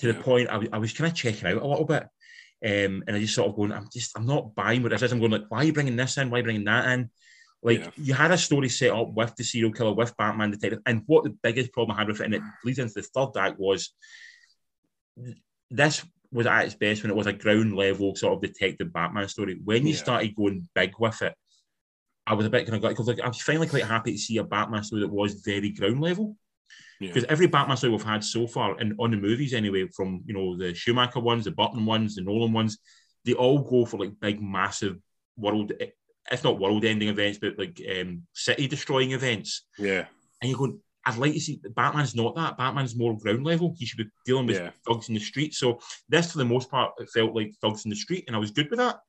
[0.00, 2.04] to the point I was, I was kind of checking out a little bit.
[2.62, 5.12] Um, and I just sort of going, I'm just, I'm not buying what this is.
[5.12, 6.30] I'm going like, why are you bringing this in?
[6.30, 7.10] Why are you bringing that in?
[7.62, 7.90] Like Yeah.
[7.96, 11.24] you had a story set up with the serial killer, with Batman detective, and what
[11.24, 13.92] the biggest problem I had with it, and it leads into the third act was
[15.70, 19.28] this was at its best when it was a ground level sort of detective Batman
[19.28, 19.58] story.
[19.62, 19.98] When you Yeah.
[19.98, 21.34] started going big with it,
[22.26, 24.18] I was a bit kind of like, because like, I was finally quite happy to
[24.18, 26.36] see a Batman story that was very ground level.
[27.00, 27.08] Yeah.
[27.08, 30.34] Because every Batman story we've had so far, and on the movies anyway, from you
[30.34, 32.78] know the Schumacher ones, the Burton ones, the Nolan ones,
[33.24, 34.98] they all go for like big, massive
[35.36, 35.72] world,
[36.30, 39.66] if not world-ending events, but like um, city-destroying events.
[39.78, 40.04] Yeah,
[40.42, 42.58] And you go, I'd like to see Batman's not that.
[42.58, 43.74] Batman's more ground level.
[43.78, 44.70] He should be dealing with Yeah.
[44.86, 45.54] thugs in the street.
[45.54, 45.80] So
[46.10, 48.50] this, for the most part, it felt like thugs in the street, and I was
[48.50, 49.00] good with that.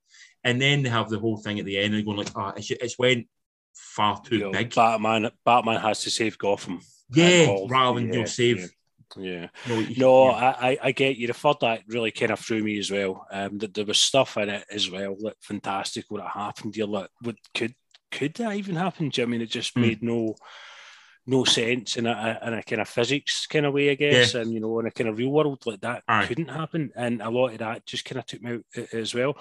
[0.46, 2.72] And then they have the whole thing at the end, and going like, oh, it's,
[2.72, 3.28] it's went
[3.74, 4.74] far too You know, big.
[4.76, 5.30] Batman.
[5.46, 6.82] Batman has to save Gotham.
[7.14, 8.70] yeah, rather than know save.
[9.18, 9.48] Yeah.
[9.68, 10.56] Know, you- No, yeah.
[10.60, 11.28] I, I, get you.
[11.28, 13.28] The third act really kind of threw me as well.
[13.30, 16.78] Um, that there was stuff in it as well, like fantastic what happened.
[16.78, 17.76] You're like, what could
[18.12, 19.10] could that even happen?
[19.10, 19.82] Do you I mean it just Hmm.
[19.82, 20.36] made no
[21.28, 24.52] no sense in a, in a kind of physics kind of way, I guess, and
[24.52, 26.26] you know, in a kind of real world like that Aye.
[26.26, 29.38] couldn't happen, and a lot of that just kind of took me out as well.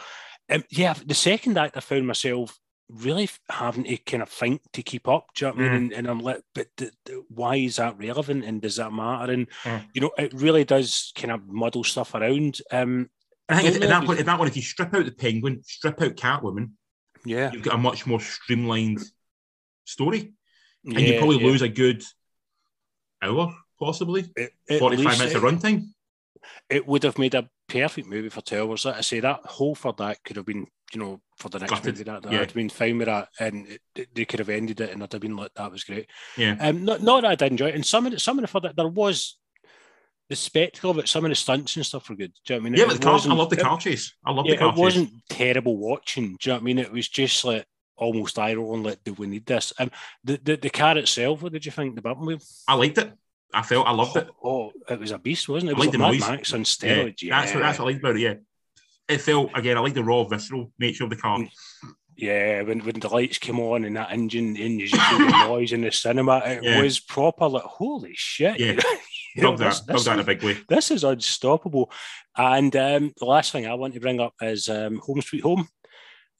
[0.50, 2.58] Um, yeah, the second act, I found myself
[2.92, 5.28] really having to kind of think to keep up.
[5.34, 5.72] Do you know what I mean?
[5.72, 5.76] Mm.
[5.76, 8.44] And, and I'm like, but th- th- why is that relevant?
[8.44, 9.32] And does that matter?
[9.32, 9.86] And Mm.
[9.94, 12.60] you know, it really does kind of muddle stuff around.
[12.70, 13.10] Um,
[13.48, 15.62] I think if, in, that one, in that one, if you strip out the penguin,
[15.64, 16.70] strip out Catwoman,
[17.24, 19.00] yeah, you've got a much more streamlined
[19.84, 20.32] story,
[20.84, 21.46] and yeah, you probably yeah.
[21.46, 22.02] lose a good
[23.22, 25.88] hour, possibly at forty-five minutes it, of runtime.
[26.68, 28.42] It would have made a perfect movie for.
[28.50, 31.70] Like I say, that whole for that could have been, you know, for the next
[31.70, 32.04] Gutted, movie.
[32.04, 32.38] That, that yeah.
[32.40, 35.02] I'd have been fine with that, and it, it- they could have ended it, and
[35.02, 36.08] I'd have been like, that was great.
[36.36, 38.42] Yeah, Um, not, not that I did enjoy it, and some of the, some of
[38.42, 39.36] the for that there was
[40.28, 41.08] the spectacle of it.
[41.08, 42.32] Some of the stunts and stuff were good.
[42.44, 42.78] Do you know what I mean?
[42.78, 44.14] yeah, It but the car, I love the car chase.
[44.24, 44.78] I love yeah, the car it chase.
[44.80, 46.24] wasn't terrible watching.
[46.24, 46.78] Do you know what I mean?
[46.78, 47.66] It was just like
[47.96, 48.84] almost eye rolling.
[48.84, 49.72] Like, do we need this?
[49.78, 49.90] Um,
[50.22, 51.42] the, the the car itself.
[51.42, 51.96] What did you think?
[51.96, 52.42] The Batmobile?
[52.68, 53.12] I liked it.
[53.52, 54.28] I felt I loved it.
[54.44, 55.74] Oh, it was a beast, wasn't it?
[55.74, 56.28] It I was like like the Mad noise.
[56.28, 57.22] Max on Yeah, steroids.
[57.22, 58.20] Yeah, that's what that's what I liked about it.
[58.20, 58.34] Yeah,
[59.08, 59.76] it felt again.
[59.76, 61.38] I like the raw, visceral nature of the car.
[62.16, 65.46] Yeah, when, when the lights came on and that engine, and you just hear the
[65.48, 66.82] noise in the cinema, it Yeah.
[66.82, 67.48] was proper.
[67.48, 68.58] Like, holy shit!
[68.60, 68.80] Yeah.
[69.36, 70.58] You know, that, this- that in a big way.
[70.68, 71.92] this is unstoppable.
[72.36, 75.68] And um, the last thing I want to bring up is um, Home Sweet Home,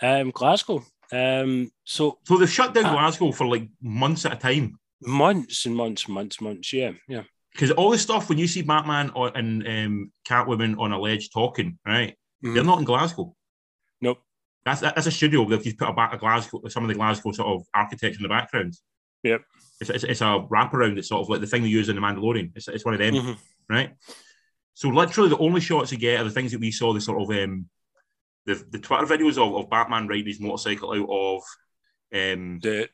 [0.03, 0.85] um, Glasgow.
[1.13, 2.93] Um, so So they've shut down Ah.
[2.95, 4.80] Glasgow for like months at a time.
[5.03, 6.73] Months and months, months, months.
[6.73, 7.23] Yeah, yeah,
[7.53, 11.31] Because all the stuff, when you see Batman or, and um, Catwoman on a ledge
[11.31, 12.17] talking, right?
[12.45, 12.55] Mhm.
[12.55, 13.35] They're not in Glasgow.
[14.01, 14.19] Nope.
[14.65, 17.33] That's that's a studio that he's put a, back, a Glasgow, some of the Glasgow
[17.33, 18.75] sort of architecture in the background.
[19.23, 19.43] Yep.
[19.81, 20.99] It's, it's, it's a wraparound.
[20.99, 22.53] It's sort of like the thing they use in the Mandalorian.
[22.55, 23.37] It's, it's one of them, Mhm.
[23.69, 23.91] right?
[24.75, 26.93] So literally, the only shots you get are the things that we saw.
[26.93, 27.67] The sort of um,
[28.47, 31.43] the the Twitter videos of, of Batman riding his motorcycle out of
[32.15, 32.89] um, The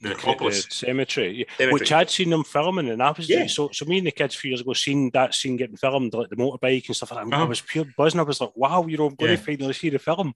[0.00, 1.72] the the cemetery, Cemetery.
[1.72, 3.46] which I'd seen them filming, and I was Yeah.
[3.46, 3.70] so.
[3.72, 6.28] So me and the kids a few years ago seen that scene getting filmed, like
[6.28, 7.32] the motorbike and stuff like that.
[7.34, 7.46] I Uh-huh.
[7.46, 8.20] was pure buzzing.
[8.20, 9.36] I was like, "Wow, you know, I'm going Yeah.
[9.38, 10.34] to finally see the film,"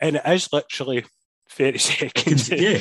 [0.00, 1.04] and it is literally
[1.50, 2.48] thirty seconds.
[2.50, 2.78] yeah,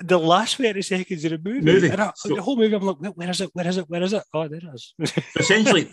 [0.00, 1.60] the last 30 seconds of the movie.
[1.60, 1.88] Movie.
[1.90, 3.50] And I- So- the whole movie, I'm like, "Where- where is it?
[3.52, 3.84] Where is it?
[3.88, 4.22] Where is it?
[4.34, 4.94] Oh, there it is.
[5.38, 5.88] essentially,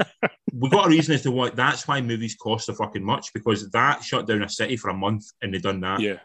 [0.52, 3.70] we got a reason as to why that's why movies cost so fucking much because
[3.72, 6.00] that shut down a city for a month and they done that.
[6.00, 6.18] yeah.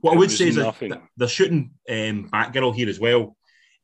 [0.00, 3.36] What I would say is that they're shooting um, Batgirl here as well.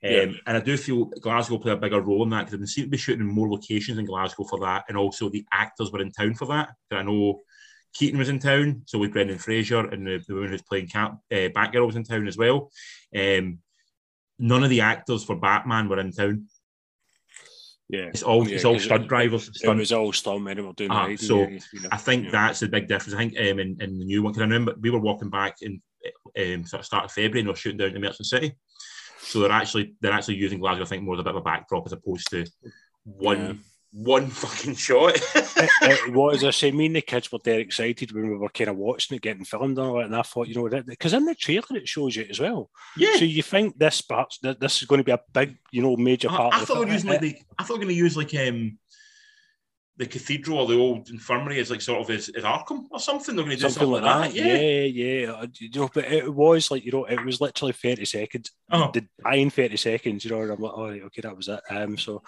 [0.05, 0.27] Um, Yeah.
[0.47, 2.91] And I do feel Glasgow play a bigger role in that because they seem to
[2.91, 4.85] be shooting in more locations in Glasgow for that.
[4.89, 6.71] And also the actors were in town for that.
[6.93, 7.41] I know
[7.95, 11.13] Keaton was in town, so was Brendan Fraser, and the, the woman who's playing Cat,
[11.33, 12.71] uh, Batgirl was in town as well.
[13.17, 13.59] Um,
[14.39, 16.47] none of the actors for Batman were in town.
[17.89, 18.07] Yeah.
[18.13, 19.49] It's all Yeah, it's all stunt it- drivers.
[19.63, 22.31] It was all stuntmen were doing Ah, so yeah, you know, I think yeah.
[22.33, 23.15] that's the big difference.
[23.15, 25.63] I think um, in, in the new one, because I remember we were walking back
[25.63, 25.81] in
[26.39, 28.57] um, sort of start of February and we're shooting down to Merchant City.
[29.21, 31.45] So they're actually they're actually using Glasgow, I think, more as a bit of a
[31.45, 32.47] backdrop as opposed to
[33.05, 33.53] one Yeah.
[33.93, 35.17] one fucking shot.
[35.17, 35.23] it,
[35.83, 38.71] it was, I say, me and the kids were dead excited when we were kind
[38.71, 40.05] of watching it getting filmed and all that.
[40.07, 42.71] And I thought, you know, because in the trailer it shows you as well.
[42.97, 43.17] yeah.
[43.17, 46.29] So you think this part, this is going to be a big, you know, major
[46.29, 46.55] part.
[46.55, 47.95] I of thought the they were using like the, I thought they were going to
[47.95, 48.79] use like um
[49.99, 53.35] the cathedral or the old infirmary is like sort of as Arkham or something.
[53.35, 54.35] They're going to do something like that.
[54.35, 54.57] Yeah.
[54.57, 54.83] Yeah,
[55.25, 55.31] yeah.
[55.33, 58.51] Uh, You know, but it was like you know, it was literally thirty seconds.
[58.71, 58.91] Oh.
[58.93, 60.25] The dying thirty seconds.
[60.25, 61.61] You know, and I'm like, oh, right, okay, that was it.
[61.71, 62.23] Um, so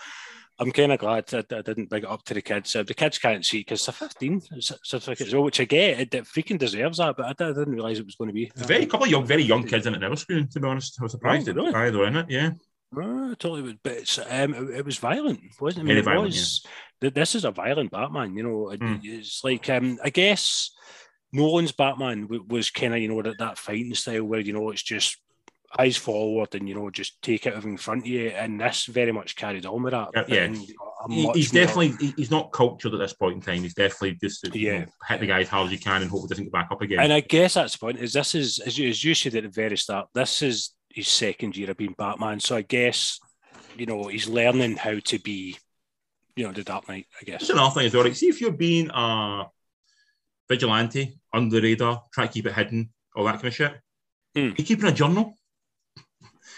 [0.60, 2.74] I'm kind of glad that I didn't bring it up to the kids.
[2.74, 4.40] Uh, the kids can't see because they're 15
[4.82, 6.00] certificates, well, which I get.
[6.00, 8.34] It, it freaking deserves that, but I, didn't- I didn't realize it was going to
[8.34, 8.50] be.
[8.54, 10.14] There's a very couple of young, very young kids in it now.
[10.16, 11.90] Screen, to be honest, I was surprised Oh, that really?
[11.90, 12.26] they were in it.
[12.28, 12.50] Yeah,
[12.96, 15.92] Oh, totally, was- but it's, um, it, it was violent, wasn't it?
[15.92, 16.66] I Very mean, it violent, was.
[17.00, 18.72] th- This is a violent Batman, you know.
[18.74, 19.00] Mm.
[19.04, 20.70] It's like um, I guess
[21.32, 24.70] Nolan's Batman w- was kind of you know that, that fighting style where you know
[24.70, 25.18] it's just
[25.78, 29.12] eyes forward and you know just take it in front of you, and this very
[29.12, 30.08] much carried on with that.
[30.14, 30.44] Yeah, yeah.
[30.44, 33.34] And, you know, a He- much he's definitely he- he's not cultured at this point
[33.34, 33.62] in time.
[33.64, 34.78] He's definitely just you Yeah.
[34.80, 36.68] know, hit the guy as hard as he can and hope it doesn't go back
[36.70, 37.00] up again.
[37.00, 37.98] And I guess that's the point.
[37.98, 41.06] Is this is as you, as you said at the very start, this is his
[41.06, 42.40] second year of being Batman.
[42.40, 43.20] So I guess
[43.76, 45.56] you know he's learning how to be,
[46.34, 47.06] you know, the Dark Knight.
[47.20, 47.42] I guess.
[47.42, 48.02] That's another thing as well.
[48.02, 49.44] Like, see if you're being a
[50.48, 53.72] vigilante, under the radar, try to keep it hidden, all that kind of shit.
[54.34, 54.40] Hmm.
[54.40, 55.37] Are you keeping a journal?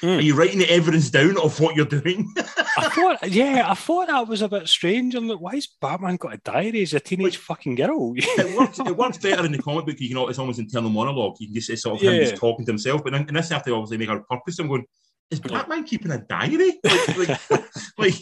[0.01, 0.09] Hmm.
[0.09, 2.33] Are you writing the evidence down of what you're doing?
[2.79, 5.15] I thought, yeah, I thought that was a bit strange.
[5.15, 8.15] I'm like, why has Batman got a diary as a teenage fucking girl?
[8.17, 8.79] it works.
[8.79, 10.01] It works better in the comic book.
[10.01, 11.37] You can, it's almost internal monologue.
[11.41, 13.05] You can just it's sort of him just talking to himself.
[13.05, 14.59] But in, in this, have to obviously make a purpose.
[14.59, 14.85] I'm going.
[15.31, 16.81] Is Batman keeping a diary?
[16.83, 17.51] Like, like,
[17.99, 18.15] like,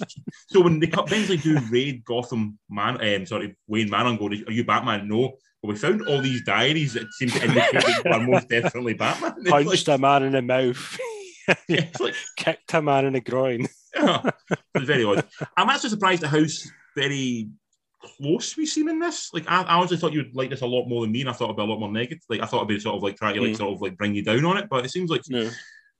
[0.48, 4.26] so when they cut eventually do raid Gotham Man, um, sorry Wayne Manor, and go,
[4.26, 5.32] "Are you Batman?" No.
[5.62, 8.94] But we found all these diaries that seem to indicate that you are most definitely
[8.94, 9.34] Batman.
[9.38, 10.98] It's like- Punched a man in the mouth,
[11.68, 13.66] yeah, it's like kicked a man in the groin.
[13.94, 15.26] it's very odd.
[15.56, 16.44] I'm actually surprised at how
[16.96, 17.48] very
[18.02, 19.30] close we seem in this.
[19.32, 21.32] Like, I, I honestly thought you'd like this a lot more than me, and I
[21.32, 22.22] thought it'd be a lot more negative.
[22.28, 23.56] Like, I thought it'd be sort of like trying to like Mm.
[23.56, 25.50] sort of like bring you down on it, but it seems like No.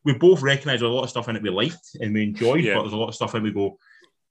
[0.05, 2.74] we both recognise a lot of stuff in it we liked and we enjoyed, Yeah.
[2.74, 3.78] but there's a lot of stuff in we go.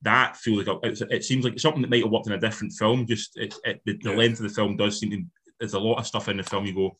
[0.04, 2.40] That feels like a, it's, it seems like something that might have worked in a
[2.40, 3.08] different film.
[3.08, 4.16] Just it, it, the, the Yeah.
[4.16, 5.24] length of the film does seem to.
[5.60, 6.66] There's a lot of stuff in the film.
[6.66, 6.98] You go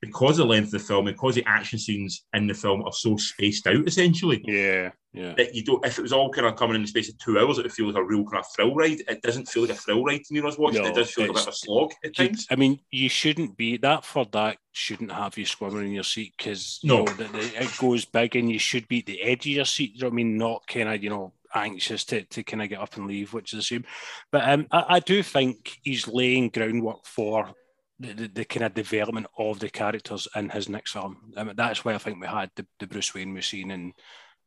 [0.00, 2.92] because of the length of the film, because the action scenes in the film are
[2.92, 5.34] so spaced out, essentially Yeah, yeah.
[5.36, 5.84] that you don't.
[5.86, 7.72] If it was all kind of coming in the space of two hours, it would
[7.72, 9.00] feel like a real kind of thrill ride.
[9.08, 10.80] It doesn't feel like a thrill ride to me when I was watching.
[10.80, 10.84] it.
[10.84, 12.46] No, it does feel like a bit of a slog at times.
[12.50, 14.58] I mean, you shouldn't be that for that.
[14.72, 16.98] Shouldn't have you squirming in your seat because No.
[17.00, 19.52] you know, the, the, it goes big and you should be at the edge of
[19.52, 19.92] your seat.
[19.94, 20.36] You know what I mean?
[20.38, 23.52] Not kind of you know anxious to, to kind of get up and leave, which
[23.54, 23.84] is a shame.
[24.30, 27.48] But um, I, I do think he's laying groundwork for
[28.00, 31.32] the, the, kind of development of the characters in his next film.
[31.36, 33.92] I mean, that's why I think we had the, the Bruce Wayne machine and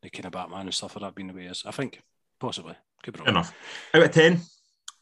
[0.02, 1.62] the kind of Batman and stuff like that being the way it is.
[1.66, 2.00] I think
[2.40, 3.28] possibly could be wrong.
[3.28, 3.52] Enough.
[3.94, 4.40] Out of ten,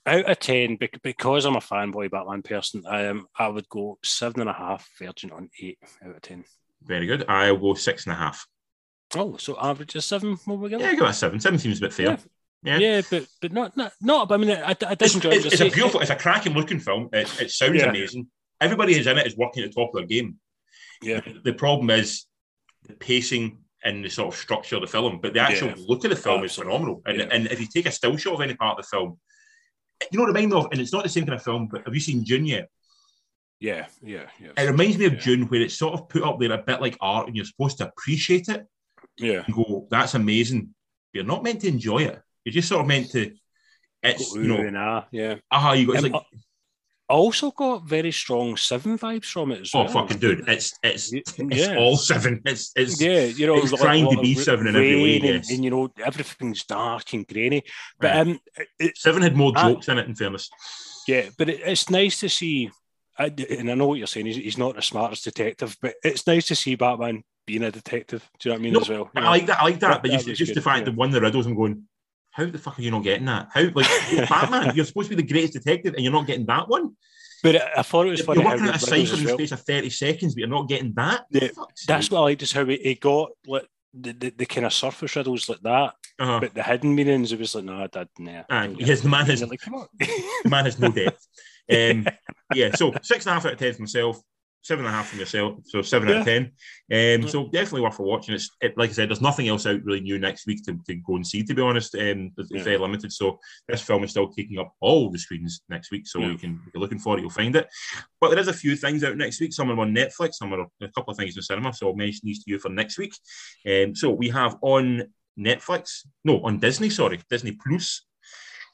[0.06, 3.98] Out of ten, bec- because I'm a fanboy Batman person, I um, I would go
[4.02, 6.44] seven and a half, Virgin on eight out of ten.
[6.82, 7.24] very good.
[7.28, 8.46] I'll go six and a half.
[9.14, 10.38] Oh, so average is seven.
[10.46, 10.70] Yeah, going?
[10.70, 11.40] give it a seven.
[11.40, 12.06] Seven seems a bit fair.
[12.06, 12.16] Yeah.
[12.62, 12.78] Yeah.
[12.78, 14.28] Yeah, but but not not not.
[14.28, 15.36] But I mean, I, I did It's, enjoy it.
[15.46, 17.08] it's, it's I a beautiful, it's a cracking looking film.
[17.12, 17.88] It, it sounds Yeah.
[17.88, 18.26] amazing.
[18.60, 20.38] Everybody who's in it is working at the top of their game.
[21.02, 22.26] Yeah, The problem is
[22.86, 25.74] the pacing and the sort of structure of the film, but the actual Yeah.
[25.88, 27.02] look of the film is phenomenal.
[27.06, 27.28] And, Yeah.
[27.32, 29.18] and if you take a still shot of any part of the film,
[30.12, 30.50] you know what I mean?
[30.50, 31.68] Though, and it's not the same kind of film.
[31.68, 32.68] But have you seen Dune yet?
[33.58, 34.52] Yeah, yeah, yeah.
[34.56, 35.20] It reminds me of yeah.
[35.20, 37.78] Dune, where it's sort of put up there a bit like art, and you're supposed
[37.78, 38.66] to appreciate it
[39.18, 39.42] Yeah.
[39.46, 40.74] and go, "That's amazing."
[41.12, 42.20] You're not meant to enjoy it.
[42.44, 43.34] You're just sort of meant to.
[44.02, 45.36] It's you know, ah, yeah.
[45.50, 46.22] aha, you got it's Um, like,
[47.10, 49.88] also got very strong Seven vibes from it as oh well.
[49.88, 51.76] Oh fucking dude, it's it's it's yeah.
[51.76, 52.40] all seven.
[52.44, 55.50] It's it's yeah, you know, it's trying to be Seven in every way, and, yes.
[55.50, 57.62] and you know everything's dark and grainy.
[57.98, 58.16] But Right.
[58.18, 58.40] um,
[58.78, 60.06] it, seven had more jokes in it.
[60.08, 60.48] In fairness,
[61.06, 62.70] yeah, but it, it's nice to see.
[63.18, 64.26] I, and I know what you're saying.
[64.26, 68.28] He's, he's not the smartest detective, but it's nice to see Batman being a detective.
[68.38, 68.72] Do you know what I mean?
[68.72, 69.26] No, as well, I know?
[69.26, 69.60] like that.
[69.60, 69.88] I like that.
[69.88, 70.84] That- but that just, was just the fact yeah.
[70.86, 71.84] that one of the riddles, I'm going,
[72.30, 73.48] how the fuck are you not getting that?
[73.52, 73.86] How like
[74.28, 74.74] Batman?
[74.74, 76.96] You're supposed to be the greatest detective, and you're not getting that one.
[77.42, 78.42] But I, thought it was funny.
[78.42, 80.92] You're working at a cipher in the space of 30 seconds, but you're not getting
[80.94, 81.24] that.
[81.30, 81.48] Yeah,
[81.86, 82.12] That's sake.
[82.12, 85.16] what I liked is how he, he got like the, the, the kind of surface
[85.16, 86.38] riddles like that, Uh-huh.
[86.40, 87.32] but the hidden meanings.
[87.32, 88.42] It was like, no, I did, nah.
[88.74, 89.86] Get yes, the man has like, come on.
[89.98, 90.08] the
[90.50, 91.26] man has no depth.
[91.72, 92.04] Um,
[92.52, 94.20] yeah, so six and a half out of ten for myself,
[94.62, 96.42] seven and a half from yourself, so seven out of ten.
[96.44, 96.50] Um,
[96.90, 97.26] Yeah.
[97.26, 98.34] So definitely worth a watching.
[98.34, 100.94] It's it, like I said, there's nothing else out really new next week to, to
[100.96, 101.42] go and see.
[101.42, 102.62] To be honest, um, it's Yeah.
[102.62, 103.12] very limited.
[103.12, 103.38] So
[103.68, 106.06] this film is still taking up all the screens next week.
[106.06, 106.28] So Yeah.
[106.32, 107.68] you can if you're looking for it, you'll find it.
[108.20, 109.52] But there is a few things out next week.
[109.52, 111.72] Some are on Netflix, some are a couple of things in cinema.
[111.72, 113.14] So I'll mention these to you for next week.
[113.66, 115.04] Um, so we have on
[115.38, 116.90] Netflix, no, on Disney.
[116.90, 118.02] Sorry, Disney Plus.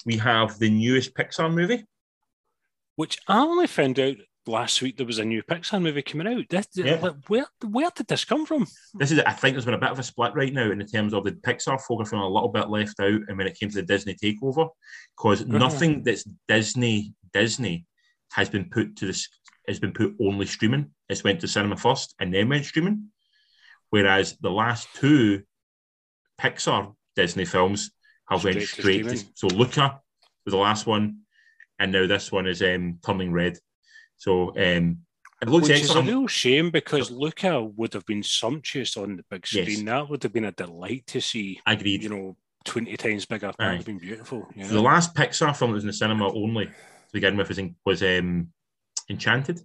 [0.04, 1.84] We have the newest Pixar movie.
[2.96, 4.16] Which I only found out
[4.47, 6.44] last week there was a new Pixar movie coming out.
[6.48, 6.98] This, Yeah.
[7.02, 8.66] like, where where did this come from?
[8.94, 10.85] This is, I think, there's been a bit of a split right now in the
[10.85, 13.59] terms of the Pixar folk are feeling a little bit left out, and when it
[13.59, 14.68] came to the Disney takeover,
[15.16, 15.59] because Uh-huh.
[15.59, 17.86] nothing that's Disney Disney
[18.32, 19.28] has been put to this
[19.68, 20.93] has been put only streaming.
[21.09, 23.10] It's went to cinema first and then went streaming,
[23.90, 25.43] whereas the last two
[26.40, 27.90] Pixar Disney films
[28.28, 29.16] have went Straight to.
[29.16, 30.01] To, so Luca
[30.44, 31.20] was the last one,
[31.78, 33.59] and now this one is um, Turning Red.
[34.16, 34.98] So um,
[35.43, 39.24] it looks Which is a real shame because Luca would have been sumptuous on the
[39.30, 39.68] big Yes.
[39.68, 39.84] screen.
[39.86, 41.60] That would have been a delight to see.
[41.66, 42.02] Agreed.
[42.02, 43.52] You know, twenty times bigger.
[43.59, 44.48] That would have been beautiful.
[44.55, 46.72] You So the last Pixar film that was in the cinema only to
[47.12, 48.48] begin with was, in, was um,
[49.10, 49.60] Enchanted.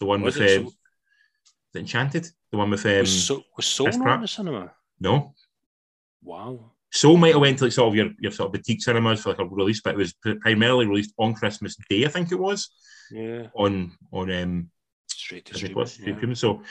[0.00, 2.26] The one Was with it um, so- Enchanted.
[2.50, 4.14] The one with um, was so was Soul Chris not Pratt?
[4.16, 4.72] in the cinema?
[5.00, 5.34] no.
[6.22, 6.72] Wow.
[6.94, 9.30] Soul might have went to like sort of your, your sort of boutique cinemas for
[9.30, 12.70] like a release, but it was primarily released on Christmas Day, I think it was
[13.10, 13.48] Yeah.
[13.54, 14.70] on on um,
[15.08, 15.74] Straight to Disney streaming.
[15.74, 15.98] Plus.
[16.00, 16.34] yeah.
[16.34, 16.62] So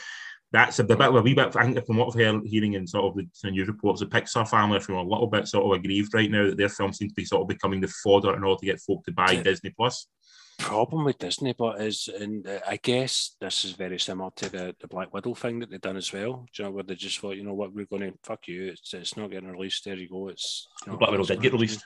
[0.52, 1.56] that's a bit of a wee bit.
[1.58, 4.06] I think from what I've heard, hearing in sort of the, the news reports, the
[4.06, 6.94] Pixar family are feeling a little bit sort of aggrieved right now that their film
[6.94, 9.32] seems to be sort of becoming the fodder in order to get folk to buy
[9.32, 9.44] Yeah.
[9.44, 10.08] Disney Plus.
[10.57, 14.75] Problem with Disney, but is, and uh, I guess this is very similar to the,
[14.80, 16.45] the Black Widow thing that they've done as well.
[16.53, 18.67] Do you know, where they just thought, you know what, we're going to fuck you.
[18.67, 19.85] It's it's not getting released.
[19.85, 20.30] There you go.
[20.30, 21.85] It's you Black Widow did get released.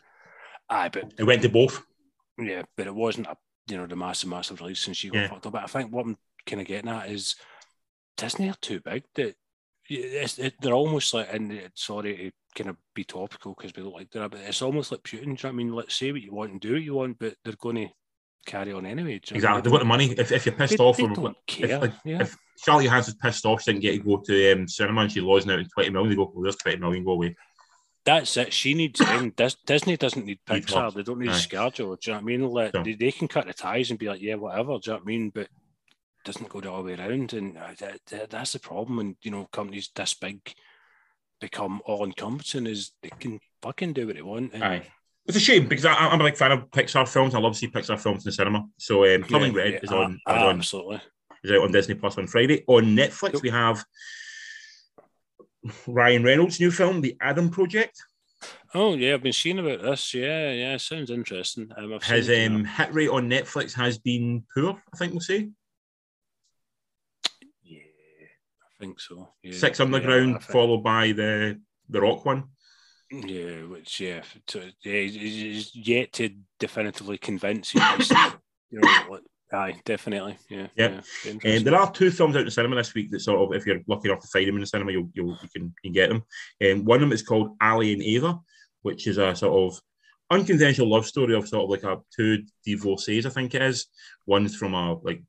[0.70, 1.82] Aye, but It went to both.
[2.38, 3.38] yeah, but it wasn't a
[3.68, 5.28] you know the massive massive release, she got Yeah.
[5.30, 5.54] fucked up.
[5.54, 7.36] But I think what I'm kind of getting at is
[8.16, 9.04] Disney are too big.
[9.16, 9.36] That
[9.90, 12.32] it's, it, they're almost like, and it- sorry to
[12.64, 15.10] kind of be topical because we look like that, but it's almost like Putin.
[15.12, 15.74] Do you know what I mean?
[15.74, 17.88] Let's say what you want and do what you want, but they're going to
[18.48, 19.20] carry on anyway.
[19.20, 19.62] do you know Exactly.
[19.62, 20.12] They've got the money.
[20.18, 21.80] If, if you're They, pissed off, they from, don't care.
[21.80, 22.22] like, yeah.
[22.22, 25.22] if Charlie Johansson's pissed off, she didn't get to go to um, cinema and she
[25.22, 27.36] losing out in 20 million, they go, well, there's 20 million, go away.
[28.06, 28.54] That's it.
[28.54, 29.34] She needs them.
[29.66, 30.94] Disney doesn't need Pixar.
[30.94, 31.30] They don't need.
[31.30, 31.76] ScarJo.
[31.76, 32.50] Do you know what I mean?
[32.50, 34.78] Let, So- they, they can cut the ties and be like, yeah, whatever.
[34.80, 35.30] Do you know what I mean?
[35.30, 35.50] But it
[36.24, 37.34] doesn't go the other way around.
[37.34, 40.40] And uh, that, that, that's the problem when, you know, companies this big
[41.40, 44.54] become all encompassing is they can fucking do what they want.
[44.54, 44.88] And Aye.
[45.28, 47.36] It's a shame because I, I'm a big fan of Pixar films.
[47.36, 48.66] I love to see Pixar films in the cinema.
[48.78, 51.02] So um, Turning Yeah, Red yeah, is on, is ah, on Absolutely.
[51.44, 52.64] is out on Disney Plus on Friday.
[52.68, 53.84] On Netflix, we have
[55.86, 58.02] Ryan Reynolds' new film, The Adam Project.
[58.74, 59.16] Oh, yeah.
[59.16, 60.14] I've been seeing about this.
[60.14, 60.78] Yeah, yeah.
[60.78, 61.72] Sounds interesting.
[61.76, 65.50] Um, I've His um, hit rate on Netflix has been poor, I think we'll see.
[67.64, 69.30] yeah, I think so.
[69.44, 71.60] Yeah, Six yeah, Underground, I think- followed by the
[71.90, 72.44] the Rock one.
[73.12, 76.30] Yeah, which yeah, to, yeah, he's- yet to
[76.60, 77.82] definitively convince you.
[78.70, 79.22] You know, like,
[79.54, 81.00] aye, definitely, yeah, Yeah.
[81.24, 83.56] be Um, there are two films out in the cinema this week that sort of,
[83.56, 85.72] if you're lucky enough to find them in the cinema, you'll, you'll you can you
[85.86, 86.24] can get them.
[86.62, 88.38] Um, one of them is called Ali and Ava,
[88.82, 89.80] which is a sort of
[90.30, 93.86] unconventional love story of sort of like a two divorcees, I think it is.
[94.26, 95.22] One's from a like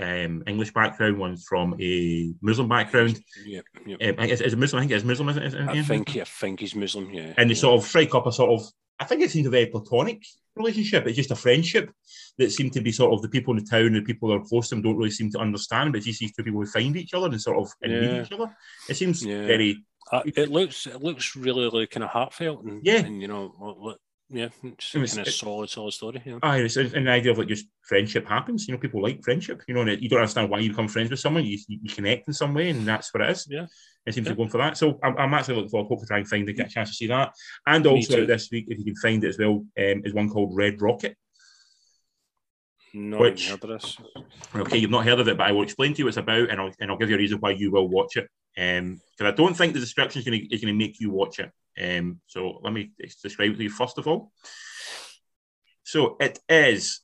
[0.00, 3.20] um, English background, one's from a Muslim background.
[3.44, 3.96] yeah, yeah.
[4.08, 4.78] Um, I guess it's a Muslim.
[4.78, 5.54] I think it's Muslim, isn't it?
[5.68, 5.82] I Yeah.
[5.82, 7.10] think I think he's Muslim.
[7.12, 8.66] Yeah, and they sort of strike up a sort of
[9.00, 10.22] I think it seems a very platonic
[10.54, 11.06] relationship.
[11.06, 11.90] It's just a friendship
[12.38, 14.36] that seem to be sort of the people in the town and the people that
[14.36, 16.60] are close to them don't really seem to understand, but it's just these two people
[16.60, 18.54] who find each other and sort of and meet each other.
[18.88, 22.98] It seems very Uh, it looks it looks really really kind of heartfelt and Yeah.
[23.04, 23.96] and you know
[24.32, 26.22] yeah, it's, kind of solid, solid story.
[26.24, 26.38] Yeah.
[26.42, 28.66] Aye, it's an idea of like just friendship happens.
[28.66, 29.62] You know, people like friendship.
[29.68, 31.44] You know, and you don't understand why you become friends with someone.
[31.44, 33.46] You, you connect in some way, and that's what it is.
[33.48, 33.66] Yeah.
[34.06, 34.32] It seems Yeah.
[34.32, 34.76] to go for that.
[34.76, 35.88] So I'm, I'm actually looking forward.
[35.88, 37.32] Hope to try and find it, get a chance to see that.
[37.66, 40.56] And also this week, if you can find it as well, um, is one called
[40.56, 41.16] Red Rocket.
[42.94, 43.96] Not Which- heard of this.
[44.54, 46.50] Okay, you've not heard of it, but I will explain to you what it's about,
[46.50, 48.28] and I'll and I'll give you a reason why you will watch it.
[48.58, 51.10] Um, because I don't think the description is going to is going to make you
[51.10, 51.50] watch it.
[51.80, 52.90] Um, so let me
[53.22, 54.30] describe it to you first of all.
[55.84, 57.00] So it is.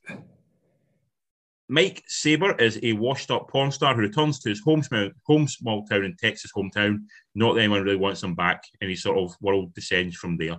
[1.71, 5.85] Mike Saber is a washed-up porn star who returns to his home small, home small
[5.85, 7.01] town in Texas hometown.
[7.35, 10.57] Not that anyone really wants him back, and his sort of world descends from there.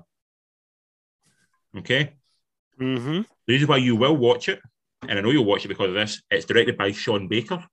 [1.77, 2.13] Okay.
[2.79, 3.21] Mm-hmm.
[3.47, 4.59] The reason why you will watch it,
[5.07, 7.63] and I know you'll watch it because of this, it's directed by Sean Baker,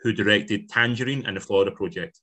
[0.00, 2.20] who directed Tangerine and the Florida Project.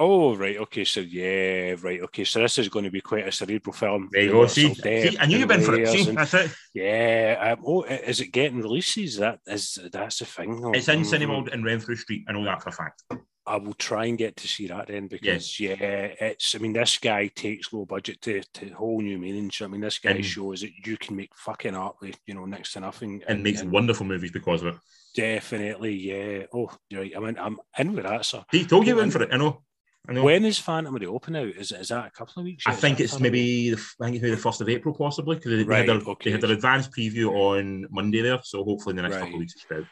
[0.00, 0.56] Oh, right.
[0.58, 0.84] Okay.
[0.84, 2.00] So, yeah, right.
[2.02, 2.22] Okay.
[2.22, 4.08] So, this is going to be quite a cerebral film.
[4.12, 4.46] There you go.
[4.46, 5.88] See, see I knew you've been for it.
[5.88, 6.52] See, and- that's it.
[6.72, 7.56] Yeah.
[7.58, 9.16] Um, oh, is it getting releases?
[9.16, 10.60] That is, that's the thing.
[10.64, 11.06] Oh, It's in mhm.
[11.06, 12.24] cinema and Renfrew Street.
[12.28, 13.02] I know that for a fact.
[13.48, 15.74] I will try and get to see that then because yeah,
[16.20, 16.54] it's.
[16.54, 19.60] I mean, this guy takes low budget to, to whole new meanings.
[19.62, 22.44] I mean, this guy And- shows that you can make fucking art with you know
[22.44, 24.80] next to nothing, And makes wonderful movies because of it.
[25.14, 26.44] definitely yeah.
[26.52, 27.16] Oh, you're right.
[27.16, 28.24] I mean, I'm in with that.
[28.24, 29.30] So He told you in for it.
[29.32, 29.62] I know.
[30.08, 30.24] I know.
[30.24, 31.48] when is Phantom of the Open out?
[31.48, 32.64] Is is that a couple of weeks?
[32.66, 34.68] I think it's Phantom of the- maybe the, I think it's maybe the first of
[34.68, 36.24] April possibly because they, they, Right, had their, okay.
[36.24, 38.40] they had their advanced preview on Monday there.
[38.42, 39.20] So hopefully in the next Right.
[39.22, 39.84] couple of weeks it's out.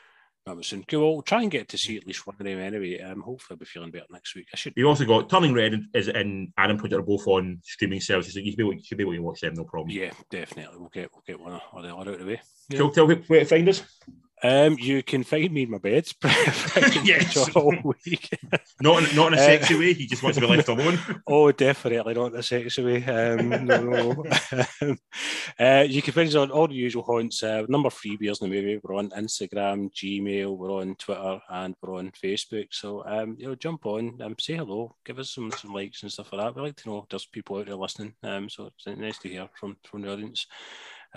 [0.55, 0.85] Was soon.
[0.87, 1.01] Cool.
[1.01, 3.01] Well, we'll try and get to see at least one of them anyway.
[3.01, 4.47] Um, hopefully I'll be feeling better next week.
[4.55, 4.75] I should.
[4.77, 8.35] You also got Turning Red is and Adam Project are both on streaming services.
[8.35, 9.91] So you should be able, you should be able to watch them, no problem.
[9.91, 10.79] Yeah, definitely.
[10.79, 12.41] We'll get we'll get one or the other out of the way.
[12.69, 12.79] Yeah.
[12.79, 12.91] Cool.
[12.93, 13.83] Tell me where to find us.
[14.43, 16.07] Um, you can find me in my bed
[17.05, 17.37] Yes.
[17.57, 18.29] all week.
[18.83, 19.95] Not in, not in a Uh, sexy way.
[19.95, 20.99] He just wants to be left alone.
[21.27, 23.03] oh, definitely not in a sexy way.
[23.05, 24.25] Um, no, no.
[24.83, 24.99] Um,
[25.59, 27.43] uh, you can find us on all the usual haunts.
[27.43, 28.79] Uh, number three beers in the movie.
[28.83, 32.69] We're on Instagram, Gmail, we're on Twitter, and we're on Facebook.
[32.73, 36.13] So um, you know, jump on, um, say hello, give us some some likes and
[36.13, 36.55] stuff like that.
[36.55, 38.13] We like to know there's people out there listening.
[38.23, 40.47] Um, so it's nice to hear from from the audience.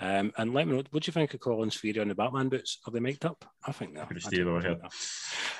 [0.00, 2.48] Um, and let me know, what do you think of Colin's theory on the Batman
[2.48, 2.78] boots?
[2.86, 3.44] Are they mic'd up?
[3.66, 4.06] I think they're.
[4.06, 4.88] Pretty I stable, think yeah.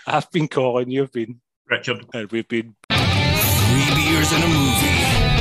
[0.06, 0.14] they're.
[0.16, 2.06] I've been Colin, you've been, Richard.
[2.14, 5.39] and we've been Three beers and a movie.